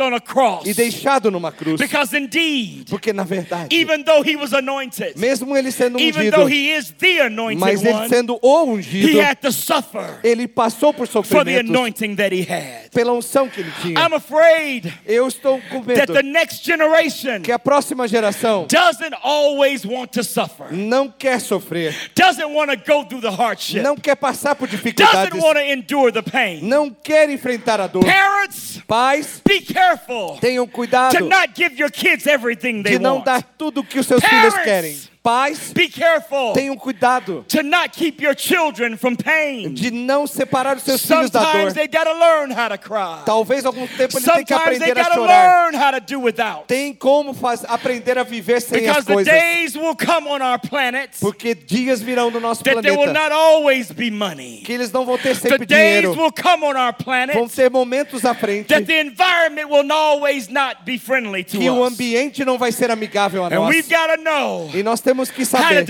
e 0.65 0.73
deixado 0.73 1.31
numa 1.31 1.51
cruz. 1.51 1.79
Because 1.79 2.15
indeed, 2.17 2.89
Porque 2.89 3.11
na 3.13 3.23
verdade, 3.23 3.75
even 3.75 4.03
though 4.03 4.21
he 4.27 4.35
was 4.35 4.53
anointed, 4.53 5.13
mesmo 5.17 5.55
ele 5.55 5.71
sendo 5.71 5.97
ungido, 5.97 6.31
though 6.31 6.47
he 6.51 6.75
is 6.75 6.91
the 6.97 7.21
anointed 7.21 7.59
mas 7.59 7.83
ele 7.83 8.07
sendo 8.07 8.39
o 8.41 8.65
he 8.65 8.69
ungido, 8.77 9.21
had 9.21 9.35
to 9.41 9.51
suffer 9.51 10.19
ele 10.23 10.47
passou 10.47 10.93
por 10.93 11.07
for 11.07 11.23
the 11.23 11.29
sofrimentos 11.29 11.69
anointing 11.69 12.15
that 12.15 12.33
he 12.35 12.41
had. 12.41 12.89
pela 12.91 13.11
unção 13.13 13.47
que 13.49 13.61
ele 13.61 13.71
tinha. 13.81 13.99
I'm 13.99 14.13
afraid 14.13 14.91
Eu 15.05 15.27
estou 15.27 15.59
com 15.69 15.81
that 15.83 15.99
medo 15.99 16.13
the 16.13 16.23
next 16.23 16.63
generation 16.65 17.41
que 17.41 17.51
a 17.51 17.59
próxima 17.59 18.07
geração 18.07 18.67
doesn't 18.67 19.15
always 19.23 19.85
want 19.85 20.11
to 20.11 20.23
suffer, 20.23 20.71
não 20.71 21.09
quer 21.09 21.39
sofrer, 21.39 21.95
doesn't 22.15 22.53
want 22.53 22.69
to 22.71 22.77
go 22.77 23.03
through 23.05 23.21
the 23.21 23.29
hardship, 23.29 23.81
não 23.81 23.95
quer 23.95 24.15
passar 24.15 24.55
por 24.55 24.67
doesn't 24.67 24.77
dificuldades, 24.77 25.41
want 25.41 25.55
to 25.57 25.61
endure 25.63 26.11
the 26.11 26.21
pain. 26.21 26.59
não 26.63 26.89
quer 26.91 27.29
enfrentar 27.29 27.79
a 27.79 27.87
dor. 27.87 28.03
Parents, 28.03 28.58
Pais, 28.87 29.41
be 29.47 29.61
careful 29.61 30.37
tenham 30.39 30.67
cuidado 30.67 31.17
to 31.17 31.25
not 31.25 31.53
give 31.53 31.75
your 31.79 31.91
kids 31.91 32.25
everything 32.27 32.81
they 32.83 32.97
de 32.97 32.99
não 32.99 33.21
dar 33.21 33.41
tudo 33.41 33.81
o 33.81 33.83
que 33.83 33.99
os 33.99 34.07
seus 34.07 34.23
filhos 34.23 34.53
querem. 34.63 34.99
Pais, 35.21 35.73
Be 35.73 35.89
careful 35.89 36.53
tenham 36.53 36.77
cuidado 36.77 37.43
to 37.49 37.61
not 37.61 37.91
keep 37.91 38.21
your 38.23 38.33
children 38.33 38.95
from 38.97 39.17
pain. 39.17 39.73
de 39.73 39.91
não 39.91 40.25
separar 40.25 40.77
os 40.77 40.83
seus 40.83 41.05
filhos 41.05 41.29
da 41.29 41.41
dor. 41.41 41.51
Sometimes 41.51 41.73
they 41.73 41.87
got 41.89 42.05
to 42.05 42.13
learn 42.13 42.51
how 42.51 42.69
to 42.69 42.77
cry. 42.77 43.21
Talvez 43.25 43.65
algum 43.65 43.85
tempo 43.85 44.17
ele 44.17 44.25
tenha 44.25 44.45
que 44.45 44.53
Sometimes 44.55 44.79
they 44.79 44.91
aprender 44.91 44.99
a 45.01 45.13
chorar. 45.13 45.27
learn 45.71 45.75
how 45.75 45.91
to 45.91 45.99
do 45.99 46.19
without. 46.21 46.67
Tem 46.67 46.93
como 46.93 47.33
faz, 47.33 47.65
aprender 47.67 48.17
a 48.17 48.23
viver 48.23 48.61
sem 48.61 48.79
Because 48.79 48.99
as 48.99 49.05
the 49.05 49.13
coisas. 49.13 49.33
days 49.33 49.75
will 49.75 49.93
come 49.93 50.25
on 50.29 50.41
our 50.41 50.57
planet 50.57 51.09
Porque 51.19 51.53
dias 51.53 52.01
virão 52.01 52.31
no 52.31 52.39
nosso 52.39 52.63
that 52.63 52.81
there 52.81 52.95
will 52.95 53.03
planeta 53.11 53.29
not 53.29 53.31
always 53.33 53.91
be 53.91 54.09
money. 54.09 54.61
que 54.65 54.71
eles 54.71 54.89
não 54.89 55.05
vão 55.05 55.17
ter 55.17 55.35
The 55.35 55.49
sempre 55.49 55.65
days 55.65 56.01
dinheiro. 56.03 56.15
will 56.17 56.31
come 56.31 56.63
on 56.63 56.77
our 56.77 56.93
planet 56.93 57.35
Vão 57.35 57.49
ter 57.49 57.69
momentos 57.69 58.23
à 58.23 58.33
frente 58.33 58.67
that 58.69 58.85
the 58.85 59.01
environment 59.01 59.67
will 59.69 59.83
not 59.83 59.99
always 59.99 60.47
not 60.47 60.85
be 60.85 60.97
friendly 60.97 61.43
to 61.43 61.57
que 61.57 61.69
o 61.69 61.83
us. 61.83 61.91
ambiente 61.91 62.45
não 62.45 62.57
vai 62.57 62.71
ser 62.71 62.89
amigável 62.89 63.43
a 63.43 63.47
And 63.47 63.55
nós. 63.55 63.69
we've 63.69 63.89
got 63.89 64.15
to 64.15 64.23
know 64.23 64.69
E 64.73 64.81
nós 64.81 65.01
temos 65.09 65.31
que 65.31 65.43
saber 65.43 65.85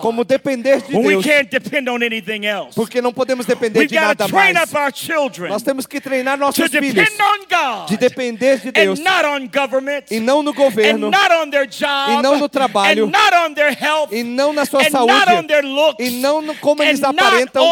como 0.00 0.24
depender 0.24 0.82
de 0.82 0.92
Deus. 0.92 1.24
can't 1.24 1.48
depend 1.50 1.88
on 1.88 2.02
anything 2.02 2.44
else. 2.44 2.74
Porque 2.74 3.00
não 3.00 3.12
podemos 3.12 3.46
depender 3.46 3.86
de 3.86 3.94
nada 3.94 4.28
mais. 4.28 4.56
up 4.56 4.76
our 4.76 4.92
children 4.92 5.48
Nós 5.48 5.62
temos 5.62 5.86
que 5.86 6.00
treinar 6.00 6.36
to 6.36 6.44
nossos 6.44 6.68
filhos 6.70 6.94
depend 6.94 7.22
on 7.22 7.38
God. 7.48 7.88
de 7.88 7.96
depender 7.96 8.58
de 8.58 8.70
Deus. 8.70 8.98
and 8.98 9.02
not 9.02 9.24
on 9.24 9.48
government. 9.48 10.04
E 10.10 10.20
não 10.20 10.42
no 10.42 10.50
and 10.50 10.54
governo 10.54 11.10
not 11.10 11.32
on 11.32 11.50
their 11.50 11.66
job. 11.66 12.12
E 12.12 12.22
não 12.22 12.38
no 12.38 12.48
trabalho. 12.48 13.06
And 13.06 13.10
not 13.10 13.34
on 13.34 13.54
their 13.54 13.74
health. 13.74 14.12
E 14.12 14.22
não 14.22 14.52
na 14.52 14.66
sua 14.66 14.82
and 14.82 14.90
not 14.90 15.10
on 15.10 15.24
saúde 15.24 15.48
their 15.48 15.64
looks. 15.64 16.06
E 16.06 16.10
não 16.20 16.42
no 16.42 16.54
como 16.56 16.82
eles 16.82 17.02
aparentam. 17.02 17.64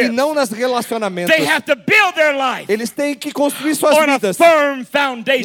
e 0.00 0.08
não 0.08 0.34
nas 0.34 0.50
relacionamentos. 0.50 1.34
They 1.34 1.46
have 1.46 1.62
to 1.62 1.76
build 1.76 2.14
their 2.14 2.34
life 2.34 2.72
Eles 2.72 2.90
têm 2.90 3.14
que 3.14 3.30
construir 3.32 3.74
suas 3.76 3.96
vidas 4.04 4.36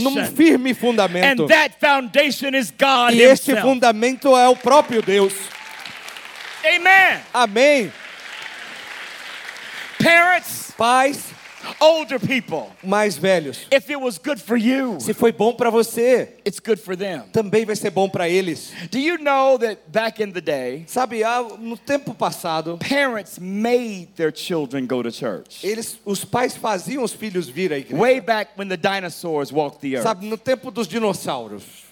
num 0.01 0.25
firme 0.35 0.71
And 0.71 0.75
fundamento. 0.75 1.47
that 1.47 1.75
foundation 1.79 2.55
is 2.55 2.71
God 2.71 3.13
E 3.13 3.21
este 3.21 3.51
Himself. 3.51 3.61
Fundamento 3.99 4.35
é 4.37 4.47
o 4.47 4.55
próprio 4.55 5.01
Deus. 5.01 5.33
Amen. 6.63 7.21
Amém. 7.33 7.91
Parents, 10.01 10.71
Pais 10.77 11.25
older 11.81 12.17
people, 12.19 12.67
mais 12.81 13.17
velhos. 13.17 13.67
if 13.69 13.89
it 13.89 13.97
was 13.99 14.17
good 14.17 14.39
for 14.41 14.55
you, 14.55 14.97
Se 15.01 15.13
foi 15.13 15.31
bom 15.33 15.53
para 15.53 15.69
você, 15.69 16.35
it's 16.47 16.59
good 16.59 16.79
for 16.79 16.95
them. 16.95 17.23
também 17.33 17.65
vai 17.65 17.75
ser 17.75 17.89
bom 17.89 18.07
para 18.07 18.29
eles. 18.29 18.71
Do 18.89 18.97
you 18.97 19.17
know 19.17 19.57
that 19.59 19.81
back 19.91 20.23
in 20.23 20.31
the 20.31 20.39
day, 20.39 20.85
Sabe, 20.87 21.21
no 21.59 21.77
tempo 21.77 22.13
passado, 22.13 22.77
parents 22.79 23.37
made 23.39 24.07
their 24.15 24.31
children 24.33 24.87
go 24.87 25.03
to 25.03 25.11
church? 25.11 25.65
eles, 25.67 25.99
os 26.05 26.23
pais 26.23 26.55
faziam 26.55 27.03
os 27.03 27.11
filhos 27.11 27.49
vir 27.49 27.73
à 27.73 27.77
igreja. 27.77 28.01
Way 28.01 28.21
back 28.21 28.51
when 28.57 28.69
the 28.69 28.77
dinosaurs 28.77 29.51
walked 29.51 29.81
the 29.81 29.95
earth, 29.97 30.03
Sabe, 30.03 30.25
no 30.27 30.37
tempo 30.37 30.71
dos 30.71 30.87
dinossauros, 30.87 31.88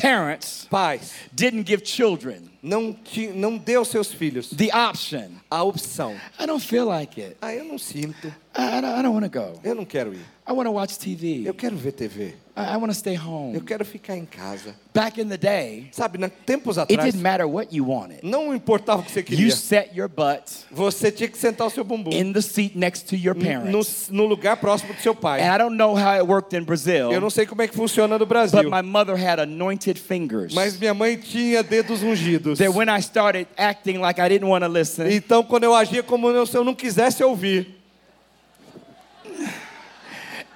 parents 0.00 0.66
pais 0.70 1.12
didn't 1.34 1.64
give 1.66 1.84
children 1.84 2.48
não 2.62 2.92
ti, 2.92 3.28
não 3.28 3.56
deu 3.56 3.80
aos 3.80 3.88
seus 3.88 4.12
filhos 4.12 4.50
the 4.50 4.70
option. 4.76 5.30
a 5.50 5.62
opção. 5.62 6.14
I 6.38 6.46
don't 6.46 6.64
feel 6.64 6.86
like 6.86 7.20
it. 7.20 7.36
Ah, 7.40 7.54
eu 7.54 7.64
não 7.64 7.78
sinto. 7.78 8.28
I, 8.56 8.78
I 8.78 8.80
don't, 8.80 8.98
I 8.98 9.02
don't 9.02 9.14
want 9.14 9.30
to 9.32 9.38
go. 9.38 9.60
Eu 9.62 9.74
não 9.74 9.84
quero 9.84 10.12
ir. 10.12 10.24
I 10.46 10.52
want 10.52 10.66
to 10.66 10.72
watch 10.72 10.98
TV. 10.98 11.42
Eu 11.46 11.54
quero 11.54 11.76
ver 11.76 11.92
TV. 11.92 12.34
I, 12.58 12.74
I 12.74 12.76
want 12.76 12.88
to 12.88 12.94
stay 12.94 13.14
Eu 13.14 13.20
home. 13.22 13.60
quero 13.60 13.84
ficar 13.84 14.16
em 14.16 14.24
casa. 14.24 14.74
Back 14.92 15.20
in 15.20 15.28
the 15.28 15.36
day, 15.36 15.88
Sabe, 15.92 16.18
na, 16.18 16.28
tempos 16.28 16.76
it 16.76 16.92
atrás, 16.92 17.04
didn't 17.12 17.22
matter 17.22 17.46
what 17.46 17.72
you 17.72 17.86
wanted. 17.88 18.18
não 18.24 18.52
importava 18.52 19.00
o 19.00 19.04
que 19.04 19.12
você 19.12 19.20
You 19.20 19.24
queria. 19.26 19.50
set 19.54 19.90
your 19.96 20.08
butt 20.08 20.42
Você 20.72 21.12
tinha 21.12 21.28
que 21.28 21.38
sentar 21.38 21.68
o 21.68 21.70
seu 21.70 21.84
bumbum 21.84 22.10
in 22.12 22.32
the 22.32 22.40
seat 22.40 22.76
next 22.76 23.06
to 23.06 23.14
your 23.14 23.36
no, 23.36 23.44
parents. 23.44 24.08
no 24.10 24.24
lugar 24.26 24.56
próximo 24.56 24.92
do 24.92 25.00
seu 25.00 25.14
pai. 25.14 25.40
And 25.40 25.54
I 25.54 25.58
don't 25.58 25.76
know 25.76 25.94
how 25.94 26.14
it 26.14 26.22
worked 26.26 26.52
in 26.56 26.60
Eu 26.60 26.64
Brazil, 26.66 27.20
não 27.20 27.30
sei 27.30 27.46
como 27.46 27.62
é 27.62 27.68
que 27.68 27.76
funciona 27.76 28.18
no 28.18 28.26
Brasil, 28.26 28.60
but 28.64 28.70
my 28.72 28.82
mother 28.82 29.14
had 29.14 29.38
anointed 29.38 30.00
fingers. 30.00 30.52
mas 30.52 30.76
minha 30.76 30.92
mãe 30.94 31.16
tinha 31.16 31.62
dedos 31.62 32.02
ungidos. 32.02 32.58
That 32.58 32.70
when 32.76 32.88
I 32.88 32.98
started 33.00 33.46
acting 33.56 33.98
like 34.00 34.20
I 34.20 34.28
didn't 34.28 34.48
want 34.50 34.64
to 34.64 34.68
listen, 34.68 35.06
Então, 35.12 35.44
quando 35.44 35.62
eu 35.64 35.74
agia 35.76 36.02
como 36.02 36.44
se 36.44 36.56
eu 36.56 36.64
não 36.64 36.74
quisesse 36.74 37.22
ouvir, 37.22 37.77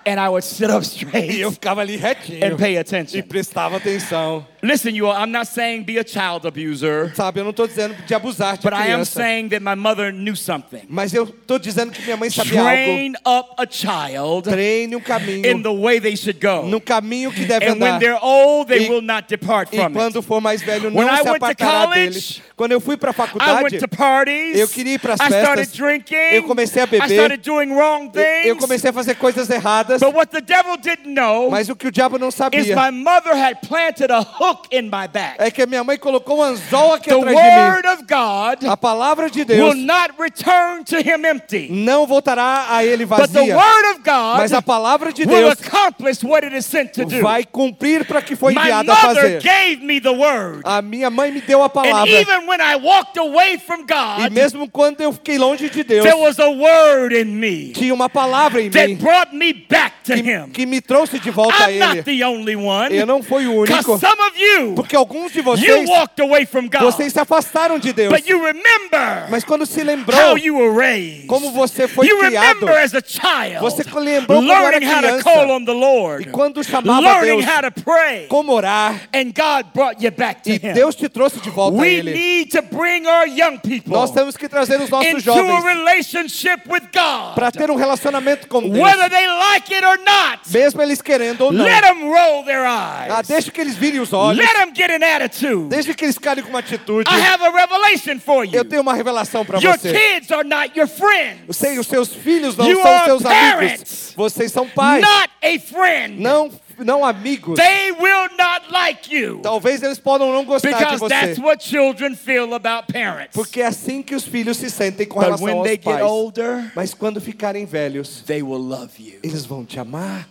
and 0.07 0.21
I 0.21 0.29
would 0.29 0.45
sit 0.45 0.71
up 0.71 0.83
e 0.83 0.87
straight 0.87 1.41
eu 1.41 1.51
ficava 1.53 1.81
ali 1.81 1.97
retinho 1.97 2.45
and 2.45 2.57
pay 2.57 2.75
e 2.75 2.79
attention. 2.79 3.23
prestava 3.23 3.77
atenção. 3.77 4.47
Listen, 4.65 4.95
you 4.95 5.09
all, 5.09 5.13
I'm 5.17 5.33
not 5.33 5.49
saying 5.49 5.83
be 5.83 5.99
a 5.99 6.05
child 6.05 6.47
abuser, 6.47 7.13
Sabe, 7.17 7.41
eu 7.41 7.45
não 7.45 7.51
estou 7.51 7.67
dizendo 7.67 7.97
de 8.07 8.15
abusar 8.15 8.57
de 8.57 8.63
but 8.63 8.73
I 8.73 8.77
am 8.77 9.01
criança, 9.01 9.21
saying 9.21 9.49
that 9.49 9.61
my 9.61 9.75
mother 9.75 10.13
knew 10.13 10.37
something. 10.37 10.83
mas 10.89 11.13
eu 11.13 11.25
estou 11.25 11.59
dizendo 11.59 11.91
que 11.91 12.01
minha 12.03 12.17
mãe 12.17 12.31
sabia 12.31 12.61
algo. 12.61 12.71
Train 12.71 13.15
up 13.27 13.55
a 13.59 13.67
child 13.69 14.45
Treine 14.49 14.95
um 14.95 14.99
in 15.01 15.03
caminho, 15.03 15.63
the 15.65 15.73
way 15.73 15.99
they 15.99 16.15
should 16.15 16.39
go. 16.41 16.63
no 16.69 16.81
caminho 16.81 17.33
que 17.33 17.45
deve 17.45 17.67
And 17.67 17.81
when 17.81 17.95
andar. 17.95 17.99
they're 17.99 18.21
old, 18.23 18.69
they 18.69 18.87
E- 18.87 18.89
will 18.89 19.03
not 19.03 19.27
depart 19.29 19.69
E 19.73 19.77
from 19.79 19.87
it. 19.87 19.95
quando 19.95 20.23
for 20.23 20.41
mais 20.41 20.63
velho, 20.63 20.91
When 20.95 21.07
não 21.07 21.13
I 21.13 21.17
se 21.23 21.29
went 21.29 21.41
to 21.41 21.45
apartará 21.45 21.87
college, 21.89 22.11
deles. 22.11 22.43
Quando 22.55 22.71
eu 22.71 22.81
fui 22.81 22.97
para 22.97 23.11
a 23.11 23.13
I 23.13 23.17
went 23.19 23.31
faculdade, 23.33 23.79
to 23.81 23.89
parties. 23.89 24.57
eu 24.61 24.69
queria 24.69 24.93
ir 24.95 25.01
I 25.03 25.15
started 25.15 25.57
festas, 25.67 25.73
drinking. 25.73 26.35
eu 26.35 26.45
comecei 26.45 26.83
a 26.83 26.85
I 26.85 26.89
beber, 26.89 27.11
started 27.11 27.43
doing 27.43 27.73
wrong 27.73 28.11
things. 28.13 28.47
eu 28.47 28.57
comecei 28.57 28.91
a 28.91 28.93
fazer 28.93 29.17
coisas 29.17 29.51
erradas, 29.51 30.01
But 30.01 30.15
what 30.15 30.31
the 30.31 30.41
devil 30.41 30.77
didn't 30.77 31.09
know 31.13 31.51
mas 31.51 31.69
o 31.69 31.75
que 31.75 31.89
o 31.89 31.91
diabo 31.91 32.17
não 32.17 32.29
is 32.29 32.37
sabia 32.37 32.63
my 32.77 32.93
mother 32.93 33.35
had 33.35 33.57
planted 33.67 34.13
a 34.13 34.21
hook 34.21 34.52
in 34.71 34.85
my 34.85 35.07
back. 35.13 35.37
é 35.39 35.51
que 35.51 35.63
a 35.63 35.67
minha 35.67 35.83
mãe 35.85 35.97
colocou 35.99 36.39
um 36.39 36.43
anzol 36.43 36.95
aqui 36.95 37.09
The 37.11 37.17
atrás 37.17 37.37
de 37.37 37.43
word 37.43 37.87
mim. 37.87 37.93
of 37.95 38.03
God 38.09 38.69
A 38.69 38.77
palavra 38.77 39.31
de 39.31 39.41
will 39.41 39.47
Deus 39.47 39.77
not 39.77 40.11
return 40.19 40.85
to 40.85 40.97
him 40.99 41.25
empty. 41.27 41.69
não 41.71 42.07
voltará 42.07 42.67
a 42.71 42.85
ele 42.85 43.05
But 43.07 43.29
the 43.33 43.39
vazia, 43.41 43.57
word 43.57 43.87
of 43.93 43.99
God 44.05 44.37
mas 44.39 44.53
a 44.53 44.63
palavra 44.63 45.13
de 45.13 45.23
will 45.25 45.49
Deus 45.49 45.53
accomplish 45.61 46.23
what 46.23 46.45
it 46.47 46.55
is 46.57 46.67
sent 46.67 46.93
to 46.95 47.05
do. 47.05 47.21
vai 47.21 47.45
cumprir 47.45 48.05
para 48.07 48.23
que 48.23 48.35
foi 48.37 48.55
My 48.55 48.61
enviado 48.63 48.91
a 48.93 48.95
mother 48.95 49.23
fazer. 49.23 49.43
gave 49.43 49.85
me 49.85 50.01
the 50.01 50.11
word. 50.13 50.61
A 50.65 50.81
minha 50.83 51.11
mãe 51.11 51.31
me 51.33 51.41
deu 51.41 51.63
a 51.63 51.67
And 51.67 51.71
palavra. 51.71 52.09
even 52.11 52.47
when 52.47 52.61
I 52.61 52.77
walked 52.77 53.19
away 53.19 53.59
from 53.59 53.81
E 53.83 53.85
God, 53.87 54.31
mesmo 54.33 54.69
quando 54.71 55.01
eu 55.01 55.13
fiquei 55.13 55.39
longe 55.39 55.69
de 55.69 55.83
Deus, 55.83 56.05
there 56.05 56.17
was 56.19 56.39
a 56.39 56.49
word 56.51 57.15
in 57.15 57.27
me 57.39 57.73
tinha 57.73 57.93
uma 57.95 58.09
palavra 58.09 58.61
em 58.63 58.71
that 58.71 58.89
mim 58.89 58.97
brought 58.97 59.35
me 59.35 59.53
back 59.53 60.03
to 60.05 60.15
him. 60.15 60.51
que 60.53 60.67
me 60.67 60.81
trouxe 60.81 61.19
de 61.19 61.31
volta 61.31 61.65
a 61.65 61.71
I'm 61.71 61.79
not 61.79 61.97
ele. 61.99 62.03
the 62.03 62.25
only 62.25 62.57
one. 62.57 62.95
Eu 62.95 63.07
não 63.07 63.23
fui 63.23 63.47
o 63.47 63.55
único, 63.61 63.99
some 63.99 64.21
of 64.29 64.37
you, 64.43 64.75
porque 64.75 64.97
alguns 64.97 65.33
de 65.33 65.39
you 65.39 65.45
vocês, 65.45 65.89
walked 65.89 66.21
away 66.23 66.45
from 66.47 66.63
God. 66.69 66.81
vocês 66.83 67.13
se 67.13 67.19
afastaram 67.21 67.79
de 67.79 67.93
Deus. 67.93 68.13
But 68.13 68.29
you 68.29 68.39
remember 68.45 69.27
Mas 69.31 69.45
quando 69.45 69.65
se 69.67 69.81
how 69.81 69.87
lembrou 69.87 70.39
you 70.39 70.57
were 70.57 70.75
raised. 70.77 71.27
como 71.27 71.51
você 71.53 71.87
foi 71.89 72.07
You 72.07 72.19
criado, 72.19 72.61
remember 72.61 72.77
as 72.83 72.95
a 72.95 73.01
child 73.05 73.61
Você 73.61 73.83
lembrou 73.99 74.39
quando 74.43 74.51
era 74.53 74.61
learning 74.71 74.87
how 74.87 74.95
to 74.95 75.01
criança. 75.03 75.23
call 75.23 75.51
on 75.51 75.65
the 75.65 75.73
Lord, 75.73 76.29
e 76.29 76.31
quando 76.31 76.63
chamava 76.65 77.01
learning 77.01 77.41
Deus, 77.43 77.45
how 77.47 77.63
to 77.71 77.83
pray, 77.83 78.27
como 78.29 78.53
orar, 78.53 78.95
and 79.15 79.33
God 79.35 79.67
brought 79.75 80.03
you 80.05 80.11
back 80.11 80.43
to 80.43 80.51
e. 80.51 80.59
Deus 80.59 80.95
te 80.95 81.09
trouxe 81.09 81.41
de 81.41 81.51
volta 81.51 81.79
a 81.79 81.81
We 81.81 81.89
Ele. 81.99 82.13
need 82.13 82.51
to 82.51 82.63
bring 82.63 83.07
our 83.07 83.27
young 83.27 83.59
people 83.59 83.93
Nós 83.93 84.11
temos 84.11 84.37
que 84.37 84.49
trazer 84.49 84.81
os 84.81 84.91
nossos 84.91 85.15
a 85.15 85.19
jovens 85.19 85.65
relationship 85.65 86.63
with 86.69 86.83
para 86.93 87.51
God, 87.51 87.55
ter 87.57 87.71
um 87.71 87.77
relacionamento 87.77 88.49
com 88.49 88.63
Deus, 88.63 88.79
whether 88.79 89.09
they 89.11 89.27
like 89.27 89.73
it 89.75 89.85
or 89.85 89.99
not. 89.99 90.41
mesmo 90.53 90.83
eles 90.83 91.01
querendo 91.03 91.43
ou 91.43 91.53
não. 91.53 91.65
Let 91.65 91.83
them 91.83 92.03
roll 92.09 92.45
their 92.45 92.63
Ah, 92.65 93.07
eyes. 93.19 93.29
deixa 93.29 93.51
que 93.51 93.61
eles 93.61 93.77
virem 93.77 94.01
os 94.01 94.13
olhos, 94.13 94.32
Let 94.37 94.55
them 94.57 94.73
get 94.75 94.91
an 94.91 95.05
attitude. 95.17 95.69
deixa 95.69 95.95
que 95.95 96.05
eles 96.05 96.15
ficarem 96.17 96.43
com 96.43 96.51
uma 96.51 96.59
atitude. 96.61 97.09
I 97.11 97.21
have 97.21 97.43
a 97.45 97.51
revelation 97.51 98.19
for 98.21 98.45
you. 98.45 98.55
Eu 98.55 98.65
tenho 98.65 98.83
uma 98.83 98.95
revelação 98.95 99.45
para 99.45 99.59
Your 99.61 99.79
você. 99.79 99.93
kids 99.93 100.31
are 100.31 100.47
not 100.49 100.79
your 100.79 100.89
friends, 100.89 101.57
Sei, 101.57 101.79
os 101.79 101.87
seus 101.87 102.09
filhos 102.13 102.57
não 102.57 102.69
You 102.69 102.83
são 102.83 103.05
seus 103.05 103.23
parents. 103.23 103.73
amigos. 103.73 104.13
Vocês 104.17 104.53
são 104.53 104.69
pais, 104.69 105.03
not 105.03 105.31
a 105.43 105.59
friend. 105.61 106.21
não, 106.21 106.51
não 106.79 107.05
amigos. 107.05 107.59
They 107.59 107.93
will 107.93 108.29
not 108.39 108.71
like 108.73 109.15
you 109.15 109.41
Talvez 109.43 109.83
eles 109.83 109.99
possam 109.99 110.33
não 110.33 110.45
gostar 110.45 110.69
de 110.71 110.75
because 110.77 110.99
você. 110.99 111.09
that's 111.15 111.39
what 111.39 111.63
children 111.63 112.15
feel 112.17 112.55
about 112.55 112.93
parents. 112.93 113.31
Porque 113.33 113.61
é 113.61 113.67
assim 113.67 114.03
que 114.03 114.15
os 114.15 114.25
filhos 114.25 114.57
se 114.57 114.69
sentem 114.71 115.07
com 115.07 115.17
But 115.21 115.25
relação 115.27 115.47
when 115.47 115.55
aos 115.59 115.65
they 115.67 115.77
get 115.77 115.85
pais. 115.85 116.03
older, 116.03 116.73
Mas 116.75 116.93
quando 116.95 117.21
ficarem 117.21 117.65
velhos, 117.67 118.23
they 118.27 118.43
will 118.43 118.59
love 118.59 118.91
you. 118.99 119.19
eles 119.23 119.45
vão 119.45 119.65
te 119.65 119.79
amar. 119.79 120.29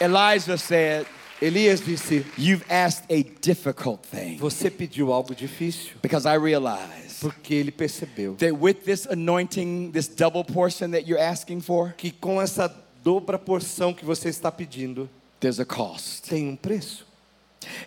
Elijah 0.00 0.56
said, 0.56 1.06
Elias 1.40 1.80
disse: 1.80 2.24
You've 2.36 2.64
asked 2.68 3.04
a 3.10 3.22
difficult 3.40 4.02
thing 4.06 4.38
Você 4.38 4.70
pediu 4.70 5.12
algo 5.12 5.34
difícil, 5.34 5.92
because 6.02 6.26
I 6.26 6.36
realize 6.36 7.20
porque 7.20 7.54
ele 7.54 7.70
percebeu 7.72 8.36
that 8.36 8.52
with 8.52 8.84
this 8.84 9.06
anointing, 9.06 9.90
this 9.92 10.08
double 10.08 10.44
portion 10.44 10.90
that 10.92 11.06
you're 11.06 11.20
asking 11.20 11.60
for, 11.60 11.94
que 11.96 12.10
com 12.10 12.40
essa 12.40 12.72
dobra 13.02 13.38
porção 13.38 13.92
que 13.94 14.04
você 14.04 14.28
está 14.28 14.50
pedindo, 14.50 15.08
there's 15.40 15.60
a 15.60 15.64
cost. 15.64 16.28
tem 16.28 16.48
um 16.48 16.56
preço. 16.56 17.06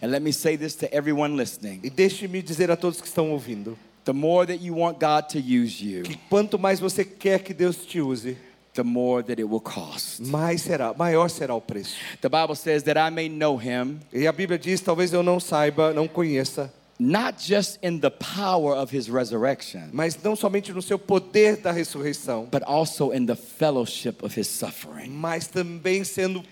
And 0.01 0.07
let 0.07 0.21
me 0.21 0.33
say 0.33 0.57
this 0.57 0.75
to 0.75 0.93
everyone 0.93 1.37
listening 1.37 1.79
E 1.81 1.89
deixe-me 1.89 2.41
dizer 2.41 2.69
a 2.69 2.75
todos 2.75 2.99
que 3.01 3.07
estão 3.07 3.31
ouvindo: 3.31 3.77
the 4.03 4.13
more 4.13 4.45
that 4.45 4.63
you 4.63 4.75
want 4.75 4.99
God 4.99 5.29
to 5.29 5.39
use 5.39 5.83
you, 5.83 6.03
que 6.03 6.17
quanto 6.29 6.57
mais 6.59 6.79
você 6.79 7.03
quer 7.05 7.39
que 7.39 7.53
Deus 7.53 7.85
te 7.85 8.01
use, 8.01 8.37
the 8.73 8.83
more 8.83 9.23
that 9.23 9.39
it 9.39 9.47
will 9.47 9.61
cost. 9.61 10.21
mais 10.21 10.61
será, 10.61 10.93
maior 10.93 11.29
será 11.29 11.53
o 11.53 11.61
preço. 11.61 11.95
The 12.21 12.29
Bible 12.29 12.55
says 12.55 12.83
that 12.83 12.97
I 12.97 13.11
may 13.11 13.29
know 13.29 13.57
him 13.57 13.99
E 14.13 14.27
a 14.27 14.31
Bíblia 14.31 14.57
diz: 14.57 14.81
talvez 14.81 15.11
eu 15.13 15.23
não 15.23 15.39
saiba, 15.39 15.93
não 15.93 16.07
conheça, 16.07 16.71
not 17.03 17.39
just 17.39 17.79
in 17.81 17.99
the 17.99 18.11
power 18.11 18.75
of 18.75 18.91
his 18.91 19.09
resurrection, 19.09 19.89
mas 19.91 20.15
não 20.23 20.35
somente 20.35 20.71
no 20.71 20.83
seu 20.83 20.99
poder 20.99 21.57
da 21.57 21.71
ressurreição, 21.71 22.47
but 22.51 22.61
also 22.67 23.11
in 23.11 23.25
the 23.25 23.35
fellowship 23.35 24.21
of 24.23 24.39
his 24.39 24.47
suffering. 24.47 25.09
mas 25.09 25.47
também 25.47 26.03
sendo 26.03 26.43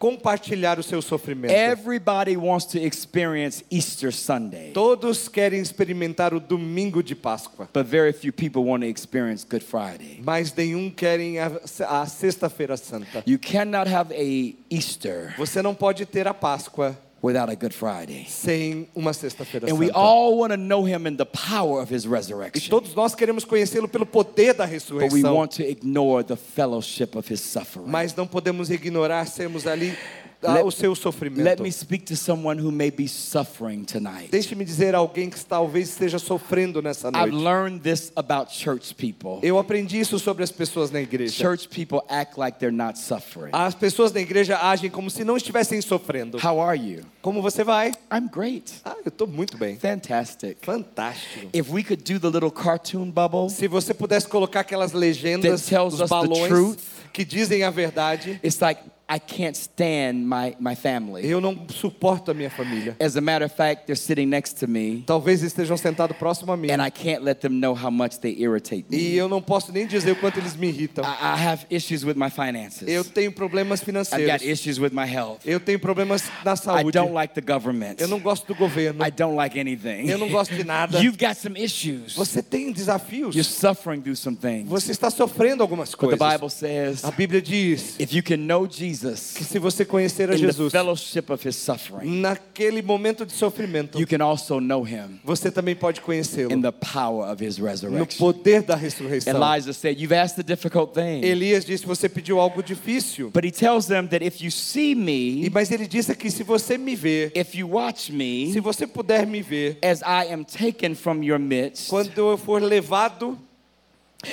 compartilhar 0.00 0.76
o 0.76 0.82
seu 0.82 1.00
sofrimento. 1.00 1.52
Everybody 1.52 2.36
wants 2.36 2.66
to 2.72 2.78
experience 2.78 3.64
Easter 3.70 4.12
Sunday, 4.12 4.72
Todos 4.72 5.28
querem 5.28 5.60
experimentar 5.60 6.34
o 6.34 6.40
domingo 6.40 7.00
de 7.00 7.14
Páscoa, 7.14 7.68
but 7.72 7.86
very 7.86 8.12
few 8.12 8.32
people 8.32 8.64
want 8.64 8.82
to 8.82 8.88
experience 8.88 9.46
Good 9.48 9.64
Friday. 9.64 10.20
mas 10.24 10.52
nenhum 10.52 10.90
querem 10.90 11.38
a, 11.38 11.52
a 11.88 12.06
sexta-feira 12.06 12.76
santa. 12.76 13.22
You 13.24 13.38
cannot 13.38 13.88
have 13.88 14.12
a 14.12 14.56
Easter 14.68 15.32
Você 15.38 15.62
não 15.62 15.76
pode 15.76 16.04
ter 16.06 16.26
a 16.26 16.34
Páscoa 16.34 16.98
without 17.22 17.48
a 17.50 17.54
Good 17.54 17.72
Friday. 17.74 18.26
sem 18.28 18.88
uma 18.94 19.12
sexta-feira 19.12 19.70
And 19.70 19.78
we 19.78 19.86
santa. 19.86 19.98
all 19.98 20.38
want 20.38 20.50
to 20.52 20.56
know 20.56 20.84
him 20.84 21.06
in 21.06 21.16
the 21.16 21.24
power 21.24 21.80
of 21.80 21.88
his 21.94 22.04
E 22.04 22.08
resurrection, 22.08 22.68
todos 22.68 22.94
nós 22.94 23.14
queremos 23.14 23.44
conhecê-lo 23.44 23.86
pelo 23.88 24.04
poder 24.04 24.52
da 24.54 24.64
but 24.64 24.70
we 24.70 24.74
ressurreição, 24.74 25.34
want 25.36 25.52
to 25.56 25.62
ignore 25.62 26.24
the 26.24 26.36
fellowship 26.36 27.14
of 27.16 27.32
his 27.32 27.40
suffering. 27.40 27.86
mas 27.88 28.14
não 28.14 28.26
podemos 28.26 28.70
ignorar 28.70 29.26
sermos 29.26 29.66
ali 29.66 29.96
Let- 30.42 30.64
o 30.64 30.70
seu 30.70 30.90
Let 30.92 30.98
sofrimento. 31.00 31.62
me 31.62 31.70
speak 31.70 32.04
to 32.06 32.16
someone 32.16 32.60
who 32.60 32.70
may 32.72 32.90
be 32.90 33.06
suffering 33.08 33.84
tonight. 33.84 34.30
Deixe-me 34.30 34.64
dizer 34.64 34.94
a 34.94 34.98
alguém 34.98 35.30
que 35.30 35.38
talvez 35.44 35.90
esteja 35.90 36.18
sofrendo 36.18 36.82
nessa 36.82 37.08
I've 37.08 37.30
noite. 37.30 37.36
learned 37.44 37.80
this 37.82 38.10
about 38.16 38.52
church 38.52 38.94
people. 38.94 39.38
Eu 39.42 39.58
aprendi 39.58 40.00
isso 40.00 40.18
sobre 40.18 40.42
as 40.44 40.50
pessoas 40.50 40.90
na 40.90 41.00
igreja. 41.00 41.32
Church 41.32 41.68
people 41.68 42.00
act 42.08 42.38
like 42.38 42.58
they're 42.58 42.74
not 42.76 42.98
suffering. 42.98 43.50
As 43.52 43.74
pessoas 43.74 44.12
na 44.12 44.20
igreja 44.20 44.58
agem 44.58 44.90
como 44.90 45.10
se 45.10 45.24
não 45.24 45.36
estivessem 45.36 45.80
sofrendo. 45.80 46.38
How 46.38 46.60
are 46.60 46.78
you? 46.78 47.04
Como 47.20 47.40
você 47.40 47.62
vai? 47.62 47.92
I'm 48.12 48.28
great. 48.28 48.72
Ah, 48.84 48.96
eu 49.04 49.08
estou 49.08 49.26
muito 49.26 49.56
bem. 49.56 49.76
Fantastic. 49.76 50.56
Fantástico. 50.62 51.48
If 51.52 51.70
we 51.70 51.82
could 51.84 52.02
do 52.02 52.18
the 52.18 52.28
little 52.28 52.50
cartoon 52.50 53.10
bubble, 53.10 53.48
Se 53.50 53.68
você 53.68 53.94
pudesse 53.94 54.26
colocar 54.28 54.60
aquelas 54.60 54.92
legendas 54.92 55.60
That 55.62 55.70
tells 55.70 55.92
dos 55.94 56.00
us 56.02 56.08
the 56.08 56.14
balões 56.14 56.48
truth. 56.48 56.78
que 57.12 57.24
dizem 57.24 57.62
a 57.62 57.70
verdade, 57.70 58.40
it's 58.42 58.58
like 58.60 58.80
I 59.08 59.18
can't 59.18 59.56
stand 59.56 60.26
my, 60.26 60.56
my 60.58 60.74
family. 60.74 61.26
eu 61.26 61.40
não 61.40 61.66
suporto 61.68 62.30
a 62.30 62.34
minha 62.34 62.48
família. 62.48 62.96
As 62.98 63.16
a 63.16 63.20
matter 63.20 63.44
of 63.44 63.54
fact, 63.54 63.86
they're 63.86 63.94
sitting 63.94 64.26
next 64.26 64.54
to 64.60 64.66
me, 64.66 65.02
Talvez 65.06 65.42
estejam 65.42 65.76
sentados 65.76 66.16
próximo 66.16 66.52
a 66.52 66.56
mim. 66.56 66.70
and 66.70 66.80
I 66.82 66.90
can't 66.90 67.22
let 67.22 67.40
them 67.40 67.60
know 67.60 67.74
how 67.74 67.90
much 67.90 68.20
they 68.20 68.34
irritate 68.38 68.86
me. 68.88 68.96
E 68.96 69.16
eu 69.16 69.28
não 69.28 69.42
posso 69.42 69.70
nem 69.72 69.86
dizer 69.86 70.12
o 70.12 70.16
quanto 70.16 70.38
eles 70.38 70.56
me 70.56 70.68
irritam. 70.68 71.04
I, 71.04 71.08
I 71.08 71.46
have 71.46 71.66
issues 71.68 72.04
with 72.04 72.14
my 72.16 72.30
finances. 72.30 72.88
Eu 72.88 73.04
tenho 73.04 73.32
problemas 73.32 73.82
financeiros. 73.82 74.26
I've 74.26 74.38
got 74.38 74.42
issues 74.46 74.78
with 74.78 74.92
my 74.92 75.04
health. 75.06 75.40
Eu 75.44 75.60
tenho 75.60 75.78
problemas 75.78 76.24
na 76.44 76.56
saúde. 76.56 76.88
I 76.88 76.92
don't 76.92 77.12
like 77.12 77.34
the 77.34 77.42
government. 77.42 77.96
Eu 77.98 78.08
não 78.08 78.18
gosto 78.20 78.46
do 78.46 78.54
governo. 78.54 79.04
I 79.04 79.10
don't 79.10 79.36
like 79.36 79.58
anything. 79.60 80.08
Eu 80.08 80.16
não 80.16 80.30
gosto 80.30 80.54
de 80.54 80.64
nada. 80.64 80.98
You've 81.00 81.18
got 81.18 81.34
some 81.36 81.58
issues. 81.62 82.14
Você 82.14 82.42
tem 82.42 82.72
desafios. 82.72 83.34
You're 83.34 83.44
suffering 83.44 84.00
through 84.00 84.16
some 84.16 84.36
things. 84.36 84.68
Você 84.68 84.92
está 84.92 85.10
sofrendo 85.10 85.62
algumas 85.62 85.94
coisas. 85.94 86.18
But 86.18 86.26
the. 86.26 86.32
Bible 86.38 86.50
says 86.50 87.04
A 87.04 87.10
Bíblia 87.10 87.42
diz: 87.42 87.96
if 88.00 88.14
you 88.14 88.22
can 88.22 88.38
know 88.38 88.66
Jesus 88.66 88.91
Jesus 88.92 89.34
que 89.34 89.44
se 89.44 89.58
você 89.58 89.84
conhecer 89.84 90.30
a 90.30 90.36
Jesus 90.36 90.72
fellowship 90.72 91.30
of 91.30 91.48
his 91.48 91.56
suffering, 91.56 92.20
naquele 92.20 92.82
momento 92.82 93.24
de 93.24 93.32
sofrimento, 93.32 93.98
you 93.98 94.06
can 94.06 94.22
also 94.22 94.60
know 94.60 94.82
him 94.86 95.20
você 95.24 95.50
também 95.50 95.74
pode 95.74 96.00
conhecê-lo 96.00 96.52
in 96.52 96.60
the 96.60 96.72
power 96.72 97.30
of 97.32 97.44
his 97.44 97.58
no 97.58 97.66
resurrection. 97.66 98.18
poder 98.18 98.62
da 98.62 98.76
ressurreição. 98.76 99.34
Elijah 99.34 99.72
said, 99.72 99.98
You've 99.98 100.14
asked 100.14 100.38
a 100.38 100.42
difficult 100.42 100.94
thing. 100.94 101.24
Elias 101.24 101.64
disse: 101.64 101.86
Você 101.86 102.08
pediu 102.08 102.38
algo 102.38 102.62
difícil. 102.62 103.30
But 103.30 103.44
he 103.44 103.50
tells 103.50 103.86
them 103.86 104.06
that 104.08 104.24
if 104.24 104.42
you 104.42 104.50
see 104.50 104.92
E, 104.92 104.94
me, 104.94 105.50
mas 105.50 105.70
ele 105.70 105.86
disse 105.86 106.14
que 106.14 106.30
se 106.30 106.42
você 106.42 106.76
me 106.76 106.94
ver, 106.94 107.32
if 107.34 107.54
you 107.54 107.68
watch 107.68 108.06
se 108.06 108.12
me, 108.12 108.60
você 108.60 108.86
puder 108.86 109.26
me 109.26 109.40
ver, 109.40 109.78
as 109.82 110.00
I 110.02 110.32
am 110.32 110.44
taken 110.44 110.94
from 110.94 111.22
your 111.22 111.38
midst, 111.38 111.88
quando 111.88 112.18
eu 112.18 112.36
for 112.36 112.60
levado, 112.60 113.38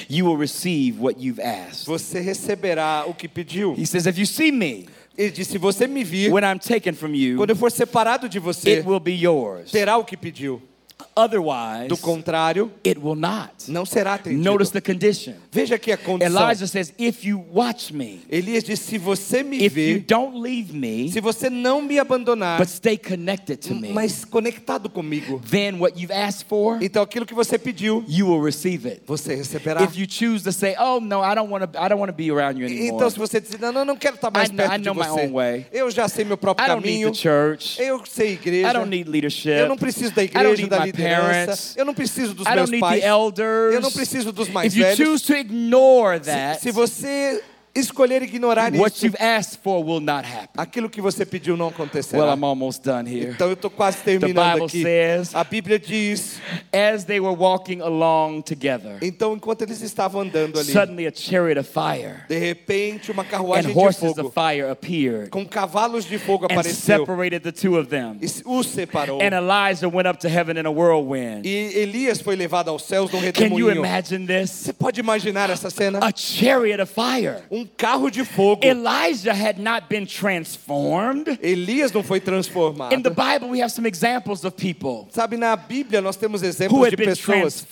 you 0.10 0.26
will 0.26 0.38
receive 0.38 1.00
what 1.00 1.20
you've 1.20 1.40
asked. 1.40 1.86
você 1.86 2.20
receberá 2.20 3.06
o 3.08 3.14
que 3.14 3.28
pediu. 3.28 3.74
He 3.78 3.86
says, 3.86 4.06
If 4.06 4.18
you 4.18 4.26
see 4.26 4.52
me 4.52 4.88
Ele 5.18 5.32
disse: 5.32 5.52
Se 5.52 5.58
você 5.58 5.86
me 5.86 6.04
vir, 6.04 6.32
when 6.32 6.44
I'm 6.44 6.60
taken 6.60 6.94
from 6.94 7.14
you, 7.14 7.36
quando 7.38 7.50
eu 7.50 7.56
for 7.56 7.70
separado 7.70 8.30
de 8.30 8.40
você, 8.40 8.80
it 8.80 8.88
will 8.88 9.00
be 9.02 9.12
yours. 9.12 9.70
terá 9.70 9.98
o 9.98 10.06
que 10.06 10.16
pediu. 10.16 10.62
Otherwise, 11.16 11.88
Do 11.88 11.98
contrário, 11.98 12.72
it 12.86 13.00
will 13.00 13.16
not. 13.16 13.52
não 13.68 13.86
será 13.86 14.14
atendido. 14.16 14.42
Notice 14.44 14.72
the 14.72 14.82
condition. 14.82 15.34
Veja 15.52 15.76
aqui 15.76 15.92
a 15.92 15.98
condição. 15.98 16.42
Elijah 16.42 16.68
says, 16.68 16.94
If 16.98 17.26
you 17.26 17.44
watch 17.52 17.94
me, 17.94 18.22
Elias 18.30 18.64
disse: 18.64 18.84
Se 18.86 18.98
você 18.98 19.44
me 19.44 19.58
if 19.58 19.76
you 19.78 19.96
ver, 19.96 20.00
don't 20.08 20.40
leave 20.40 20.74
me, 20.74 21.12
se 21.12 21.20
você 21.20 21.50
não 21.50 21.82
me 21.82 22.00
abandonar, 22.00 22.58
but 22.58 22.68
stay 22.70 22.98
connected 22.98 23.58
to 23.58 23.76
me, 23.76 23.92
mas 23.92 24.24
conectado 24.24 24.90
comigo, 24.90 25.42
then 25.50 25.80
what 25.80 26.00
you've 26.00 26.14
asked 26.14 26.48
for, 26.48 26.78
então 26.82 27.02
aquilo 27.04 27.26
que 27.26 27.34
você 27.34 27.58
pediu, 27.58 28.04
you 28.08 28.28
will 28.28 28.42
receive 28.44 28.88
it. 28.88 29.02
você 29.06 29.36
receberá. 29.36 29.84
If 29.84 29.98
you 29.98 30.06
choose 30.10 30.44
to 30.44 30.52
say, 30.54 30.76
"Oh 30.80 31.00
no, 31.00 31.22
I 31.24 31.36
don't 31.36 31.52
want 31.52 31.64
to, 31.72 31.78
I 31.80 31.90
don't 31.90 32.00
want 32.00 32.10
to 32.12 32.16
be 32.16 32.30
around 32.32 32.60
you 32.60 32.66
anymore. 32.66 32.88
Então, 32.96 33.10
se 33.10 33.18
você 33.20 33.42
dizer, 33.42 33.60
não, 33.60 33.72
não, 33.74 33.84
não 33.86 33.96
quero 33.98 34.16
estar 34.16 34.32
mais 34.32 34.50
I 34.50 34.54
perto 34.54 34.78
de 34.80 34.86
know 34.86 34.96
my 34.96 35.04
você. 35.08 35.22
own 35.22 35.34
way. 35.34 35.66
Eu 35.72 35.90
já 35.92 36.08
sei 36.08 36.24
meu 36.24 36.38
próprio 36.38 36.66
I 36.66 36.70
don't 36.70 36.86
need 36.86 37.04
caminho. 37.04 37.12
the 37.12 37.18
church. 37.18 37.82
Eu 37.82 38.02
sei 38.06 38.34
igreja. 38.34 38.70
I 38.70 38.74
don't 38.74 38.90
need 38.90 39.10
leadership. 39.10 39.50
Eu 39.52 39.68
não 39.68 39.78
preciso 39.78 40.14
da 40.14 40.24
igreja, 40.24 40.50
need 40.50 40.68
da 40.70 40.80
my 40.82 40.89
liderança. 40.92 41.74
Eu 41.78 41.86
não 41.86 41.94
preciso 41.94 42.34
dos 42.34 42.46
I 42.46 42.50
meus 42.52 42.60
don't 42.62 42.72
need 42.72 42.82
pais. 42.82 43.02
the 43.02 43.08
elders. 43.08 43.74
Eu 43.76 43.82
não 43.82 43.92
preciso 43.92 44.32
dos 44.32 44.50
mais 44.50 44.74
If 44.74 44.78
you 44.80 44.86
velhos. 44.86 44.98
choose 45.08 45.24
to 45.26 45.34
ignore 45.36 46.18
Se, 46.18 46.30
that, 46.32 46.62
se 46.62 46.72
você 46.72 47.44
escolher 47.80 48.22
ignorar 48.22 48.72
what 48.76 48.96
isso, 48.96 49.06
you've 49.06 49.18
asked 49.22 49.60
for 49.64 49.84
will 49.84 50.00
not 50.00 50.26
happen. 50.28 50.50
aquilo 50.58 50.90
que 50.90 51.02
você 51.02 51.26
pediu 51.26 51.56
não 51.58 51.68
acontecerá. 51.70 52.24
Well, 52.24 52.36
I'm 52.36 52.44
almost 52.44 52.84
done 52.84 53.10
here. 53.10 53.32
Então 53.32 53.48
eu 53.48 53.54
estou 53.54 53.70
quase 53.70 53.98
terminando 54.04 54.54
Bible 54.54 54.66
aqui. 54.66 54.82
says- 54.84 55.36
A 55.36 55.44
Bíblia 55.44 55.80
diz, 55.80 56.40
As 56.72 57.04
they 57.06 57.20
were 57.20 57.36
walking 57.36 57.82
along 57.82 58.42
together, 58.44 58.98
então 59.02 59.34
enquanto 59.34 59.62
eles 59.64 59.82
estavam 59.82 60.22
andando 60.22 60.60
ali, 60.60 60.72
suddenly 60.72 61.08
a 61.08 61.12
chariot 61.14 61.60
of 61.60 61.70
fire 61.70 62.24
de 62.28 62.38
repente 62.38 63.12
uma 63.12 63.24
and 63.24 63.26
carruagem 63.28 63.72
de 63.74 63.78
horses 63.80 64.04
of 64.12 64.16
fogo 64.22 64.32
fire 64.32 64.70
appeared 64.70 65.30
com 65.30 65.46
cavalos 65.46 66.06
de 66.06 66.18
fogo 66.18 66.46
and 66.46 66.54
apareceu 66.54 67.00
separated 67.00 67.42
the 67.42 67.52
two 67.52 67.78
of 67.78 67.88
them. 67.90 68.18
e 68.22 68.26
os 68.46 68.68
separou. 68.68 69.20
And 69.22 69.36
Elijah 69.36 69.88
went 69.88 70.08
up 70.08 70.20
to 70.20 70.28
heaven 70.28 70.58
in 70.58 70.66
a 70.66 70.72
whirlwind. 70.72 71.46
E 71.46 71.74
Elias 71.80 72.22
foi 72.22 72.36
levado 72.36 72.70
aos 72.70 72.84
céus 72.84 73.12
num 73.12 73.20
Can 73.20 73.26
you 73.28 73.32
redemoinho. 73.68 73.76
imagine 73.78 74.26
this? 74.28 74.50
Você 74.52 74.74
pode 74.74 75.00
imaginar 75.00 75.50
essa 75.50 75.70
cena? 75.70 76.00
A 76.02 76.12
chariot 76.16 76.82
of 76.82 76.92
fire. 76.94 77.38
Um 77.52 77.66
carro 77.78 78.10
de 78.10 78.24
fogo. 78.24 78.66
Elijah 78.66 79.34
had 79.34 79.60
not 79.60 79.88
been 79.90 80.06
transformed. 80.06 81.40
Elias 81.42 81.92
não 81.92 82.04
foi 82.04 82.20
transformado. 82.20 82.94
In 82.94 83.02
the 83.02 83.10
Bible, 83.10 83.50
we 83.50 83.62
have 83.62 83.72
some 83.72 83.88
examples 83.88 84.44
of 84.44 84.56
people 84.56 85.08
Sabe, 85.12 85.38
na 85.38 85.56
Bíblia 85.56 86.02
nós 86.02 86.16
temos 86.16 86.44
exemplos 86.44 86.90
de 86.90 86.98
pessoas 86.98 87.66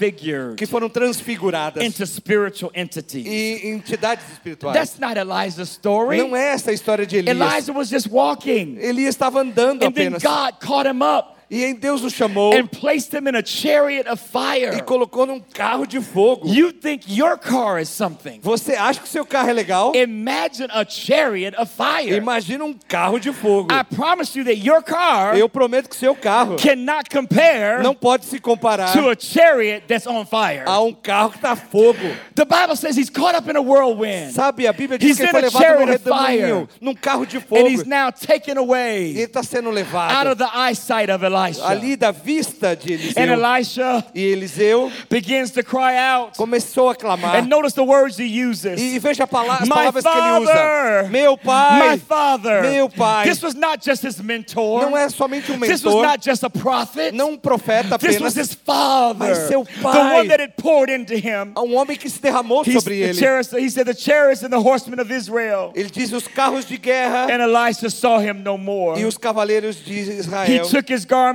que 0.55 0.65
foram 0.65 0.89
transfiguradas 0.89 1.83
into 1.83 2.05
spiritual 2.05 2.71
entities. 2.73 3.25
e 3.25 3.69
entidades 3.69 4.25
espirituais. 4.31 4.75
That's 4.75 4.99
not 4.99 5.17
Elijah's 5.17 5.69
story. 5.69 6.17
Não 6.17 6.35
é 6.35 6.53
essa 6.53 6.71
a 6.71 6.73
história 6.73 7.05
de 7.05 7.17
Elias. 7.17 7.35
Elijah 7.35 7.73
was 7.73 7.89
just 7.89 8.07
walking, 8.09 8.77
Elias 8.79 9.15
estava 9.15 9.41
andando 9.41 9.85
and 9.85 9.91
then. 9.91 10.13
God 10.13 10.59
caught 10.59 10.87
him 10.87 11.01
up 11.01 11.36
E 11.49 11.63
em 11.63 11.73
Deus 11.75 12.03
o 12.03 12.09
chamou 12.09 12.53
and 12.53 12.67
placed 12.67 13.13
him 13.15 13.27
in 13.29 13.35
a 13.35 13.45
chariot 13.45 14.07
of 14.09 14.21
e 14.21 14.27
fire. 14.27 14.83
colocou 14.83 15.25
num 15.25 15.39
carro 15.39 15.85
de 15.85 16.01
fogo. 16.01 16.47
You 16.47 16.73
think 16.73 17.05
your 17.09 17.37
car 17.37 17.79
is 17.81 17.87
something. 17.89 18.39
Você 18.41 18.73
acha 18.75 18.99
que 18.99 19.07
seu 19.07 19.25
carro 19.25 19.49
é 19.49 19.53
legal? 19.53 19.93
Imagine 19.95 20.67
a 20.73 20.83
chariot 20.87 21.55
of 21.57 21.71
fire. 21.71 22.15
Imagina 22.15 22.65
um 22.65 22.73
carro 22.87 23.19
de 23.19 23.31
fogo. 23.31 23.73
I 23.73 23.83
promise 23.95 24.37
you 24.37 24.43
that 24.45 24.57
your 24.57 24.81
car 24.83 25.37
Eu 25.37 25.47
prometo 25.47 25.89
que 25.89 25.95
seu 25.95 26.13
carro 26.15 26.57
cannot 26.57 27.09
compare 27.09 27.81
não 27.81 27.93
pode 27.95 28.25
se 28.25 28.39
comparar 28.39 28.91
to 28.91 29.09
a 29.09 29.15
chariot 29.17 29.83
that's 29.87 30.05
on 30.05 30.25
fire. 30.25 30.63
a 30.65 30.81
um 30.81 30.93
carro 30.93 31.29
que 31.31 31.37
está 31.37 31.55
fogo. 31.55 31.97
The 32.35 32.45
Bible 32.45 32.75
says 32.75 32.97
he's 32.97 33.09
caught 33.09 33.35
up 33.35 33.49
in 33.49 33.55
a 33.55 33.61
whirlwind 33.61 34.33
Sabe, 34.33 34.67
a 34.67 34.73
Bíblia 34.73 34.97
diz 34.97 35.11
He's 35.11 35.17
que 35.17 35.23
ele 35.23 35.29
in 35.47 35.51
foi 35.51 35.61
levado 35.61 35.79
num 35.79 35.85
redemoinho, 35.85 36.67
fire. 36.67 36.67
num 36.81 36.93
carro 36.93 37.25
de 37.25 37.37
and 37.37 37.41
fogo. 37.41 37.67
he's 37.69 37.85
now 37.85 38.11
taken 38.11 38.55
E 38.55 38.59
ele 38.59 38.59
away 38.59 39.13
está 39.23 39.41
sendo 39.43 39.69
out 39.69 39.75
levado 39.75 40.27
of 40.31 40.37
the 40.37 40.49
eyesight 40.53 41.09
of 41.09 41.23
Elisha. 41.45 41.65
ali 41.67 41.95
da 41.95 42.11
vista 42.11 42.75
de 42.75 42.93
And 42.93 42.97
Eliseu. 42.97 43.33
Elisha 43.33 44.05
E 44.15 44.23
Eliseu 44.25 44.91
begins 45.09 45.51
to 45.51 45.63
cry 45.63 45.95
out. 45.97 46.37
começou 46.37 46.89
a 46.89 46.95
clamar. 46.95 47.35
And 47.35 47.47
notice 47.47 47.73
the 47.73 47.83
words 47.83 48.17
he 48.17 48.25
uses. 48.25 48.79
E 48.81 48.99
veja 48.99 49.23
as 49.23 49.29
My 49.67 49.67
palavras 49.75 50.03
que 50.03 50.09
ele 50.17 50.39
usa. 50.43 50.53
father, 50.53 51.09
Meu 51.09 51.31
My 51.33 51.37
pai. 51.43 51.97
father. 51.99 52.61
Meu 52.61 52.89
pai. 52.89 53.25
This 53.27 53.41
was 53.43 53.55
not 53.55 53.83
just 53.83 54.03
his 54.03 54.19
mentor. 54.21 54.81
Não 54.81 54.97
é 54.97 55.09
somente 55.09 55.51
um 55.51 55.59
This 55.59 55.83
was 55.83 55.93
mentor, 55.95 56.03
not 56.03 56.23
just 56.29 56.43
a 56.43 56.49
prophet. 56.49 57.11
não 57.13 57.31
um 57.31 57.37
profeta 57.37 57.97
This 57.97 58.19
was 58.19 58.33
apenas, 58.33 58.35
his 58.37 58.53
father. 58.65 59.17
Mas 59.19 59.37
seu 59.47 59.63
The 59.65 59.81
pai. 59.81 60.15
one 60.19 60.27
that 60.29 60.41
had 60.41 60.53
poured 60.57 60.89
into 60.91 61.13
him. 61.15 61.53
um 61.57 61.75
homem 61.75 61.97
que 61.97 62.09
se 62.09 62.19
derramou 62.21 62.63
He's 62.65 62.73
sobre 62.73 62.95
the 62.95 63.09
ele. 63.09 63.19
chariots, 63.19 63.51
he 63.51 63.69
said, 63.69 63.85
the 63.85 63.93
chariots 63.93 64.43
and 64.43 64.49
the 64.49 64.59
horsemen 64.59 64.99
of 64.99 65.11
Israel. 65.13 65.71
Ele 65.75 65.89
diz 65.89 66.11
os 66.13 66.27
carros 66.27 66.65
de 66.65 66.77
guerra 66.77 67.27
And 67.31 67.41
Elisha 67.41 67.89
saw 67.89 68.19
him 68.19 68.41
no 68.43 68.57
more. 68.57 68.99
e 68.99 69.05
os 69.05 69.17
cavaleiros 69.17 69.83
de 69.83 69.93
He 69.93 70.17
Israel. 70.19 70.67
took 70.69 70.89
his 70.91 71.05
garment 71.05 71.26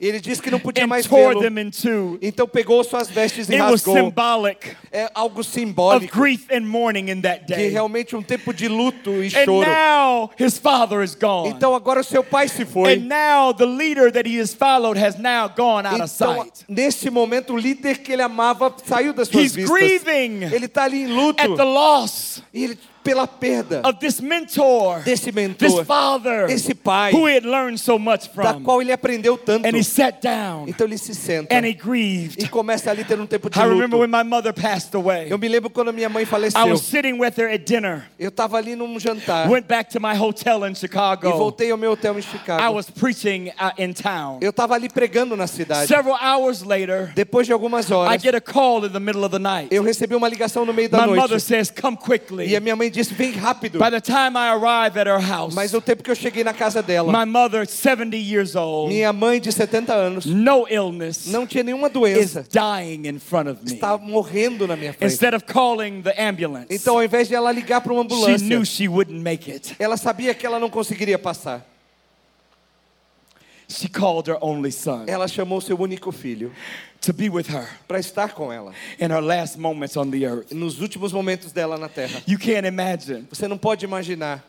Ele 0.00 0.20
disse 0.20 0.40
que 0.42 0.50
não 0.50 0.58
podia 0.60 0.86
mais 0.86 1.06
vê-lo. 1.06 1.40
them 1.40 1.58
in 1.60 1.70
two. 1.70 2.18
Então 2.22 2.46
pegou 2.46 2.82
suas 2.84 3.08
vestes 3.08 3.48
e 3.48 3.52
It 3.54 3.62
was 3.62 3.70
rasgou. 3.84 3.94
symbolic 3.96 4.76
É 4.92 5.10
algo 5.14 5.40
of 5.40 5.48
simbólico 5.50 6.18
grief 6.18 6.46
and 6.52 6.62
mourning 6.62 7.10
in 7.10 7.20
that 7.22 7.44
de 7.46 7.54
day. 7.54 7.68
realmente 7.68 8.14
um 8.16 8.22
tempo 8.22 8.52
de 8.54 8.68
luto 8.68 9.10
e 9.22 9.26
And 9.28 9.44
choro. 9.44 9.66
now 9.68 10.30
his 10.38 10.58
father 10.58 11.02
is 11.02 11.14
gone. 11.14 11.48
Então 11.50 11.74
agora 11.74 12.00
o 12.00 12.04
seu 12.04 12.22
pai 12.24 12.48
se 12.48 12.64
foi. 12.64 12.94
And 12.96 13.06
now 13.08 13.52
the 13.52 13.66
leader 13.66 14.10
that 14.12 14.28
he 14.28 14.40
has 14.40 14.54
followed 14.54 14.98
has 14.98 15.16
now 15.18 15.48
gone 15.48 15.86
out 15.86 16.00
of 16.00 16.12
Então, 16.14 16.42
sight. 16.44 16.64
nesse 16.68 17.10
momento, 17.10 17.52
o 17.54 17.56
líder 17.56 17.98
que 17.98 18.12
ele 18.12 18.22
amava 18.22 18.74
saiu 18.84 19.12
das 19.12 19.28
suas 19.28 19.44
He's 19.44 19.52
vistas. 19.54 19.70
grieving 19.78 20.44
Ele 20.52 20.66
está 20.66 20.84
ali 20.84 21.02
em 21.02 21.06
luto. 21.08 21.42
at 21.42 21.56
the 21.56 21.64
loss 21.64 22.42
E 22.52 22.64
ele, 22.64 22.78
pela 23.06 23.26
perda 23.26 23.80
of 23.84 23.98
this 23.98 24.20
mentor, 24.20 25.00
desse 25.04 25.26
this 25.26 25.34
mentor, 25.34 25.84
father, 25.84 26.46
esse 26.50 26.74
pai, 26.74 27.12
who 27.12 27.26
he 27.26 27.36
had 27.36 27.44
learned 27.44 27.78
so 27.78 27.98
much 27.98 28.28
da 28.34 28.52
from. 28.54 28.62
qual 28.64 28.80
ele 28.82 28.92
aprendeu 28.92 29.38
tanto. 29.38 29.66
And 29.66 29.76
he 29.76 29.82
sat 29.82 30.20
down 30.20 30.68
Então 30.68 30.86
ele 30.86 30.98
se 30.98 31.14
senta 31.14 31.54
and 31.54 31.64
he 31.66 31.72
grieved. 31.72 32.42
e 32.42 32.48
começa 32.48 32.90
ali 32.90 33.04
ter 33.04 33.18
um 33.20 33.26
tempo 33.26 33.48
de 33.48 33.58
I 33.58 33.62
remember 33.62 33.96
luto. 33.96 34.00
when 34.00 34.10
my 34.10 34.22
mother 34.28 34.52
passed 34.52 34.94
away. 34.94 35.26
Eu 35.30 35.38
me 35.38 35.48
lembro 35.48 35.70
quando 35.70 35.92
minha 35.92 36.08
mãe 36.08 36.22
I 36.24 36.26
faleceu. 36.26 36.66
was 36.68 36.82
sitting 36.82 37.18
with 37.18 37.34
her 37.38 37.48
at 37.48 37.64
dinner, 37.64 38.04
Eu 38.18 38.28
estava 38.28 38.56
ali 38.58 38.74
num 38.76 38.98
jantar 38.98 39.48
went 39.50 39.66
back 39.66 39.90
to 39.90 40.00
my 40.00 40.14
hotel 40.16 40.64
in 40.66 40.72
e 40.72 40.74
Chicago. 40.74 41.30
voltei 41.32 41.70
ao 41.70 41.76
meu 41.78 41.92
hotel 41.92 42.14
em 42.16 42.18
I 42.18 42.22
Chicago. 42.22 42.74
was 42.74 42.90
preaching 42.90 43.48
uh, 43.60 43.72
in 43.78 43.92
town. 43.92 44.38
Eu 44.40 44.50
estava 44.50 44.74
ali 44.74 44.88
pregando 44.88 45.36
na 45.36 45.46
cidade. 45.46 45.86
Several 45.88 46.16
hours 46.20 46.62
later, 46.62 47.12
Depois 47.14 47.46
de 47.46 47.52
algumas 47.52 47.88
I 47.90 47.94
horas, 47.94 48.22
get 48.22 48.34
a 48.34 48.40
call 48.40 48.84
in 48.86 48.90
the 48.90 49.00
middle 49.00 49.24
of 49.24 49.30
the 49.32 49.38
night. 49.38 49.68
eu 49.74 49.82
recebi 49.82 50.14
uma 50.14 50.28
ligação 50.28 50.64
no 50.64 50.72
meio 50.72 50.88
da 50.88 51.06
My 51.06 51.14
mother 51.14 51.30
noite. 51.30 51.42
says, 51.42 51.70
Come 51.70 51.96
quickly. 51.96 52.46
E 52.48 52.56
a 52.56 52.60
minha 52.60 52.74
mãe 52.76 52.90
disse: 52.96 53.14
Vem 53.14 53.32
rápido. 53.32 53.78
By 53.78 53.90
the 53.90 54.00
time 54.00 54.36
I 54.36 54.48
arrive 54.50 54.98
at 54.98 55.06
her 55.06 55.20
house, 55.20 55.54
Mas 55.54 55.72
no 55.72 55.80
tempo 55.80 56.02
que 56.02 56.10
eu 56.10 56.14
cheguei 56.14 56.42
na 56.42 56.52
casa 56.54 56.82
dela, 56.82 57.12
my 57.12 57.30
mother, 57.30 57.66
70 57.66 58.16
years 58.16 58.56
old, 58.56 58.92
minha 58.92 59.12
mãe 59.12 59.40
de 59.40 59.52
70 59.52 59.92
anos, 59.92 60.26
no 60.26 60.66
illness, 60.68 61.26
não 61.26 61.46
tinha 61.46 61.62
nenhuma 61.62 61.88
is 61.88 61.92
doença, 61.92 62.46
dying 62.50 63.06
in 63.06 63.18
front 63.18 63.48
of 63.48 63.60
me. 63.64 63.74
estava 63.74 63.98
morrendo 63.98 64.66
na 64.66 64.76
minha 64.76 64.92
frente. 64.92 65.12
Instead 65.12 65.34
of 65.34 65.44
calling 65.44 66.02
the 66.02 66.14
ambulance, 66.20 66.66
Então, 66.70 66.96
ao 66.96 67.04
invés 67.04 67.28
de 67.28 67.34
ela 67.34 67.52
ligar 67.52 67.80
para 67.80 67.92
uma 67.92 68.02
she 68.02 68.06
ambulância, 68.06 68.46
knew 68.48 68.64
she 68.64 68.88
wouldn't 68.88 69.20
make 69.22 69.50
it. 69.50 69.76
ela 69.78 69.96
sabia 69.96 70.34
que 70.34 70.46
ela 70.46 70.58
não 70.58 70.70
conseguiria 70.70 71.18
passar. 71.18 71.64
She 73.68 73.88
called 73.88 74.28
her 74.30 74.38
only 74.40 74.70
son 74.70 75.04
Ela 75.08 75.26
chamou 75.26 75.60
seu 75.60 75.76
único 75.76 76.12
filho 76.12 76.52
to 77.06 77.12
be 77.12 77.28
with 77.28 77.46
her 77.48 77.68
para 77.86 78.00
estar 78.00 78.34
com 78.34 78.52
ela 78.52 78.72
in 78.98 79.10
her 79.10 79.22
last 79.22 79.56
moments 79.56 79.96
on 79.96 80.10
the 80.10 80.26
earth. 80.26 80.52
nos 80.52 80.80
últimos 80.80 81.12
momentos 81.12 81.52
dela 81.52 81.78
na 81.78 81.88
terra. 81.88 82.20
You 82.26 82.36
can't 82.38 82.66
imagine 82.66 83.26
Você 83.30 83.46
não 83.46 83.56
pode 83.56 83.84
imaginar 83.84 84.44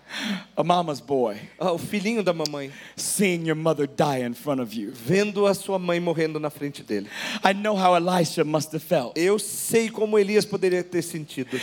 a 0.56 0.64
mama's 0.64 1.00
boy 1.00 1.38
ah, 1.60 1.72
o 1.72 1.78
filhinho 1.78 2.24
da 2.24 2.34
mamãe 2.34 2.72
seeing 2.96 3.46
your 3.46 3.56
mother 3.56 3.86
die 3.88 4.26
in 4.26 4.34
front 4.34 4.60
of 4.60 4.76
you. 4.76 4.92
vendo 4.92 5.46
a 5.46 5.54
sua 5.54 5.78
mãe 5.78 6.00
morrendo 6.00 6.40
na 6.40 6.50
frente 6.50 6.82
dele. 6.82 7.08
I 7.44 7.54
know 7.54 7.76
how 7.76 7.96
Elisha 7.96 8.44
must 8.44 8.74
have 8.74 8.84
felt. 8.84 9.16
Eu 9.16 9.38
sei 9.38 9.90
como 9.90 10.18
Elias 10.18 10.46
poderia 10.46 10.84
ter 10.84 11.04
sentido. 11.04 11.60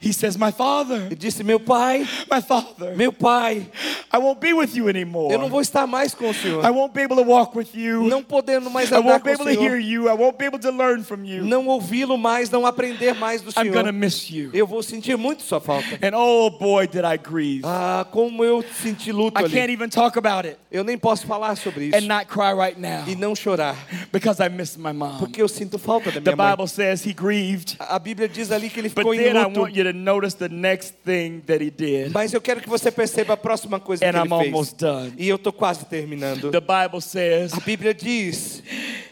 He 0.00 0.12
says, 0.12 0.36
My 0.36 0.52
father, 0.52 1.06
Ele 1.06 1.16
disse: 1.16 1.42
Meu 1.42 1.58
pai, 1.58 2.06
my 2.30 2.40
father, 2.40 2.94
meu 2.96 3.12
pai, 3.12 3.66
I 4.12 4.18
won't 4.18 4.38
be 4.40 4.52
with 4.52 4.76
you 4.76 4.88
anymore. 4.88 5.32
Eu 5.32 5.40
não 5.40 5.48
vou 5.48 5.60
estar 5.60 5.88
mais 5.88 6.14
com 6.14 6.26
o 6.26 6.30
I 6.30 6.34
Senhor. 6.34 6.62
won't 6.72 6.94
be 6.94 7.02
able 7.02 7.16
to 7.16 7.24
walk 7.24 7.56
with 7.58 7.70
you. 7.74 8.04
Não 8.08 8.22
podendo 8.22 8.70
mais 8.70 8.90
I 8.92 8.94
andar 8.94 9.04
won't 9.08 9.18
com 9.20 9.24
be 9.24 9.32
able 9.32 9.44
to 9.46 9.50
hear 9.60 9.72
Senhor. 9.72 9.80
you. 9.80 10.08
I 10.08 10.12
won't 10.12 10.38
be 10.38 10.44
able 10.46 10.60
to 10.60 10.70
learn 10.70 11.02
from 11.02 11.24
you. 11.24 11.44
Não 11.44 11.66
ouvi-lo 11.66 12.16
mais, 12.16 12.48
não 12.48 12.64
aprender 12.64 13.12
mais 13.16 13.42
do 13.42 13.50
I'm 13.50 13.70
going 13.72 13.72
to 13.72 13.88
Senhor. 13.88 13.92
miss 13.92 14.30
you. 14.30 14.50
Eu 14.54 14.68
vou 14.68 14.84
sentir 14.84 15.16
muito 15.16 15.42
sua 15.42 15.60
falta. 15.60 15.98
And 16.00 16.12
oh 16.16 16.48
boy, 16.50 16.86
did 16.86 17.02
I 17.04 17.18
grieve. 17.18 17.62
Ah, 17.64 18.06
como 18.12 18.44
eu 18.44 18.64
senti 18.80 19.10
luto 19.10 19.40
I 19.40 19.42
can't 19.50 19.58
ali. 19.64 19.72
even 19.72 19.88
talk 19.88 20.16
about 20.16 20.46
it 20.46 20.58
Eu 20.70 20.84
nem 20.84 20.96
posso 20.96 21.26
falar 21.26 21.56
sobre 21.56 21.86
and 21.86 21.98
isso 21.98 22.06
not 22.08 22.26
cry 22.26 22.54
right 22.54 22.78
now 22.80 23.02
e 23.08 23.16
não 23.16 23.34
chorar, 23.34 23.74
because 24.12 24.40
I 24.40 24.48
miss 24.48 24.76
my 24.76 24.92
mom. 24.92 25.18
porque 25.18 25.42
eu 25.42 25.48
sinto 25.48 25.76
falta 25.76 26.12
da 26.12 26.20
The 26.20 26.36
minha 26.36 26.36
mãe. 26.36 26.50
Bible 26.52 26.68
says 26.68 27.04
he 27.04 27.12
grieved, 27.12 27.74
A 27.80 27.98
Bíblia 27.98 28.28
diz 28.28 28.52
ali 28.52 28.70
que 28.70 28.78
ele 28.78 28.88
ficou 28.90 29.12
em 29.12 29.18
I 29.22 29.32
luto. 29.32 29.66
To 29.92 29.98
notice 29.98 30.34
the 30.36 30.48
next 30.48 30.94
thing 31.04 31.40
that 31.46 31.62
he 31.64 31.70
did. 31.70 32.12
Mas 32.12 32.32
eu 32.32 32.40
quero 32.40 32.60
que 32.60 32.68
você 32.68 32.90
perceba 32.90 33.34
a 33.34 33.36
próxima 33.36 33.80
coisa 33.80 34.04
And 34.06 34.12
que 34.12 34.18
I'm 34.18 34.22
ele 34.26 34.28
fez. 34.28 34.46
almost 34.52 34.76
done. 34.76 35.12
E 35.16 35.28
eu 35.28 35.36
estou 35.36 35.52
quase 35.52 35.84
terminando. 35.86 36.50
The 36.50 36.60
Bible 36.60 37.00
says 37.00 37.52
A 37.54 37.60
Bíblia 37.60 37.94
diz: 37.94 38.62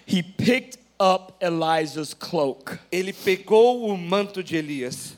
he 0.07 0.23
picked 0.23 0.79
up 1.01 1.33
Elijah's 1.43 2.15
cloak. 2.15 2.79
ele 2.91 3.13
pegou 3.13 3.89
o 3.89 3.97
manto 3.97 4.43
de 4.43 4.57
Elias. 4.57 5.16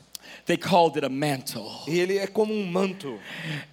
They 0.49 0.57
called 0.57 0.97
it 0.97 1.05
a 1.05 1.09
mantle. 1.09 1.69
E 1.87 1.99
ele 1.99 2.17
é 2.17 2.25
como 2.25 2.51
um 2.51 2.65
manto. 2.65 3.19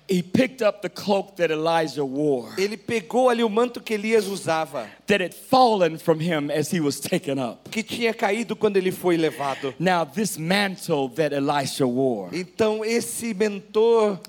He 0.07 0.23
picked 0.23 0.61
up 0.63 0.83
the 0.83 0.91
cloak 0.91 1.35
that 1.37 1.51
Elijah 1.51 2.05
wore, 2.05 2.51
Ele 2.59 2.77
pegou 2.77 3.31
ali 3.31 3.43
o 3.43 3.49
manto 3.49 3.81
que 3.81 3.95
Elias 3.95 4.27
usava, 4.27 4.87
that 5.07 5.23
had 5.25 5.33
fallen 5.33 5.97
from 5.97 6.21
him 6.21 6.51
as 6.51 6.71
he 6.71 6.79
was 6.79 7.01
taken 7.01 7.39
up. 7.39 7.71
que 7.71 7.83
tinha 7.83 8.13
caído 8.13 8.55
quando 8.55 8.77
ele 8.77 8.93
foi 8.93 9.17
levado. 9.17 9.75
Now, 9.79 10.05
this 10.05 10.37
mantle 10.37 11.09
that 11.15 11.35
Elisha 11.35 11.87
wore, 11.87 12.29
Então 12.39 12.85
esse 12.85 13.33
mentor 13.33 14.21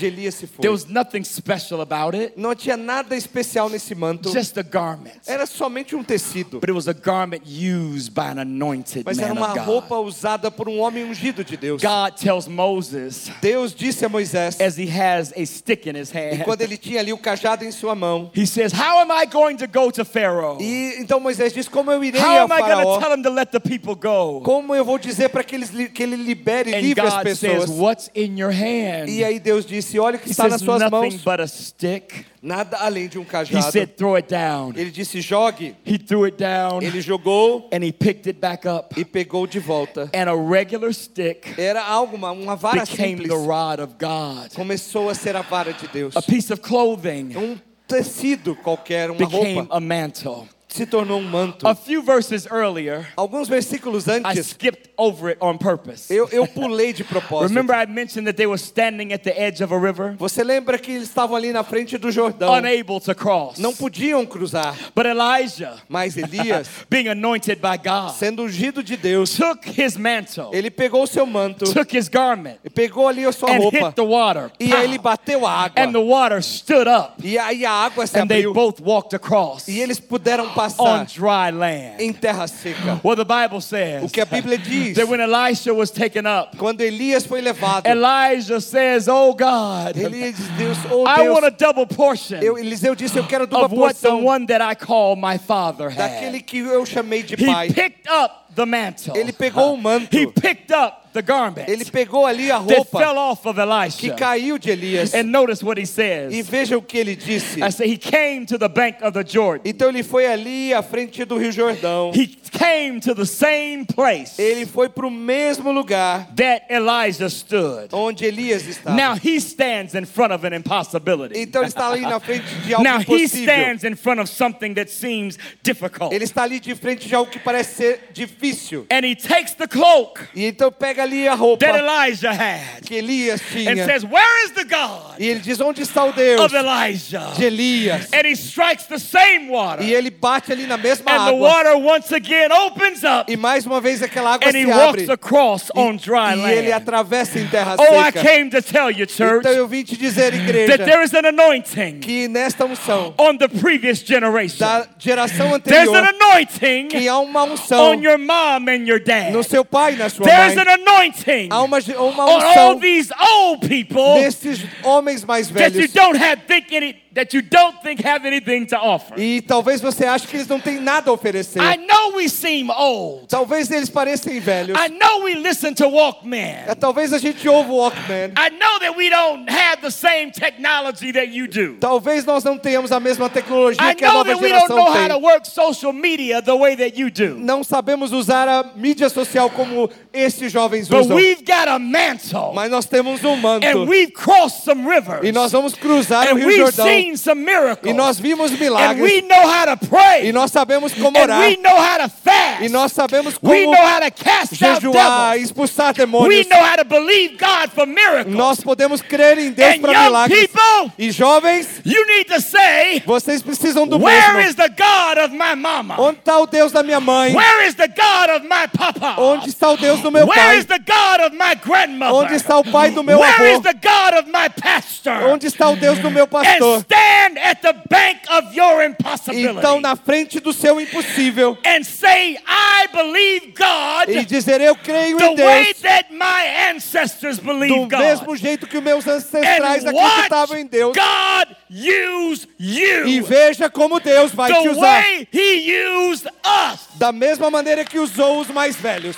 de 0.00 0.06
Elias 0.06 0.34
se 0.34 0.46
foi. 0.46 0.62
there 0.62 0.72
was 0.72 0.86
nothing 0.86 1.22
special 1.24 1.80
about 1.80 2.16
it, 2.16 2.32
Não 2.36 2.54
tinha 2.54 2.76
nada 2.76 3.16
especial 3.16 3.68
nesse 3.68 3.94
manto. 3.94 4.30
just 4.32 4.56
a 4.58 4.62
garment. 4.62 5.12
Era 5.26 5.46
somente 5.46 5.94
um 5.94 6.02
tecido. 6.02 6.60
But 6.60 6.68
it 6.70 6.72
was 6.72 6.88
a 6.88 6.92
garment 6.94 7.42
used 7.46 8.12
by 8.14 8.22
an 8.32 8.40
anointed 8.40 9.04
Mas 9.04 9.18
era 9.18 9.32
uma 9.32 9.48
roupa 9.48 9.96
usada 9.98 10.50
por 10.50 10.68
um 10.68 10.78
homem 10.80 11.04
ungido 11.04 11.44
de 11.44 11.56
Deus. 11.56 11.82
God 11.82 12.16
tells 12.16 12.48
Moses 12.48 13.30
Deus 13.40 13.74
disse 13.74 14.04
a 14.04 14.08
Moisés, 14.08 14.60
as 14.60 14.78
he 14.78 14.88
has 14.88 15.32
a 15.36 15.44
stick 15.44 15.86
in 15.86 15.96
his 15.96 16.10
e 16.12 16.18
hand, 16.18 16.44
quando 16.44 16.62
ele 16.62 16.76
tinha 16.76 17.00
ali 17.00 17.12
o 17.12 17.18
cajado 17.18 17.64
em 17.64 17.70
sua 17.70 17.94
mão, 17.94 18.30
he 18.34 18.46
says, 18.46 18.72
How 18.72 18.98
am 19.00 19.10
I 19.12 19.26
going 19.26 19.56
to 19.56 19.66
go 19.66 19.90
to 19.92 20.04
Pharaoh? 20.04 20.58
e 20.60 20.96
então 20.98 21.20
Moisés 21.20 21.52
disse: 21.52 21.68
Como 21.68 21.90
eu 21.90 22.02
irei 22.02 22.20
How 22.20 22.40
ao 22.40 22.44
am 22.44 22.52
I 22.52 22.58
going 22.60 22.70
to 22.70 22.76
faraó? 22.76 22.98
tell 23.00 23.14
him 23.16 23.22
to 23.22 23.30
let 23.30 23.50
the 23.50 23.60
people 23.60 23.94
go? 23.94 24.40
Como 24.42 24.74
eu 24.74 24.84
vou 24.84 24.98
dizer 24.98 25.28
para 25.28 25.42
que, 25.44 25.54
eles 25.54 25.70
que 25.92 26.02
ele 26.02 26.16
libere 26.16 26.74
And 26.74 26.80
livre 26.80 27.06
as 27.06 27.14
God 27.14 27.22
says, 27.26 27.40
pessoas? 27.40 27.70
What's 27.70 28.10
in 28.14 28.38
your 28.38 28.52
hand? 28.52 29.08
E 29.08 29.24
aí 29.24 29.38
Deus 29.38 29.64
disse: 29.66 29.89
Olha 29.98 30.16
o 30.16 30.18
que 30.18 30.28
He 30.28 30.30
está 30.32 30.48
nas 30.48 30.60
suas 30.60 30.80
Nothing 30.80 30.90
mãos, 30.96 31.16
but 31.24 31.40
a 31.40 31.46
stick. 31.46 32.24
nada 32.42 32.76
além 32.78 33.08
de 33.08 33.18
um 33.18 33.22
He 33.22 33.26
cajado. 33.26 33.72
said, 33.72 33.96
Throw 33.96 34.16
it 34.16 34.28
down. 34.28 34.72
Ele 34.76 34.90
disse: 34.90 35.20
Jogue. 35.20 35.74
He 35.84 35.98
threw 35.98 36.24
it 36.24 36.36
down 36.36 36.82
Ele 36.82 37.00
jogou 37.00 37.68
and 37.72 37.82
he 37.84 37.92
picked 37.92 38.26
it 38.28 38.38
back 38.40 38.66
up. 38.68 38.98
e 38.98 39.04
pegou 39.04 39.46
de 39.46 39.58
volta. 39.58 40.10
And 40.14 40.28
a 40.30 40.34
regular 40.34 40.92
stick 40.94 41.58
Era 41.58 41.82
algo, 41.82 42.16
uma, 42.16 42.30
uma 42.30 42.56
vara 42.56 42.84
became 42.84 43.18
simples. 43.18 43.28
the 43.28 43.46
rod 43.48 43.80
of 43.80 43.94
God. 43.98 44.52
Começou 44.54 45.08
a 45.08 45.14
ser 45.14 45.34
a 45.36 45.42
vara 45.42 45.72
de 45.72 45.88
Deus. 45.88 46.16
A 46.16 46.22
piece 46.22 46.52
of 46.52 46.60
clothing 46.62 47.36
Um 47.36 47.58
tecido 47.88 48.54
qualquer, 48.54 49.10
uma 49.10 49.18
became 49.18 49.54
roupa, 49.54 49.76
a 49.76 49.80
mantle. 49.80 50.48
Se 50.70 50.86
tornou 50.86 51.18
um 51.18 51.24
manto. 51.28 51.66
A 51.66 51.74
few 51.74 52.02
verses 52.02 52.46
earlier, 52.50 53.06
Alguns 53.16 53.48
versículos 53.48 54.06
I 54.06 54.12
antes, 54.24 54.46
skipped 54.48 54.90
over 54.96 55.30
it 55.30 55.38
on 55.40 55.56
purpose. 55.58 56.12
eu, 56.14 56.28
eu 56.30 56.46
pulei 56.46 56.92
de 56.92 57.02
propósito. 57.04 57.48
Remember, 57.48 57.74
I 57.76 57.86
mentioned 57.86 58.26
that 58.26 58.36
they 58.36 58.46
were 58.46 58.58
standing 58.58 59.12
at 59.12 59.22
the 59.24 59.30
edge 59.36 59.62
of 59.62 59.74
a 59.74 59.78
river, 59.78 60.14
Você 60.18 60.44
lembra 60.44 60.78
que 60.78 60.92
eles 60.92 61.08
estavam 61.08 61.36
ali 61.36 61.52
na 61.52 61.64
frente 61.64 61.98
do 61.98 62.10
Jordão? 62.10 62.52
unable 62.54 63.00
to 63.00 63.14
cross. 63.14 63.58
Não 63.58 63.74
podiam 63.74 64.24
cruzar. 64.24 64.76
But 64.94 65.06
Elijah, 65.06 65.74
Mas 65.88 66.16
Elias, 66.16 66.68
being 66.88 67.08
anointed 67.08 67.60
by 67.60 67.76
God, 67.76 68.14
sendo 68.14 68.42
ungido 68.44 68.82
de 68.82 68.96
Deus, 68.96 69.34
took 69.36 69.68
his 69.80 69.96
mantle, 69.96 70.50
ele 70.52 70.70
pegou 70.70 71.02
o 71.02 71.06
seu 71.06 71.26
manto, 71.26 71.64
took 71.72 71.96
his 71.96 72.08
garment, 72.08 72.56
e 72.64 72.70
pegou 72.70 73.08
ali 73.08 73.24
a 73.24 73.32
sua 73.32 73.50
and 73.50 73.58
roupa, 73.58 73.78
hit 73.86 73.94
the 73.96 74.02
water. 74.02 74.50
e 74.60 74.72
aí 74.72 74.84
ele 74.84 74.98
bateu 74.98 75.46
a 75.46 75.52
água. 75.52 75.82
And 75.82 75.92
the 75.92 75.98
water 75.98 76.42
stood 76.42 76.88
up, 76.88 77.14
E 77.22 77.36
aí 77.38 77.64
a 77.66 77.72
água 77.72 78.06
se 78.06 78.18
and 78.18 78.26
they 78.28 78.38
abriu. 78.44 78.52
both 78.54 78.80
walked 78.80 79.14
across 79.16 79.66
E 79.68 79.80
eles 79.80 79.98
puderam 79.98 80.48
on 80.78 81.06
dry 81.06 81.50
land. 81.50 82.00
em 82.00 82.12
terra 82.12 82.46
seca. 82.46 83.00
Well, 83.02 83.16
the 83.16 83.24
Bible 83.24 83.58
O 83.58 83.60
says 83.60 84.10
que 84.12 84.20
a 84.20 84.26
Bíblia 84.26 84.58
diz, 84.58 84.96
that 84.96 85.08
when 85.08 85.20
Elisha 85.20 85.72
was 85.72 85.90
taken 85.90 86.26
up, 86.26 86.56
quando 86.56 86.80
Elias 86.80 87.26
foi 87.26 87.40
levado, 87.40 87.86
Elijah 87.86 88.60
says, 88.60 89.08
Oh 89.08 89.32
God, 89.34 89.96
Elias 89.96 90.38
Deus, 90.58 90.78
oh 90.90 91.04
I 91.06 91.28
want 91.28 91.44
a 91.44 91.50
double 91.50 91.86
portion 91.86 92.40
eu, 92.42 92.58
Eliseu 92.58 92.94
disse, 92.94 93.16
eu 93.16 93.24
quero 93.26 93.46
dupla 93.46 93.64
of 93.64 93.72
what 93.72 93.96
the 94.00 94.14
one 94.14 94.46
that 94.46 94.60
I 94.60 94.74
call 94.74 95.16
my 95.16 95.38
father 95.38 95.90
daquele 95.90 96.38
had. 96.38 96.46
que 96.46 96.58
eu 96.58 96.84
chamei 96.84 97.22
de 97.22 97.34
He 97.34 97.72
picked 97.72 98.08
up 98.08 98.54
the 98.54 98.66
mantle. 98.66 99.16
Ele 99.16 99.32
pegou 99.32 99.74
o 99.74 99.76
manto. 99.76 100.14
He 100.16 100.26
picked 100.26 100.72
up 100.72 100.99
the 101.12 101.22
garment 101.22 101.68
Ele 101.68 101.84
pegou 101.84 102.26
ali 102.26 102.50
a 102.50 102.58
that 102.60 102.74
roupa 102.74 102.98
fell 102.98 103.18
off 103.18 103.46
of 103.46 103.56
que 103.98 104.10
caiu 104.12 104.58
de 104.58 104.70
Elias. 104.70 105.14
And 105.14 105.24
notice 105.24 105.62
what 105.62 105.78
he 105.78 105.84
E 105.84 105.86
says. 105.86 106.48
veja 106.48 106.76
o 106.76 106.82
que 106.82 106.98
ele 106.98 107.16
disse. 107.16 107.60
I 107.60 107.70
he 107.84 107.96
came 107.96 108.46
to 108.46 108.58
the 108.58 108.68
bank 108.68 109.02
of 109.02 109.12
the 109.12 109.24
Jordan. 109.24 109.62
Então 109.64 109.88
ele 109.88 110.02
foi 110.02 110.26
ali 110.26 110.72
à 110.74 110.82
frente 110.82 111.24
do 111.24 111.36
Rio 111.36 111.52
Jordão. 111.52 112.12
He 112.14 112.26
came 112.50 113.00
to 113.00 113.14
the 113.14 113.24
same 113.24 113.84
place 113.86 114.40
Ele 114.40 114.66
foi 114.66 114.88
para 114.88 115.06
o 115.06 115.10
mesmo 115.10 115.70
lugar 115.72 116.28
that 116.36 116.66
Elijah 116.68 117.28
stood. 117.28 117.88
onde 117.92 118.24
Elias 118.24 118.66
estava. 118.66 118.96
Now 118.96 119.14
he 119.14 119.36
stands 119.40 119.94
in 119.94 120.04
front 120.04 120.32
of 120.32 120.44
an 120.46 120.54
impossibility. 120.54 121.38
Então 121.38 121.62
ele 121.62 121.68
está 121.68 121.88
ali 121.90 122.02
na 122.02 122.18
frente 122.20 122.46
de 122.64 122.74
algo 122.74 122.84
Now 122.84 122.98
he 122.98 123.02
impossível. 123.02 123.42
stands 123.44 123.84
in 123.84 123.96
front 123.96 124.20
of 124.20 124.28
something 124.30 124.74
that 124.74 124.90
seems 124.90 125.38
difficult. 125.62 126.12
Ele 126.12 126.24
está 126.24 126.42
ali 126.42 126.60
de 126.60 126.74
frente 126.74 127.08
de 127.08 127.14
algo 127.14 127.30
que 127.30 127.38
parece 127.38 127.74
ser 127.76 128.00
difícil. 128.12 128.86
And 128.90 129.04
he 129.04 129.14
takes 129.14 129.54
the 129.54 129.66
cloak 129.66 130.20
E 130.34 130.44
então 130.46 130.70
pega 130.72 130.99
ali 131.00 131.26
a 131.28 131.34
roupa 131.34 131.66
that 131.66 131.78
Elijah 131.78 132.32
had 132.32 132.82
que 132.84 132.96
Elias 132.98 133.40
and 133.56 133.76
says, 133.84 134.04
Where 134.04 134.44
is 134.46 134.52
the 134.52 134.64
God 134.64 135.16
E 135.18 135.28
ele 135.28 135.40
diz: 135.40 135.60
Onde 135.60 135.82
está 135.82 136.04
o 136.04 136.12
Deus 136.12 136.40
of 136.40 136.54
Elijah? 136.54 137.32
de 137.36 137.44
Elias? 137.46 138.08
And 138.12 138.26
he 138.26 138.34
strikes 138.34 138.86
the 138.86 138.98
same 138.98 139.48
water. 139.50 139.82
E 139.82 139.92
ele 139.94 140.10
bate 140.10 140.52
ali 140.52 140.66
na 140.66 140.76
mesma 140.76 141.10
And 141.12 141.26
the 141.26 141.34
water 141.36 141.76
once 141.76 142.12
again 142.12 142.50
opens 142.52 143.02
up 143.04 143.30
E 143.30 143.36
mais 143.36 143.66
uma 143.66 143.80
vez 143.80 144.02
aquela 144.02 144.34
água 144.34 144.48
and 144.48 144.56
he 144.56 144.64
se 144.64 144.70
walks 144.70 145.02
abre. 145.02 145.12
across 145.12 145.70
on 145.74 145.96
dry 145.96 146.34
E 146.36 146.40
ele 146.52 146.68
land. 146.70 146.72
atravessa 146.72 147.38
em 147.38 147.46
terra 147.46 147.76
Oh, 147.78 147.98
I 148.00 148.10
came 148.12 148.50
to 148.50 148.60
tell 148.62 148.90
you, 148.90 149.06
church, 149.06 149.40
Então 149.40 149.52
eu 149.52 149.66
vim 149.68 149.82
te 149.84 149.96
dizer, 149.96 150.32
that 150.68 150.84
there 150.84 151.02
is 151.02 151.14
an 151.14 151.26
anointing 151.26 152.00
que 152.00 152.28
nesta 152.28 152.64
unção 152.64 153.14
on 153.18 153.36
the 153.38 153.48
previous 153.48 154.00
generation. 154.04 154.58
da 154.58 154.86
geração 154.98 155.58
There's 155.60 155.88
an 155.90 156.08
anointing 156.08 156.88
que 156.88 157.08
há 157.08 157.18
uma 157.18 157.44
unção 157.44 157.92
on 157.92 158.02
your 158.02 158.18
mom 158.18 158.68
and 158.68 158.86
your 158.86 159.00
dad. 159.00 159.32
no 159.32 159.42
seu 159.42 159.64
pai 159.64 159.94
e 159.94 159.96
na 159.96 160.08
sua 160.08 160.26
There's 160.26 160.54
mãe. 160.54 160.64
an 160.66 160.68
anointing. 160.90 161.48
Há 161.50 161.62
uma, 161.62 161.78
uma 161.78 162.24
on 162.24 162.42
all 162.42 162.78
these 162.78 163.12
old 163.20 163.66
people 163.66 164.14
desses 164.14 164.62
homens 164.82 165.24
mais 165.24 165.48
that 165.50 165.74
you 165.74 165.88
don't 165.88 166.16
have 166.16 166.42
think 166.46 166.72
any 166.72 166.94
that 167.14 167.34
you 167.34 167.42
don't 167.42 167.80
think 167.82 168.00
have 168.04 168.24
anything 168.26 168.64
to 168.66 168.76
offer. 168.76 169.18
E 169.18 169.40
talvez 169.42 169.80
você 169.80 170.04
ache 170.06 170.26
que 170.26 170.36
eles 170.36 170.46
não 170.48 170.60
têm 170.60 170.80
nada 170.80 171.10
a 171.10 171.12
oferecer. 171.12 171.60
I 171.60 171.76
know 171.76 172.14
we 172.16 172.28
seem 172.28 172.70
old. 172.70 173.26
Talvez 173.28 173.70
eles 173.70 173.88
pareçam 173.90 174.40
velhos. 174.40 174.78
I 174.78 174.88
know 174.88 175.24
we 175.24 175.34
listen 175.34 175.74
to 175.74 175.88
Walkman. 175.88 176.64
É, 176.68 176.74
Talvez 176.74 177.12
a 177.12 177.18
gente 177.18 177.48
ouve 177.48 177.70
o 177.70 177.76
Walkman. 177.76 178.32
I 178.38 178.50
know 178.50 178.78
that 178.80 178.96
we 178.96 179.10
don't 179.10 179.50
have 179.50 179.80
the 179.82 179.90
same 179.90 180.30
technology 180.30 181.12
that 181.12 181.28
you 181.28 181.48
do. 181.48 181.76
Talvez 181.80 182.24
nós 182.24 182.44
não 182.44 182.56
tenhamos 182.56 182.92
a 182.92 183.00
mesma 183.00 183.28
tecnologia 183.28 183.82
I 183.90 183.94
que 183.94 184.04
a 184.04 184.08
know 184.08 184.18
nova 184.18 184.30
that 184.30 184.42
we 184.42 184.48
don't 184.50 184.60
geração 184.68 184.76
know 184.76 184.86
how 184.92 185.08
to 185.08 185.14
tem. 185.14 185.22
work 185.22 185.48
social 185.48 185.92
media 185.92 186.40
the 186.42 186.54
way 186.56 186.76
that 186.76 186.98
you 186.98 187.10
do. 187.10 187.36
Não 187.38 187.64
sabemos 187.64 188.12
usar 188.12 188.46
a 188.48 188.62
mídia 188.76 189.08
social 189.08 189.50
como 189.50 189.90
esses 190.12 190.52
jovens 190.52 190.88
But 190.88 191.00
usam. 191.06 191.16
we've 191.16 191.42
got 191.44 191.66
a 191.68 191.78
mantle. 191.78 192.52
Mas 192.54 192.70
nós 192.70 192.86
temos 192.86 193.24
um 193.24 193.36
manto. 193.36 193.66
And 193.66 193.86
we've 193.88 194.12
crossed 194.12 194.64
some 194.64 194.86
rivers. 194.88 195.24
E 195.24 195.32
nós 195.32 195.50
vamos 195.50 195.74
cruzar 195.74 196.26
o 196.28 196.30
And 196.30 196.34
Rio 196.38 196.46
we've 196.46 196.58
Jordão. 196.58 196.86
Seen 197.00 197.16
some 197.16 197.44
miracles. 197.44 197.90
E 197.90 197.92
nós 197.92 198.18
vimos 198.18 198.52
and 198.52 198.58
milagres. 198.58 199.00
we 199.02 199.20
know 199.22 199.42
how 199.48 199.64
to 199.66 199.86
pray. 199.86 200.28
E 200.28 200.32
nós 200.32 200.50
sabemos 200.50 200.92
como 200.94 201.18
orar. 201.18 201.40
we 201.40 201.56
know 201.56 201.76
how 201.76 201.98
to 201.98 202.08
fast. 202.08 202.62
E 202.64 202.68
nós 202.68 202.92
sabemos 202.92 203.34
we 203.42 203.64
como 203.64 203.72
know 203.76 203.86
how 203.86 204.00
to 204.00 204.10
cast 204.10 204.62
out 204.64 204.80
jejuar, 204.80 205.36
expulsar 205.38 205.88
We 205.92 205.94
demônios. 206.04 206.46
know 206.48 206.58
how 206.62 206.76
to 206.76 206.84
believe 206.84 207.36
God 207.38 207.70
for 207.74 207.86
miracles. 207.86 208.34
Nós 208.34 208.60
podemos 208.60 209.00
crer 209.02 209.38
em 209.38 209.50
Deus 209.52 209.78
para 209.78 210.02
milagres. 210.04 210.46
people, 210.46 210.92
E 210.98 211.10
jovens, 211.10 211.66
you 211.84 212.04
need 212.06 212.24
to 212.26 212.40
say, 212.40 213.02
vocês 213.06 213.42
precisam 213.42 213.86
do 213.86 213.98
Where 213.98 214.34
mesmo. 214.34 214.50
is 214.50 214.54
the 214.56 214.68
God 214.68 215.18
of 215.24 215.34
my 215.34 215.54
mama? 215.54 215.96
Onde 216.00 216.18
está 216.18 216.38
o 216.38 216.46
Deus 216.46 216.72
da 216.72 216.82
minha 216.82 217.00
mãe? 217.00 217.34
Where 217.34 217.66
is 217.66 217.74
the 217.74 217.88
God 217.88 218.30
of 218.36 218.46
my 218.46 218.66
papa? 218.68 219.20
Onde 219.20 219.48
está 219.48 219.70
o 219.70 219.76
Deus 219.76 220.00
do 220.00 220.10
meu 220.10 220.26
Where 220.26 220.40
pai? 220.40 220.58
is 220.58 220.66
the 220.66 220.78
God 220.78 221.20
of 221.26 221.36
my 221.36 221.54
grandmother? 221.54 222.14
Onde 222.14 222.34
está 222.34 222.58
o 222.58 222.64
pai 222.64 222.90
do 222.90 223.02
meu 223.02 223.18
Where 223.18 223.52
is 223.52 223.58
avô? 223.58 223.62
the 223.62 223.74
God 223.74 224.14
of 224.18 224.30
my 224.30 224.48
pastor? 224.48 225.12
Onde 225.28 225.46
está 225.46 225.68
o 225.70 225.76
Deus 225.76 225.98
do 225.98 226.10
meu 226.10 226.26
pastor? 226.26 226.84
Stand 226.90 227.38
at 227.38 227.62
the 227.62 227.72
bank 227.88 228.18
of 228.30 228.52
your 228.54 228.82
impossibility 228.82 229.58
Então, 229.58 229.80
na 229.80 229.94
frente 229.94 230.40
do 230.40 230.52
seu 230.52 230.80
impossível, 230.80 231.56
and 231.64 231.84
say, 231.84 232.36
I 232.46 232.86
believe 232.92 233.52
God 233.56 234.08
e 234.08 234.24
dizer: 234.24 234.60
Eu 234.60 234.74
creio 234.74 235.16
the 235.18 235.24
em 235.26 235.36
way 235.36 235.64
Deus, 235.64 235.80
that 235.82 236.12
my 236.12 236.70
ancestors 236.74 237.38
do 237.38 237.44
believe 237.44 237.88
God. 237.88 237.98
mesmo 238.00 238.36
jeito 238.36 238.66
que 238.66 238.76
os 238.78 238.82
meus 238.82 239.06
ancestrais 239.06 239.84
acreditavam 239.86 240.56
em 240.58 240.66
Deus, 240.66 240.94
God 240.96 241.56
use 241.70 242.48
you 242.58 243.06
e 243.06 243.20
veja 243.20 243.70
como 243.70 244.00
Deus 244.00 244.32
vai 244.32 244.52
te 244.52 244.62
the 244.62 244.68
usar. 244.70 245.02
way 245.02 245.28
He 245.32 245.72
used 246.10 246.26
us. 246.44 246.80
Da 246.96 247.12
mesma 247.12 247.50
maneira 247.50 247.84
que 247.84 247.98
usou 247.98 248.40
os 248.40 248.48
mais 248.48 248.76
velhos. 248.76 249.16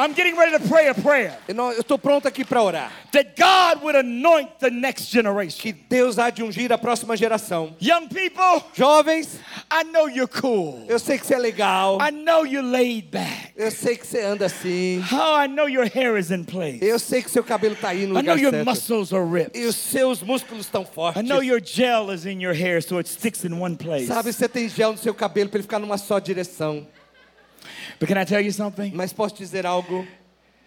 I'm 0.00 0.12
getting 0.14 0.36
ready 0.36 0.52
to 0.56 0.68
pray 0.68 0.88
a 0.88 0.94
prayer 0.94 1.36
Eu 1.48 1.80
estou 1.80 1.98
pronto 1.98 2.28
aqui 2.28 2.44
para 2.44 2.62
orar. 2.62 2.92
that 3.10 3.34
God 3.36 3.82
would 3.82 3.96
anoint 3.96 4.48
the 4.60 4.70
next 4.70 5.10
generation. 5.10 5.58
Que 5.60 5.72
Deus 5.72 6.18
há 6.18 6.30
de 6.30 6.42
ungir 6.42 6.70
a 6.70 6.78
próxima 6.78 7.16
geração. 7.16 7.74
Young 7.80 8.06
people, 8.08 8.62
Jovens, 8.74 9.40
I 9.70 9.82
know 9.84 10.08
you're 10.08 10.28
cool. 10.28 10.84
eu 10.88 10.98
sei 11.00 11.18
que 11.18 11.26
você 11.26 11.34
é 11.34 11.38
legal. 11.38 11.98
I 12.00 12.10
know 12.12 12.44
you're 12.46 12.62
laid 12.68 13.10
back. 13.10 13.52
Eu 13.56 13.70
sei 13.72 13.96
que 13.96 14.06
você 14.06 14.20
anda 14.22 14.46
assim. 14.46 15.02
Oh, 15.12 15.42
I 15.42 15.48
know 15.48 15.68
your 15.68 15.86
hair 15.92 16.16
is 16.16 16.30
in 16.30 16.44
place. 16.44 16.78
Eu 16.80 16.98
sei 17.00 17.20
que 17.22 17.30
seu 17.30 17.42
cabelo 17.42 17.74
está 17.74 17.88
aí 17.88 18.06
no 18.06 18.18
I 18.18 18.22
know 18.22 18.34
lugar 18.34 18.38
your 18.38 18.50
certo. 18.52 18.64
muscles 18.66 19.12
are 19.12 19.24
ripped. 19.24 19.58
E 19.58 19.64
os 19.66 19.74
seus 19.74 20.22
músculos 20.22 20.66
estão 20.66 20.82
I 20.82 20.86
fortes. 20.86 21.22
know 21.28 21.42
your 21.42 21.60
gel 21.60 22.12
is 22.12 22.24
in 22.24 22.40
your 22.40 22.54
hair 22.54 22.80
so 22.80 22.98
it 22.98 23.08
sticks 23.08 23.44
in 23.44 23.52
one 23.60 23.74
place. 23.76 24.06
Sabe, 24.06 24.32
você 24.32 24.48
tem 24.48 24.68
gel 24.68 24.92
no 24.92 24.98
seu 24.98 25.12
cabelo 25.12 25.48
para 25.50 25.58
ele 25.58 25.62
ficar 25.64 25.80
numa 25.80 25.98
só 25.98 26.20
direção. 26.20 26.86
But 27.98 28.08
can 28.08 28.16
I 28.18 28.24
tell 28.24 28.40
you 28.40 28.52
something? 28.52 28.94
Mas 28.94 29.12
posso 29.12 29.36
dizer 29.36 29.64
algo? 29.64 30.06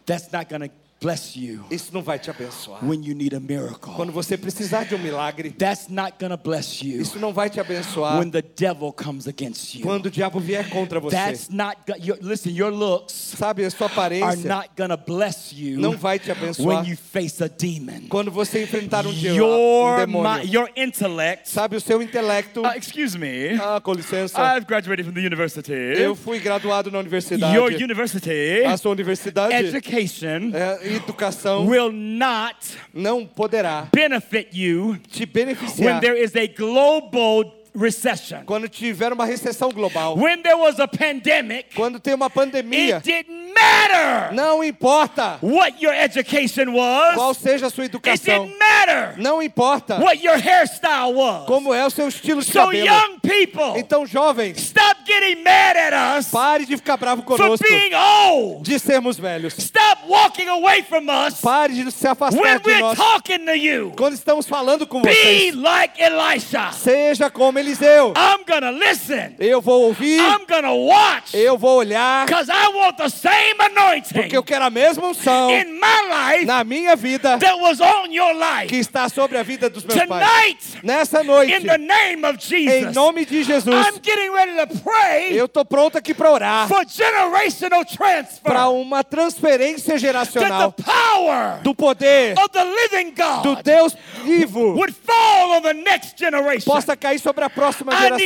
That's 0.06 0.32
not 0.32 0.50
going 0.50 0.62
to 0.62 0.70
bless 1.02 1.36
you 1.36 1.66
Isso 1.72 1.92
não 1.94 2.02
vai 2.04 2.20
te 2.20 2.30
abençoar. 2.30 2.84
when 2.86 3.04
you 3.04 3.16
need 3.16 3.36
a 3.36 3.40
miracle. 3.40 3.94
Quando 3.96 4.12
você 4.12 4.38
precisar 4.38 4.84
de 4.86 4.94
um 4.96 5.00
milagre, 5.00 5.50
That's 5.52 5.88
not 5.90 6.14
to 6.20 6.38
bless 6.38 6.86
you 6.86 7.02
isso 7.02 7.18
não 7.20 7.34
vai 7.34 7.50
te 7.50 7.60
abençoar. 7.60 8.20
when 8.20 8.30
the 8.30 8.42
devil 8.42 8.94
comes 8.94 9.28
against 9.28 9.76
you. 9.76 9.82
Quando 9.82 10.06
o 10.06 10.12
diabo 10.12 10.40
vier 10.40 10.70
contra 10.70 11.00
você. 11.00 11.16
That's 11.16 11.50
not 11.50 11.78
your, 12.00 12.18
listen, 12.22 12.52
your 12.52 12.72
looks 12.72 13.14
Sabe, 13.14 13.66
a 13.66 13.70
sua 13.72 13.88
are 13.88 13.94
aparência 13.94 14.48
not 14.56 14.70
going 14.78 14.90
to 14.90 14.98
bless 14.98 15.54
you 15.54 15.80
não 15.80 15.98
vai 15.98 16.20
te 16.20 16.32
abençoar. 16.32 16.82
when 16.84 16.90
you 16.92 16.98
face 16.98 17.44
a 17.44 17.48
demon. 17.48 18.08
Quando 18.10 18.30
você 18.32 18.62
enfrentar 18.64 19.06
um, 19.08 19.14
dia, 19.14 19.34
um 19.44 19.96
demônio. 19.98 20.46
your 20.54 20.70
intellect, 20.76 21.50
Sabe, 21.50 21.76
o 21.76 21.82
seu 21.82 22.02
intelecto. 22.02 22.62
uh, 22.62 22.78
excuse 22.78 23.18
me, 23.18 23.56
Ah, 23.60 23.80
com 23.82 23.94
licença. 23.94 24.38
I've 24.56 24.66
graduated 24.68 25.06
from 25.06 25.14
the 25.14 25.26
university. 25.26 25.72
Eu 25.74 26.16
fui 26.16 26.40
graduado 26.40 26.92
na 26.92 27.00
universidade. 27.00 27.56
Your 27.56 27.72
university 27.72 28.64
A 28.66 28.78
sua 28.78 28.92
universidade, 28.92 29.54
education 29.54 30.52
é, 30.54 30.80
educação, 30.96 31.66
will 31.68 31.92
not 31.92 32.58
não 32.94 33.26
poderá 33.26 33.88
benefit 33.94 34.50
you 34.54 34.98
te 35.10 35.24
when 35.24 35.28
beneficiar 35.28 36.00
there 36.02 36.22
is 36.22 36.36
a 36.36 36.48
global 36.48 37.61
recession. 37.76 38.44
quando 38.46 38.68
tiver 38.68 39.12
uma 39.14 39.26
recessão 39.26 39.70
global. 39.70 40.18
When 40.18 40.42
there 40.42 40.56
was 40.58 40.80
a 40.80 40.88
pandemic, 40.88 41.74
Quando 41.76 42.00
tem 42.00 42.14
uma 42.14 42.30
pandemia, 42.30 42.98
it 42.98 43.04
didn't 43.06 43.54
matter 43.54 44.34
não 44.34 44.64
importa 44.64 45.38
what 45.42 45.82
your 45.84 45.94
education 45.94 46.66
qual 46.74 47.30
was. 47.30 47.38
seja 47.38 47.68
a 47.68 47.70
sua 47.70 47.84
It 47.86 47.92
educação. 47.96 48.46
didn't 48.46 48.58
matter 48.60 49.14
Não 49.18 49.42
importa 49.42 49.98
what 50.00 50.24
your 50.26 50.38
hairstyle 50.38 51.14
was. 51.14 51.46
como 51.46 51.74
é 51.74 51.86
o 51.86 51.90
seu 51.90 52.08
estilo 52.08 52.42
de 52.42 52.52
So 52.52 52.60
cabelo. 52.66 52.86
young 52.88 53.20
people, 53.20 53.78
Então, 53.80 54.06
jovens, 54.06 54.58
stop 54.58 55.02
getting 55.06 55.44
mad 55.44 55.76
at 55.78 55.94
us 56.20 56.30
pare 56.30 56.66
de 56.66 56.76
ficar 56.78 56.98
bravo 56.98 57.22
for 57.24 57.38
conosco 57.38 57.66
being 57.68 57.94
old. 57.94 58.64
de 58.64 58.80
sermos 58.80 59.18
velhos. 59.18 59.54
Stop 59.58 60.08
walking 60.08 60.48
away 60.48 60.82
from 60.84 61.08
us 61.10 61.40
Pare 61.42 61.74
de 61.74 61.92
se 61.92 62.08
afastar 62.08 62.42
when 62.42 62.58
de 62.60 62.70
we're 62.70 62.80
nós 62.80 62.98
talking 62.98 63.46
to 63.46 63.54
you. 63.56 63.94
quando 63.98 64.14
estamos 64.14 64.48
falando 64.48 64.86
com 64.88 65.02
Be 65.02 65.10
vocês. 65.14 65.56
like 65.56 66.02
Elisha. 66.02 66.72
Seja 66.72 67.30
como 67.30 67.60
Eliseu. 67.62 68.14
I'm 68.18 68.44
gonna 68.46 68.72
listen. 68.72 69.36
Eu 69.40 69.62
vou 69.62 69.84
ouvir, 69.88 70.20
I'm 70.20 70.46
gonna 70.48 70.72
watch. 70.74 71.34
eu 71.34 71.58
vou 71.58 71.78
olhar, 71.78 72.26
Because 72.26 72.50
I 72.52 72.68
want 72.74 72.98
the 72.98 73.10
same 73.10 73.56
anointing 73.60 74.14
porque 74.14 74.36
eu 74.36 74.44
quero 74.44 74.66
a 74.66 74.70
mesma 74.70 75.08
unção 75.08 75.50
in 75.52 75.66
my 75.80 76.02
life 76.10 76.46
na 76.46 76.64
minha 76.64 76.96
vida 76.96 77.38
that 77.38 77.60
was 77.60 77.80
on 77.80 78.12
your 78.12 78.34
que 78.34 78.76
life. 78.76 78.76
está 78.80 79.08
sobre 79.10 79.38
a 79.38 79.44
vida 79.44 79.70
dos 79.70 79.84
meus 79.84 79.98
pais. 80.06 80.08
Tonight, 80.28 80.80
Nessa 80.84 81.24
noite, 81.24 81.54
in 81.54 81.62
the 81.68 81.78
name 81.78 82.26
of 82.26 82.36
em 82.38 82.40
Jesus, 82.40 82.96
nome 82.96 83.26
de 83.26 83.44
Jesus, 83.44 83.68
I'm 83.68 84.00
getting 84.02 84.32
ready 84.32 84.54
to 84.68 84.80
pray 84.84 85.32
eu 85.40 85.46
estou 85.46 85.64
pronto 85.64 85.98
aqui 85.98 86.14
para 86.14 86.32
orar 86.32 86.68
for 86.68 86.84
generational 86.88 87.86
para 87.86 88.24
transfer. 88.24 88.70
uma 88.72 89.04
transferência 89.04 89.94
That 89.94 90.00
geracional 90.00 90.72
the 90.72 90.84
power 90.84 91.60
do 91.64 91.74
poder 91.76 92.34
of 92.38 92.50
the 92.50 92.64
living 92.64 93.12
do 93.12 93.56
God 93.56 93.64
Deus 93.64 93.96
vivo 94.24 94.74
would 94.76 94.94
fall 94.94 95.52
on 95.58 95.62
the 95.62 95.74
next 95.74 96.18
generation. 96.18 96.66
possa 96.66 96.96
cair 96.96 97.20
sobre 97.20 97.44
a 97.46 97.50
próxima 97.56 97.92
geração. 98.02 98.18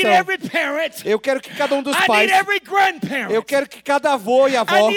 Eu 1.05 1.19
quero 1.19 1.41
que 1.41 1.49
cada 1.55 1.75
um 1.75 1.81
dos 1.83 1.95
pais, 2.07 2.29
eu 3.31 3.43
quero 3.43 3.67
que 3.67 3.81
cada 3.81 4.13
avô 4.13 4.47
e 4.47 4.55
avó, 4.55 4.89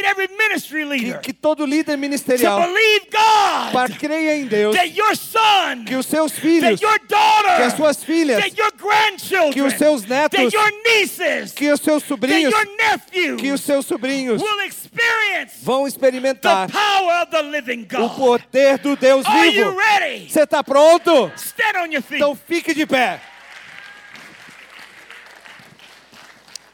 que, 0.99 1.19
que 1.23 1.33
todo 1.33 1.65
líder 1.67 1.97
ministerial, 1.97 2.59
para 3.73 3.89
creia 3.95 4.37
em 4.37 4.47
Deus, 4.47 4.75
que 5.87 5.95
os 5.97 6.07
seus 6.07 6.33
filhos, 6.39 6.79
que 7.57 7.63
as 7.63 7.73
suas 7.75 8.05
filhas, 8.05 8.45
que 9.53 9.63
os 9.63 9.73
seus 9.75 10.05
netos, 10.05 10.39
que 11.55 11.71
os 11.73 11.81
seus 11.81 12.03
sobrinhos, 12.03 12.53
que 13.37 13.53
os 13.53 13.61
seus 13.61 13.87
sobrinhos 13.87 14.41
vão 15.63 15.87
experimentar 15.87 16.69
o 18.05 18.11
poder 18.11 18.79
do 18.79 18.97
Deus 18.97 19.25
vivo. 19.53 19.77
Você 20.29 20.43
está 20.43 20.63
pronto? 20.63 21.31
Então 22.17 22.35
fique 22.37 22.75
de 22.75 22.87
pé. 22.87 23.21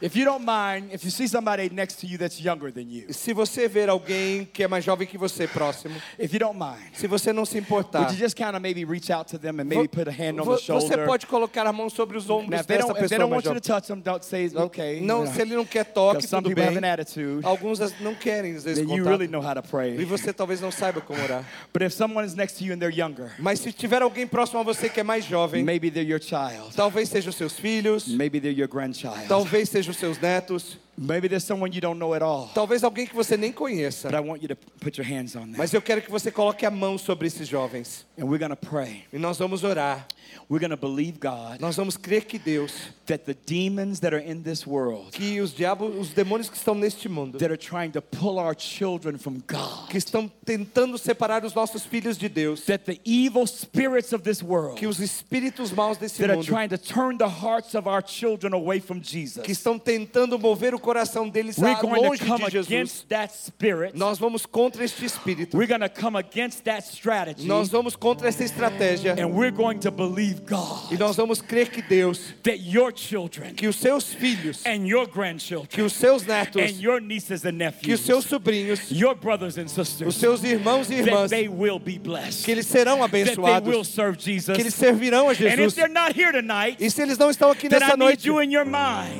If 0.05 0.15
you 0.15 0.23
don't 0.23 0.45
mind, 0.45 0.93
if 0.93 1.03
you 1.03 1.09
see 1.09 1.27
somebody 1.27 1.67
next 1.69 1.99
to 2.01 2.05
you 2.05 2.19
that's 2.19 2.39
younger 2.39 2.71
than 2.71 2.91
you, 2.91 3.11
Se 3.11 3.33
você 3.33 3.67
ver 3.67 3.89
alguém 3.89 4.45
que 4.45 4.63
é 4.63 4.67
mais 4.67 4.85
jovem 4.85 5.07
que 5.07 5.17
você 5.17 5.47
próximo, 5.47 5.95
if 6.19 6.31
you 6.31 6.37
don't 6.37 6.59
mind, 6.59 6.93
se 6.93 7.07
você 7.07 7.33
não 7.33 7.43
se 7.43 7.57
importar, 7.57 8.01
would 8.01 8.13
you 8.13 8.19
just 8.19 8.35
kind 8.37 8.53
of 8.53 8.59
maybe 8.61 8.85
reach 8.85 9.11
out 9.11 9.27
to 9.27 9.39
them 9.39 9.59
and 9.59 9.65
maybe 9.65 9.87
put 9.87 10.07
a 10.07 10.11
hand 10.11 10.39
on 10.39 10.45
the 10.45 10.61
shoulder? 10.61 10.87
você 10.87 10.97
pode 11.07 11.25
colocar 11.25 11.65
a 11.65 11.73
mão 11.73 11.89
sobre 11.89 12.19
os 12.19 12.29
ombros 12.29 12.63
dessa 12.67 12.87
don't, 12.87 12.91
if 12.91 13.09
they 13.09 13.17
pessoa 13.17 13.19
don't 13.19 13.31
mais 13.31 13.45
want 13.45 13.55
you 13.55 13.59
to 13.59 13.67
touch 13.67 13.87
them, 13.87 13.99
don't 13.99 14.23
say 14.23 14.47
okay. 14.55 15.01
Não, 15.01 15.21
you 15.21 15.25
know. 15.25 15.33
se 15.33 15.41
ele 15.41 15.55
não 15.55 15.65
quer 15.65 15.85
toque, 15.85 16.27
some 16.27 16.43
tudo 16.43 16.53
people 16.53 16.63
have 16.63 16.77
an 16.77 16.93
attitude. 16.93 17.43
Alguns 17.43 17.79
não 17.99 18.13
querem, 18.13 18.55
às 18.55 18.63
vezes, 18.63 18.85
Then 18.85 18.95
you 18.95 19.03
contato. 19.03 19.09
really 19.09 19.27
know 19.27 19.41
how 19.41 19.55
to 19.55 19.61
E 19.61 19.67
pray. 19.67 20.05
você 20.05 20.31
talvez 20.31 20.61
não 20.61 20.69
saiba 20.69 21.01
como 21.01 21.19
orar. 21.19 21.43
But 21.73 21.81
if 21.81 21.93
someone 21.93 22.27
is 22.27 22.35
next 22.35 22.59
to 22.59 22.63
you 22.63 22.75
and 22.75 22.77
they're 22.77 22.95
younger, 22.95 23.31
Mas 23.39 23.59
se 23.59 23.73
tiver 23.73 24.03
alguém 24.03 24.27
próximo 24.27 24.59
a 24.59 24.63
você 24.63 24.87
que 24.87 24.99
é 24.99 25.03
mais 25.03 25.25
jovem, 25.25 25.63
maybe 25.63 25.89
they're 25.89 26.07
your 26.07 26.21
child, 26.21 26.75
talvez 26.75 27.09
sejam 27.09 27.31
seus 27.31 27.53
filhos, 27.53 28.07
maybe 28.07 28.39
they're 28.39 28.55
your 28.55 28.69
grandchild, 28.69 29.27
talvez 29.27 29.67
sejam 29.67 29.94
os 29.95 29.99
seus 29.99 30.19
netos, 30.19 30.77
maybe 30.97 31.27
there's 31.27 31.43
someone 31.43 31.73
you 31.73 31.81
don't 31.81 31.97
know 31.97 32.13
at 32.13 32.21
all. 32.21 32.49
talvez 32.53 32.83
alguém 32.83 33.07
que 33.07 33.15
você 33.15 33.35
nem 33.35 33.51
conheça. 33.51 34.09
But 34.09 34.17
I 34.17 34.21
want 34.27 34.41
you 34.41 34.49
to 34.49 34.55
put 34.55 34.99
your 34.99 35.07
hands 35.07 35.35
on 35.35 35.47
them. 35.47 35.55
Mas 35.57 35.73
eu 35.73 35.81
quero 35.81 36.01
que 36.01 36.11
você 36.11 36.31
coloque 36.31 36.65
a 36.65 36.71
mão 36.71 36.97
sobre 36.97 37.27
esses 37.27 37.47
jovens. 37.47 38.05
And 38.19 38.25
we're 38.25 38.47
to 38.47 38.55
pray. 38.55 39.05
E 39.11 39.17
nós 39.17 39.37
vamos 39.37 39.63
orar. 39.63 40.07
We're 40.47 40.59
going 40.59 40.71
to 40.71 40.77
believe 40.77 41.19
God 41.19 41.59
Nós 41.59 41.75
vamos 41.75 41.97
crer 41.97 42.25
que 42.25 42.37
Deus, 42.37 42.71
that 43.07 43.25
the 43.25 43.35
demons 43.45 43.99
that 44.01 44.13
are 44.13 44.23
in 44.23 44.43
this 44.43 44.65
world 44.65 45.11
que 45.11 45.41
os 45.41 45.53
diabos, 45.53 45.95
os 45.95 46.09
demônios 46.13 46.49
que 46.49 46.57
estão 46.57 46.75
neste 46.75 47.09
mundo, 47.09 47.37
that 47.37 47.51
are 47.51 47.57
trying 47.57 47.91
to 47.91 48.01
pull 48.01 48.39
our 48.39 48.55
children 48.57 49.17
from 49.17 49.41
God, 49.47 49.89
que 49.89 49.97
estão 49.97 50.31
tentando 50.45 50.97
separar 50.97 51.43
os 51.43 51.53
nossos 51.53 51.83
filhos 51.83 52.17
de 52.17 52.29
Deus, 52.29 52.65
that 52.65 52.85
the 52.85 52.99
evil 53.03 53.47
spirits 53.47 54.13
of 54.13 54.23
this 54.23 54.43
world 54.43 54.77
que 54.77 54.87
os 54.87 54.99
espíritos 54.99 55.71
maus 55.71 55.97
desse 55.97 56.17
that 56.19 56.29
are 56.29 56.37
mundo, 56.37 56.45
trying 56.45 56.69
to 56.69 56.77
turn 56.77 57.17
the 57.17 57.27
hearts 57.27 57.75
of 57.75 57.87
our 57.87 58.03
children 58.05 58.53
away 58.53 58.79
from 58.79 59.01
Jesus, 59.01 59.43
que 59.43 59.51
estão 59.51 59.79
tentando 59.79 60.37
mover 60.37 60.75
o 60.75 60.79
coração 60.79 61.29
deles 61.29 61.57
we're 61.57 61.71
a 61.71 61.81
going 61.81 61.95
to 61.95 62.01
longe 62.01 62.19
come 62.25 62.45
de 62.45 62.51
Jesus, 62.51 62.67
against 62.67 63.07
that 63.07 63.33
spirit. 63.33 63.97
nós 63.97 64.19
vamos 64.19 64.45
contra 64.45 64.83
este 64.83 65.05
espírito. 65.05 65.57
We're 65.57 65.67
going 65.67 65.81
to 65.81 65.89
come 65.89 66.17
against 66.17 66.63
that 66.65 66.83
strategy. 66.83 67.47
Nós 67.47 67.69
vamos 67.69 67.95
contra 67.95 68.27
essa 68.27 68.43
estratégia 68.43 69.15
And 69.17 69.33
we're 69.33 69.51
going 69.51 69.79
to 69.79 69.91
believe 69.91 70.34
e 70.91 70.97
nós 70.97 71.15
vamos 71.15 71.41
crer 71.41 71.69
que 71.69 71.81
Deus, 71.81 72.33
that 72.43 72.59
your 72.59 72.91
children 72.95 73.53
que 73.53 73.67
os 73.67 73.75
seus 73.77 74.13
filhos, 74.13 74.65
and 74.65 74.85
your 74.87 75.07
que 75.69 75.81
os 75.81 75.93
seus 75.93 76.25
netos, 76.25 76.61
and 76.61 76.81
your 76.81 76.99
nieces 76.99 77.45
and 77.45 77.57
que 77.81 77.93
os 77.93 78.01
seus 78.01 78.25
sobrinhos, 78.25 78.91
your 78.91 79.15
brothers 79.15 79.57
and 79.57 79.65
os 80.05 80.15
seus 80.15 80.43
irmãos 80.43 80.89
e 80.89 80.95
irmãs, 80.95 81.31
que 82.43 82.51
eles 82.51 82.65
serão 82.67 83.03
abençoados, 83.03 83.95
que 84.53 84.61
eles 84.61 84.73
servirão 84.73 85.29
a 85.29 85.33
Jesus. 85.33 85.75
E 86.79 86.89
se 86.89 87.01
eles 87.01 87.17
não 87.17 87.29
estão 87.29 87.51
aqui 87.51 87.69
nessa 87.69 87.95
noite, 87.95 88.29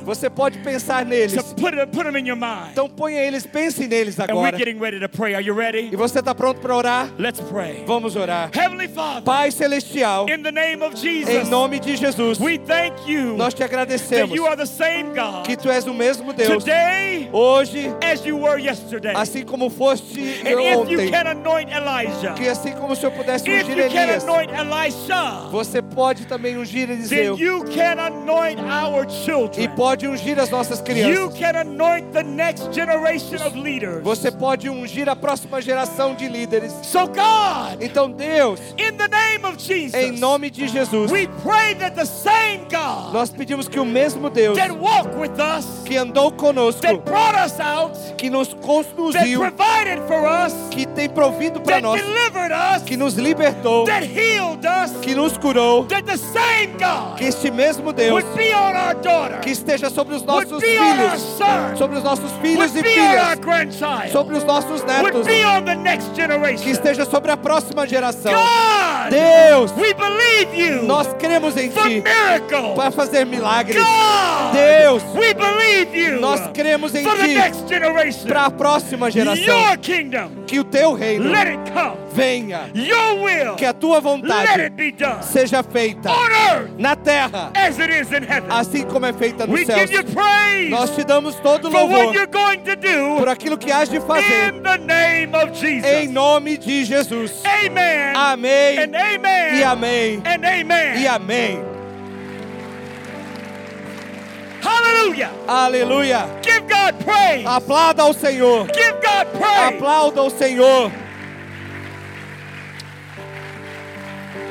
você 0.03 0.29
pode 0.29 0.59
pensar 0.59 1.05
neles. 1.05 1.35
to 1.35 1.55
put, 1.55 1.77
it, 1.77 1.91
put 1.91 2.03
them 2.03 2.17
in 2.17 2.27
your 2.27 2.37
mind. 2.37 2.71
Então 2.71 2.89
ponha 2.89 3.21
eles, 3.21 3.45
pense 3.45 3.87
neles 3.87 4.19
agora. 4.19 4.57
E 4.59 5.95
você 5.95 6.19
está 6.19 6.33
pronto 6.33 6.59
para 6.59 6.75
orar? 6.75 7.13
Let's 7.17 7.39
pray. 7.39 7.83
Vamos 7.85 8.15
orar. 8.15 8.51
Pai 9.23 9.51
celestial, 9.51 10.25
name 10.51 10.83
of 10.83 10.95
Jesus, 10.95 11.04
Em 11.07 11.45
nome 11.45 11.79
de 11.79 11.95
Jesus, 11.95 12.39
we 12.39 12.57
thank 12.57 12.95
you 13.07 13.35
nós 13.37 13.53
te 13.53 13.63
agradecemos 13.63 14.35
you 14.35 14.45
are 14.45 14.55
the 14.55 14.65
same 14.65 15.13
God 15.13 15.45
que 15.45 15.55
tu 15.55 15.69
és 15.69 15.85
o 15.85 15.93
mesmo 15.93 16.33
Deus 16.33 16.63
hoje, 17.31 17.91
assim 19.15 19.43
como 19.43 19.69
foste 19.69 20.19
ontem. 20.79 21.09
can 21.11 21.27
anoint 21.27 21.69
Elijah, 21.71 22.33
Que 22.33 22.47
assim 22.47 22.71
como 22.73 22.93
o 22.93 22.95
Senhor 22.95 23.11
pudesse 23.11 23.49
ungir 23.49 23.77
you 23.77 23.89
can 23.89 24.03
Elias, 24.03 24.25
você 25.51 25.81
pode 25.81 26.25
também 26.25 26.57
ungir 26.57 26.89
Eliseu 26.89 27.35
then 27.35 27.45
you 27.45 27.63
can 27.65 27.99
anoint 27.99 28.59
our 28.61 29.05
e 29.57 29.67
pode 29.69 30.07
ungir 30.07 30.39
as 30.39 30.49
nossas 30.49 30.79
You 30.79 30.85
crianças. 30.85 31.39
can 31.39 31.59
anoint 31.59 32.11
the 32.11 32.23
next 32.23 32.73
generation 32.73 33.45
of 33.45 33.57
leaders. 33.57 34.03
Você 34.03 34.31
pode 34.31 34.69
ungir 34.69 35.07
a 35.09 35.15
próxima 35.15 35.61
geração 35.61 36.15
de 36.15 36.27
líderes. 36.27 36.73
Então, 37.79 38.11
Deus, 38.11 38.59
in 38.77 38.95
the 38.97 39.07
name 39.07 39.45
of 39.45 39.57
Jesus, 39.59 39.93
em 39.93 40.11
nome 40.11 40.49
de 40.49 40.67
Jesus, 40.67 40.94
we 41.11 41.27
pray 41.43 41.73
that 41.75 41.95
the 41.95 42.05
same 42.05 42.65
God 42.69 43.13
nós 43.13 43.29
pedimos 43.29 43.67
que 43.67 43.79
o 43.79 43.85
mesmo 43.85 44.29
Deus 44.29 44.57
that 44.57 44.71
walked 44.71 45.15
with 45.17 45.39
us, 45.39 45.83
que 45.85 45.97
andou 45.97 46.31
conosco, 46.31 46.81
that 46.81 46.97
brought 47.05 47.35
us 47.35 47.59
out, 47.59 47.93
que 48.17 48.29
nos 48.29 48.49
that 48.49 48.61
conduziu, 48.61 49.39
provided 49.39 49.99
for 50.07 50.25
us, 50.25 50.53
que 50.71 50.85
tem 50.85 51.09
provido 51.09 51.59
para 51.61 51.81
nós, 51.81 52.01
delivered 52.01 52.53
us, 52.53 52.83
que 52.83 52.97
nos 52.97 53.15
libertou, 53.15 53.85
that 53.85 54.05
healed 54.05 54.65
us, 54.65 54.91
que 55.01 55.15
nos 55.15 55.37
curou, 55.37 55.85
that 55.85 56.03
the 56.05 56.17
same 56.17 56.73
God 56.77 57.17
que 57.17 57.25
este 57.25 57.51
mesmo 57.51 57.93
Deus 57.93 58.23
que 59.41 59.51
esteja 59.51 59.89
sobre 59.89 60.15
os 60.15 60.23
nossos 60.23 60.61
be 60.61 60.77
on 60.77 60.99
our 60.99 61.17
filhos, 61.17 61.77
sobre 61.77 61.97
os 61.97 62.03
nossos 62.03 62.31
filhos 62.41 62.75
e 62.75 62.81
be 62.81 62.99
on 62.99 63.17
our 63.17 63.37
filhas, 63.37 64.11
sobre 64.11 64.37
os 64.37 64.43
nossos 64.43 64.83
netos, 64.83 65.25
be 65.25 65.45
on 65.45 65.63
the 65.63 65.75
next 65.75 66.11
que 66.61 66.69
esteja 66.71 67.05
sobre 67.05 67.31
a 67.31 67.37
próxima 67.37 67.87
geração. 67.87 68.31
God, 68.33 69.11
Deus, 69.11 69.71
we 69.77 69.93
believe 69.93 70.53
you 70.55 70.84
nós 70.85 71.07
cremos 71.19 71.57
em 71.57 71.69
Ti 71.69 72.03
para 72.75 72.91
fazer 72.91 73.25
milagres. 73.25 73.75
God, 73.75 74.53
Deus, 74.53 75.03
nós 76.19 76.47
cremos 76.53 76.93
em 76.95 77.03
Ti 77.03 78.27
para 78.27 78.45
a 78.45 78.51
próxima 78.51 79.11
geração. 79.11 79.55
Que 80.47 80.59
o 80.59 80.63
Teu 80.63 80.93
reino 80.93 81.31
venha, 82.13 82.69
que 83.57 83.65
a 83.65 83.73
Tua 83.73 83.99
vontade 83.99 84.71
seja 85.21 85.63
feita 85.63 86.09
na 86.77 86.95
terra, 86.95 87.51
assim 88.49 88.83
como 88.83 89.05
é 89.05 89.13
feita 89.13 89.45
nos 89.45 89.65
céus. 89.65 89.91
you 89.91 90.03
praise 90.05 90.69
Nós 90.69 90.91
te 90.91 91.03
damos 91.03 91.35
todo 91.35 91.69
what 91.69 91.77
louvor 91.77 92.13
por 93.17 93.29
aquilo 93.29 93.57
que 93.57 93.71
has 93.71 93.89
de 93.89 93.99
fazer, 94.01 94.53
em 95.85 96.07
nome 96.07 96.57
de 96.57 96.85
Jesus. 96.85 97.43
Amém 98.15 98.75
amen. 98.85 99.59
e 99.59 99.63
amém 99.63 100.21
Amen. 100.75 101.01
e 101.01 101.07
amém. 101.07 101.63
Hallelujah. 104.61 105.31
Aleluia. 105.47 106.27
Give 106.41 106.61
God 106.61 107.03
praise. 107.03 107.45
Aplauda 107.45 108.03
ao 108.03 108.13
Senhor. 108.13 108.67
Give 108.67 108.93
God 108.93 109.27
praise. 109.39 109.75
Aplauda 109.75 110.21
ao 110.21 110.29
Senhor. 110.29 110.91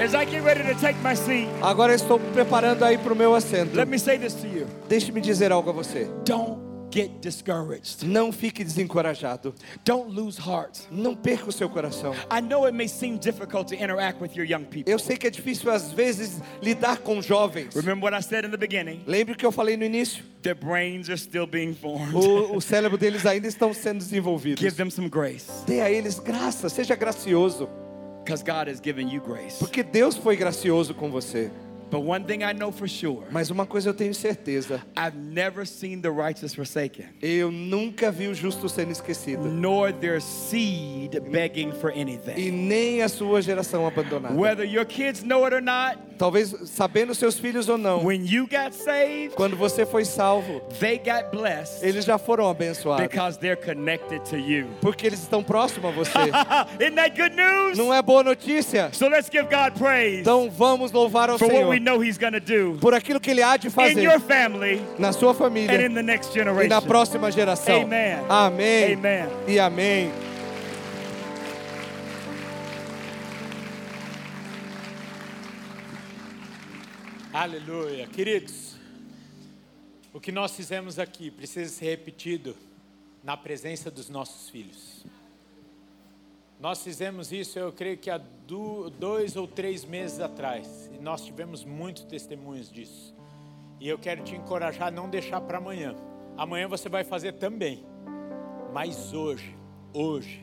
As 0.00 0.12
I 0.14 0.24
get 0.24 0.42
ready 0.42 0.62
to 0.64 0.74
take 0.80 0.98
my 1.02 1.14
seat, 1.14 1.48
Agora 1.62 1.94
estou 1.94 2.18
me 2.18 2.30
preparando 2.32 2.84
aí 2.84 2.98
para 2.98 3.12
o 3.12 3.16
meu 3.16 3.34
assento. 3.34 3.76
let 3.76 3.86
me 3.88 3.98
say 3.98 4.18
this 4.18 4.34
to 4.34 4.46
you. 4.46 4.66
Deixe-me 4.88 5.20
dizer 5.20 5.52
algo 5.52 5.70
a 5.70 5.72
você. 5.72 6.08
Don't 6.24 6.58
get 6.94 7.10
discouraged. 7.20 8.04
Não 8.04 8.30
fique 8.30 8.62
desencorajado. 8.62 9.54
Don't 9.84 10.10
lose 10.14 10.38
heart. 10.40 10.78
Não 10.90 11.14
perca 11.16 11.48
o 11.48 11.52
seu 11.52 11.68
coração. 11.68 12.14
I 12.30 12.40
know 12.40 12.64
it 12.66 12.76
may 12.76 12.86
seem 12.88 13.16
difficult 13.16 13.66
to 13.68 13.74
interact 13.74 14.22
with 14.22 14.30
your 14.36 14.46
young 14.46 14.64
people. 14.64 14.90
Eu 14.90 14.98
sei 14.98 15.16
que 15.16 15.26
é 15.26 15.30
difícil 15.30 15.70
às 15.70 15.92
vezes 15.92 16.40
lidar 16.62 16.98
com 16.98 17.20
jovens. 17.20 17.74
Remember 17.74 18.04
what 18.04 18.16
I 18.16 18.22
said 18.22 18.44
in 18.44 18.50
the 18.50 18.56
beginning? 18.56 19.02
Lembre 19.06 19.34
o 19.34 19.36
que 19.36 19.44
eu 19.44 19.52
falei 19.52 19.76
no 19.76 19.84
início? 19.84 20.22
Their 20.42 20.54
brains 20.54 21.08
are 21.08 21.18
still 21.18 21.46
being 21.46 21.74
formed. 21.74 22.14
O, 22.14 22.56
o 22.56 22.60
cérebro 22.60 22.96
deles 22.98 23.26
ainda 23.26 23.48
estão 23.48 23.72
sendo 23.74 23.98
desenvolvidos. 23.98 24.62
Give 24.62 24.76
them 24.76 24.90
some 24.90 25.08
grace 25.08 25.50
Dê 25.66 25.80
a 25.80 25.90
eles 25.90 26.18
graça, 26.18 26.68
seja 26.68 26.94
gracioso, 26.94 27.68
because 28.22 28.42
God 28.44 28.68
has 28.68 28.80
given 28.82 29.08
you 29.08 29.20
grace. 29.20 29.58
porque 29.58 29.82
Deus 29.82 30.16
foi 30.16 30.36
gracioso 30.36 30.94
com 30.94 31.10
você. 31.10 31.50
But 31.90 32.00
one 32.02 32.24
thing 32.24 32.42
I 32.42 32.52
know 32.52 32.72
for 32.72 32.88
sure 32.88 33.24
Mas 33.30 33.50
uma 33.50 33.66
coisa 33.66 33.90
eu 33.90 33.94
tenho 33.94 34.14
certeza: 34.14 34.82
I've 34.96 35.16
never 35.16 35.66
seen 35.66 36.00
the 36.00 36.10
righteous 36.10 36.54
forsaken, 36.54 37.06
eu 37.22 37.50
nunca 37.50 38.10
vi 38.10 38.28
o 38.28 38.34
justo 38.34 38.68
sendo 38.68 38.92
esquecido, 38.92 39.44
nor 39.48 39.92
their 39.92 40.20
seed 40.20 41.20
begging 41.30 41.72
for 41.72 41.90
e 41.94 42.00
anything. 42.00 42.50
nem 42.50 43.02
a 43.02 43.08
sua 43.08 43.40
geração 43.42 43.86
abandonada. 43.86 44.34
Whether 44.34 44.64
your 44.64 44.84
kids 44.84 45.22
know 45.22 45.44
it 45.44 45.54
or 45.54 45.62
not, 45.62 45.98
Talvez 46.16 46.54
sabendo 46.66 47.14
seus 47.14 47.38
filhos 47.38 47.68
ou 47.68 47.76
não, 47.76 48.04
when 48.04 48.24
you 48.24 48.46
got 48.46 48.72
saved, 48.72 49.34
quando 49.34 49.56
você 49.56 49.84
foi 49.84 50.04
salvo, 50.04 50.60
they 50.78 50.96
got 50.98 51.30
blessed 51.32 51.84
eles 51.84 52.04
já 52.04 52.18
foram 52.18 52.48
abençoados, 52.48 53.06
because 53.06 53.38
they're 53.38 53.60
connected 53.60 54.20
to 54.28 54.36
you. 54.36 54.66
porque 54.80 55.06
eles 55.06 55.20
estão 55.20 55.42
próximos 55.42 55.90
a 55.90 55.92
você. 55.92 56.18
Isn't 56.80 56.96
that 56.96 57.20
good 57.20 57.34
news? 57.34 57.76
Não 57.76 57.92
é 57.92 58.00
boa 58.00 58.22
notícia? 58.22 58.90
So 58.92 59.08
let's 59.08 59.28
give 59.30 59.44
God 59.44 59.76
praise 59.78 60.20
Então 60.20 60.48
vamos 60.50 60.92
louvar 60.92 61.30
ao 61.30 61.38
Senhor 61.38 61.73
know 61.80 62.02
He's 62.02 62.18
going 62.18 62.32
to 62.32 62.40
do 62.40 62.78
por 62.80 62.94
aquilo 62.94 63.20
que 63.20 63.30
Ele 63.30 63.42
há 63.42 63.56
de 63.56 63.68
in 63.68 63.70
fazer 63.70 64.02
your 64.02 64.20
family 64.20 64.82
na 64.98 65.12
sua 65.12 65.30
and 65.30 65.34
família 65.34 65.86
in 65.86 65.94
the 65.94 66.02
next 66.02 66.34
e 66.34 66.38
na 66.38 66.52
generation. 66.52 66.80
próxima 66.86 67.30
geração. 67.30 67.82
Amen. 67.82 68.18
Amém. 68.28 68.94
Amen. 68.94 69.28
E 69.46 69.58
amém. 69.58 70.12
Aleluia. 77.32 78.06
Queridos, 78.06 78.76
o 80.12 80.20
que 80.20 80.30
nós 80.30 80.54
fizemos 80.54 80.98
aqui 81.00 81.30
precisa 81.30 81.68
ser 81.68 81.86
repetido 81.86 82.56
na 83.24 83.36
presença 83.36 83.90
dos 83.90 84.08
nossos 84.08 84.48
filhos. 84.50 85.04
Nós 86.64 86.82
fizemos 86.82 87.30
isso, 87.30 87.58
eu 87.58 87.70
creio 87.70 87.98
que 87.98 88.08
há 88.08 88.16
do- 88.16 88.88
dois 88.88 89.36
ou 89.36 89.46
três 89.46 89.84
meses 89.84 90.18
atrás, 90.18 90.90
e 90.94 90.98
nós 90.98 91.22
tivemos 91.22 91.62
muitos 91.62 92.04
testemunhos 92.04 92.72
disso. 92.72 93.14
E 93.78 93.86
eu 93.86 93.98
quero 93.98 94.24
te 94.24 94.34
encorajar 94.34 94.88
a 94.88 94.90
não 94.90 95.06
deixar 95.06 95.42
para 95.42 95.58
amanhã. 95.58 95.94
Amanhã 96.38 96.66
você 96.66 96.88
vai 96.88 97.04
fazer 97.04 97.32
também, 97.32 97.84
mas 98.72 99.12
hoje, 99.12 99.54
hoje, 99.92 100.42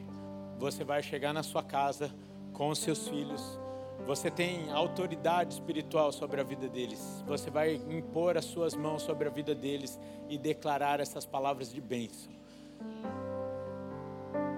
você 0.59 0.83
vai 0.83 1.01
chegar 1.01 1.33
na 1.33 1.41
sua 1.41 1.63
casa 1.63 2.13
com 2.53 2.69
os 2.69 2.77
seus 2.77 3.07
filhos. 3.07 3.59
Você 4.05 4.29
tem 4.29 4.71
autoridade 4.71 5.55
espiritual 5.55 6.11
sobre 6.11 6.39
a 6.39 6.43
vida 6.43 6.69
deles. 6.69 7.23
Você 7.25 7.49
vai 7.49 7.81
impor 7.89 8.37
as 8.37 8.45
suas 8.45 8.75
mãos 8.75 9.01
sobre 9.01 9.27
a 9.27 9.31
vida 9.31 9.55
deles 9.55 9.99
e 10.29 10.37
declarar 10.37 10.99
essas 10.99 11.25
palavras 11.25 11.73
de 11.73 11.81
bênção. 11.81 12.31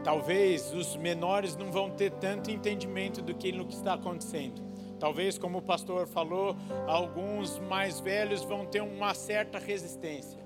Talvez 0.04 0.74
os 0.74 0.98
menores 0.98 1.56
não 1.56 1.72
vão 1.72 1.90
ter 1.90 2.12
tanto 2.12 2.52
entendimento 2.52 3.22
do 3.22 3.34
que 3.34 3.50
está 3.70 3.94
acontecendo. 3.94 4.62
Talvez, 5.00 5.38
como 5.38 5.60
o 5.60 5.62
pastor 5.62 6.08
falou, 6.08 6.58
alguns 6.88 7.58
mais 7.60 8.02
velhos 8.02 8.44
vão 8.44 8.66
ter 8.66 8.82
uma 8.82 9.14
certa 9.14 9.58
resistência. 9.58 10.40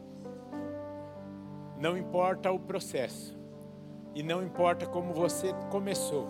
Não 1.80 1.98
importa 1.98 2.52
o 2.52 2.60
processo 2.60 3.36
e 4.14 4.22
não 4.22 4.44
importa 4.44 4.86
como 4.86 5.14
você 5.14 5.54
começou. 5.72 6.28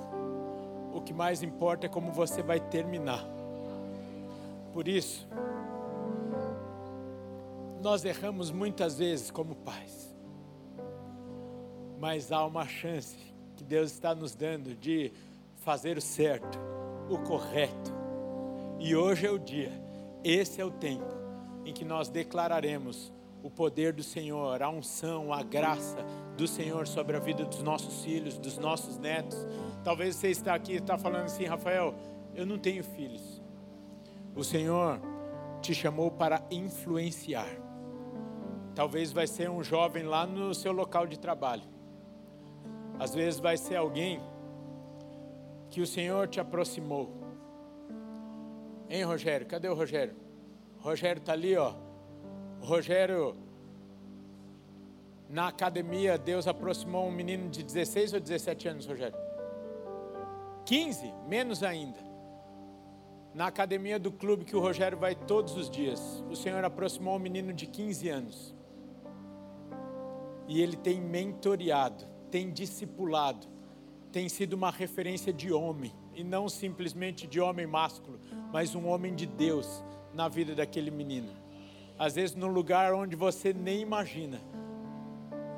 O 0.93 1.01
que 1.01 1.13
mais 1.13 1.43
importa 1.43 1.86
é 1.86 1.89
como 1.89 2.11
você 2.11 2.41
vai 2.41 2.59
terminar. 2.59 3.25
Por 4.73 4.88
isso, 4.88 5.28
nós 7.82 8.05
erramos 8.05 8.51
muitas 8.51 8.97
vezes 8.97 9.32
como 9.32 9.55
pais 9.55 10.16
mas 12.00 12.32
há 12.32 12.45
uma 12.45 12.68
chance 12.68 13.18
que 13.56 13.64
Deus 13.64 13.91
está 13.91 14.14
nos 14.14 14.36
dando 14.36 14.76
de 14.76 15.12
fazer 15.58 15.98
o 15.98 16.02
certo, 16.02 16.60
o 17.10 17.18
correto. 17.20 17.93
E 18.80 18.95
hoje 18.95 19.26
é 19.26 19.32
o 19.32 19.39
dia, 19.39 19.72
esse 20.24 20.62
é 20.62 20.66
o 20.66 20.72
tempo 20.72 21.16
em 21.66 21.74
que 21.74 21.84
nós 21.84 22.08
declararemos 22.10 23.12
o 23.43 23.50
poder 23.50 23.93
do 23.93 24.04
Senhor, 24.04 24.62
a 24.62 24.70
unção, 24.70 25.34
a 25.34 25.41
graça 25.43 25.98
do 26.38 26.48
Senhor 26.48 26.88
sobre 26.88 27.18
a 27.18 27.20
vida 27.20 27.45
dos 27.45 27.62
nossos 27.64 28.04
filhos, 28.04 28.38
dos 28.38 28.58
nossos 28.58 28.98
netos. 28.98 29.38
Talvez 29.84 30.16
você 30.16 30.30
está 30.30 30.54
aqui 30.54 30.74
e 30.74 30.78
está 30.78 30.98
falando 30.98 31.26
assim, 31.26 31.45
Rafael, 31.45 31.95
eu 32.36 32.45
não 32.45 32.58
tenho 32.58 32.84
filhos. 32.84 33.41
O 34.36 34.43
Senhor 34.43 35.00
te 35.62 35.74
chamou 35.74 36.12
para 36.12 36.43
influenciar. 36.52 37.50
Talvez 38.76 39.12
vai 39.12 39.26
ser 39.26 39.50
um 39.50 39.64
jovem 39.64 40.04
lá 40.04 40.26
no 40.26 40.54
seu 40.54 40.72
local 40.72 41.08
de 41.08 41.18
trabalho. 41.18 41.76
Às 43.00 43.14
vezes 43.14 43.39
vai 43.39 43.58
ser 43.58 43.76
alguém 43.76 44.22
que 45.70 45.82
o 45.82 45.88
Senhor 45.88 46.28
te 46.28 46.39
aproximou. 46.39 47.12
Hein, 48.89 49.04
Rogério? 49.04 49.45
Cadê 49.45 49.68
o 49.68 49.76
Rogério? 49.76 50.16
O 50.80 50.84
Rogério 50.84 51.20
está 51.20 51.34
ali, 51.34 51.56
ó. 51.56 51.74
O 52.62 52.66
Rogério, 52.66 53.36
na 55.30 55.50
academia, 55.50 56.18
Deus 56.18 56.48
aproximou 56.48 57.08
um 57.08 57.12
menino 57.12 57.50
de 57.50 57.64
16 57.64 58.14
ou 58.14 58.20
17 58.20 58.68
anos, 58.68 58.86
Rogério? 58.88 59.18
15? 60.66 61.14
Menos 61.28 61.64
ainda. 61.64 62.00
Na 63.34 63.48
academia 63.48 64.00
do 64.00 64.12
clube 64.12 64.45
que 64.45 64.56
o 64.56 64.60
Rogério 64.60 64.98
vai 64.98 65.14
todos 65.14 65.56
os 65.56 65.70
dias, 65.70 66.24
o 66.30 66.36
Senhor 66.36 66.64
aproximou 66.64 67.18
um 67.18 67.20
menino 67.20 67.54
de 67.54 67.68
15 67.68 68.10
anos. 68.10 68.56
E 70.48 70.62
ele 70.62 70.76
tem 70.76 71.00
mentoreado, 71.00 72.06
tem 72.32 72.51
discipulado, 72.51 73.47
tem 74.11 74.30
sido 74.30 74.53
uma 74.53 74.71
referência 74.71 75.34
de 75.34 75.51
homem, 75.51 75.93
e 76.13 76.23
não 76.23 76.49
simplesmente 76.49 77.28
de 77.28 77.39
homem 77.39 77.67
másculo, 77.67 78.19
mas 78.51 78.73
um 78.73 78.88
homem 78.88 79.13
de 79.13 79.25
Deus 79.25 79.84
na 80.13 80.28
vida 80.28 80.55
daquele 80.55 80.89
menino. 80.89 81.32
Às 81.97 82.15
vezes, 82.15 82.36
num 82.36 82.47
lugar 82.47 82.93
onde 82.93 83.15
você 83.15 83.53
nem 83.53 83.82
imagina, 83.82 84.41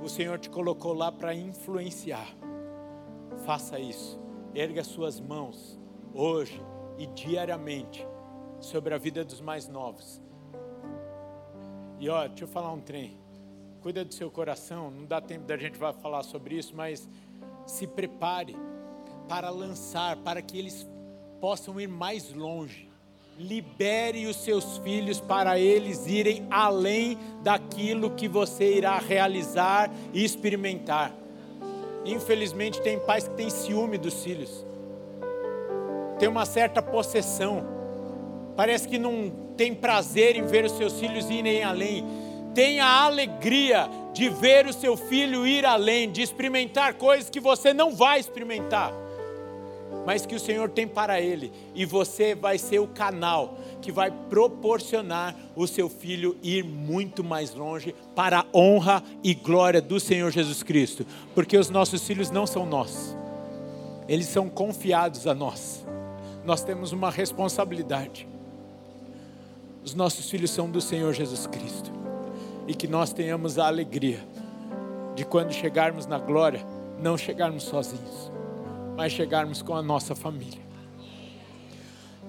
o 0.02 0.10
Senhor 0.10 0.38
te 0.38 0.50
colocou 0.50 0.94
lá 0.94 1.12
para 1.12 1.34
influenciar. 1.34 2.28
Faça 3.46 3.80
isso, 3.80 4.20
erga 4.54 4.84
suas 4.84 5.20
mãos 5.20 5.80
hoje 6.14 6.62
e 6.98 7.08
diariamente 7.08 8.06
sobre 8.60 8.94
a 8.94 8.98
vida 8.98 9.24
dos 9.24 9.42
mais 9.42 9.68
novos. 9.68 10.22
E 12.00 12.10
ó, 12.10 12.28
deixa 12.28 12.44
eu 12.44 12.48
falar 12.48 12.72
um 12.72 12.80
trem. 12.80 13.18
Cuida 13.82 14.04
do 14.04 14.14
seu 14.14 14.30
coração, 14.30 14.92
não 14.92 15.06
dá 15.06 15.22
tempo 15.22 15.46
da 15.46 15.58
gente 15.58 15.78
vai 15.78 15.94
falar 15.94 16.24
sobre 16.24 16.56
isso, 16.56 16.74
mas 16.76 17.08
se 17.66 17.88
prepare 17.88 18.56
para 19.28 19.50
lançar, 19.50 20.18
para 20.18 20.42
que 20.42 20.58
eles 20.58 20.88
possam 21.40 21.80
ir 21.80 21.88
mais 21.88 22.34
longe. 22.34 22.90
Libere 23.38 24.28
os 24.28 24.36
seus 24.36 24.78
filhos 24.80 25.22
para 25.22 25.58
eles 25.58 26.06
irem 26.08 26.46
além 26.52 27.18
daquilo 27.42 28.12
que 28.12 28.28
você 28.28 28.76
irá 28.76 28.98
realizar 28.98 29.90
e 30.14 30.26
experimentar. 30.26 31.14
Infelizmente, 32.06 32.82
tem 32.82 33.00
pais 33.00 33.28
que 33.28 33.36
têm 33.36 33.50
ciúme 33.50 33.98
dos 33.98 34.24
filhos 34.24 34.66
tem 36.20 36.28
uma 36.28 36.46
certa 36.46 36.82
possessão. 36.82 37.66
Parece 38.56 38.88
que 38.88 39.00
não 39.00 39.32
tem 39.56 39.74
prazer 39.74 40.36
em 40.36 40.44
ver 40.44 40.66
os 40.66 40.74
seus 40.74 41.00
filhos 41.00 41.30
irem 41.30 41.64
além. 41.64 42.06
Tenha 42.54 42.86
a 42.86 43.04
alegria 43.04 43.90
de 44.14 44.30
ver 44.30 44.66
o 44.66 44.74
seu 44.74 44.98
filho 44.98 45.46
ir 45.46 45.66
além, 45.66 46.12
de 46.12 46.22
experimentar 46.22 46.96
coisas 46.96 47.30
que 47.30 47.40
você 47.40 47.74
não 47.74 47.96
vai 47.96 48.20
experimentar, 48.20 48.92
mas 50.06 50.26
que 50.26 50.36
o 50.36 50.40
Senhor 50.40 50.70
tem 50.70 50.88
para 50.88 51.22
ele, 51.22 51.52
e 51.76 51.86
você 51.86 52.36
vai 52.36 52.58
ser 52.58 52.80
o 52.80 52.88
canal 52.88 53.58
que 53.82 53.92
vai 53.92 54.12
proporcionar 54.12 55.36
o 55.56 55.68
seu 55.68 55.88
filho 55.90 56.36
ir 56.44 56.64
muito 56.64 57.24
mais 57.24 57.54
longe 57.54 57.96
para 58.16 58.40
a 58.40 58.46
honra 58.54 59.04
e 59.24 59.34
glória 59.34 59.82
do 59.82 60.00
Senhor 60.00 60.32
Jesus 60.32 60.64
Cristo, 60.64 61.06
porque 61.34 61.58
os 61.58 61.70
nossos 61.70 62.06
filhos 62.06 62.30
não 62.32 62.46
são 62.46 62.66
nossos, 62.66 63.16
eles 64.08 64.28
são 64.28 64.50
confiados 64.50 65.28
a 65.28 65.34
nós 65.34 65.86
nós 66.50 66.64
temos 66.64 66.92
uma 66.92 67.12
responsabilidade. 67.12 68.28
Os 69.84 69.94
nossos 69.94 70.30
filhos 70.30 70.50
são 70.50 70.70
do 70.70 70.82
Senhor 70.82 71.14
Jesus 71.14 71.46
Cristo. 71.46 71.99
E 72.70 72.76
que 72.76 72.88
nós 72.88 73.12
tenhamos 73.12 73.58
a 73.58 73.66
alegria 73.66 74.20
de 75.16 75.26
quando 75.26 75.52
chegarmos 75.52 76.06
na 76.06 76.20
glória, 76.20 76.64
não 77.00 77.18
chegarmos 77.18 77.64
sozinhos, 77.64 78.32
mas 78.96 79.12
chegarmos 79.12 79.64
com 79.64 79.76
a 79.76 79.82
nossa 79.82 80.14
família. 80.14 80.62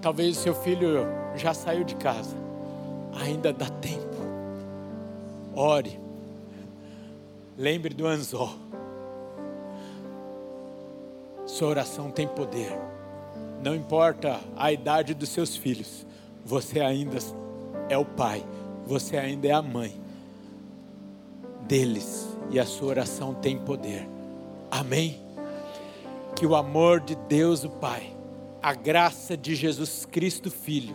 Talvez 0.00 0.38
o 0.38 0.40
seu 0.40 0.54
filho 0.54 1.06
já 1.36 1.52
saiu 1.52 1.84
de 1.84 1.94
casa, 1.94 2.34
ainda 3.20 3.52
dá 3.52 3.68
tempo. 3.68 4.16
Ore, 5.54 6.00
lembre 7.58 7.92
do 7.92 8.06
anzol. 8.06 8.54
Sua 11.44 11.68
oração 11.68 12.10
tem 12.10 12.26
poder. 12.26 12.72
Não 13.62 13.74
importa 13.74 14.40
a 14.56 14.72
idade 14.72 15.12
dos 15.12 15.28
seus 15.28 15.54
filhos, 15.54 16.06
você 16.46 16.80
ainda 16.80 17.18
é 17.90 17.98
o 17.98 18.06
pai, 18.06 18.42
você 18.86 19.18
ainda 19.18 19.46
é 19.46 19.52
a 19.52 19.60
mãe 19.60 19.99
deles 21.66 22.36
e 22.50 22.58
a 22.58 22.66
sua 22.66 22.88
oração 22.88 23.34
tem 23.34 23.58
poder. 23.58 24.08
Amém? 24.70 25.20
Que 26.36 26.46
o 26.46 26.54
amor 26.54 27.00
de 27.00 27.14
Deus, 27.14 27.64
o 27.64 27.70
Pai, 27.70 28.12
a 28.62 28.74
graça 28.74 29.36
de 29.36 29.54
Jesus 29.54 30.06
Cristo, 30.10 30.50
Filho, 30.50 30.94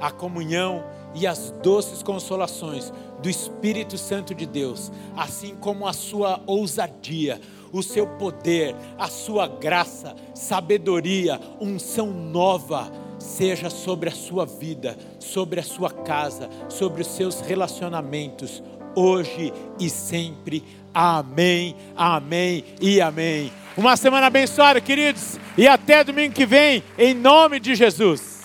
a 0.00 0.10
comunhão 0.10 0.84
e 1.14 1.26
as 1.26 1.50
doces 1.62 2.02
consolações 2.02 2.92
do 3.20 3.28
Espírito 3.28 3.96
Santo 3.98 4.34
de 4.34 4.46
Deus, 4.46 4.92
assim 5.16 5.54
como 5.56 5.86
a 5.86 5.92
sua 5.92 6.40
ousadia, 6.46 7.40
o 7.72 7.82
seu 7.82 8.06
poder, 8.06 8.74
a 8.98 9.08
sua 9.08 9.46
graça, 9.46 10.14
sabedoria, 10.34 11.40
unção 11.60 12.06
nova, 12.12 12.90
seja 13.18 13.68
sobre 13.68 14.08
a 14.08 14.12
sua 14.12 14.46
vida, 14.46 14.96
sobre 15.18 15.60
a 15.60 15.62
sua 15.62 15.90
casa, 15.90 16.48
sobre 16.68 17.02
os 17.02 17.08
seus 17.08 17.40
relacionamentos, 17.40 18.62
hoje 18.94 19.52
e 19.78 19.88
sempre. 19.90 20.62
Amém, 20.92 21.76
amém 21.96 22.64
e 22.80 23.00
amém. 23.00 23.52
Uma 23.76 23.96
semana 23.96 24.26
abençoada, 24.26 24.80
queridos, 24.80 25.38
e 25.56 25.68
até 25.68 26.02
domingo 26.02 26.34
que 26.34 26.44
vem, 26.44 26.82
em 26.98 27.14
nome 27.14 27.60
de 27.60 27.74
Jesus. 27.74 28.37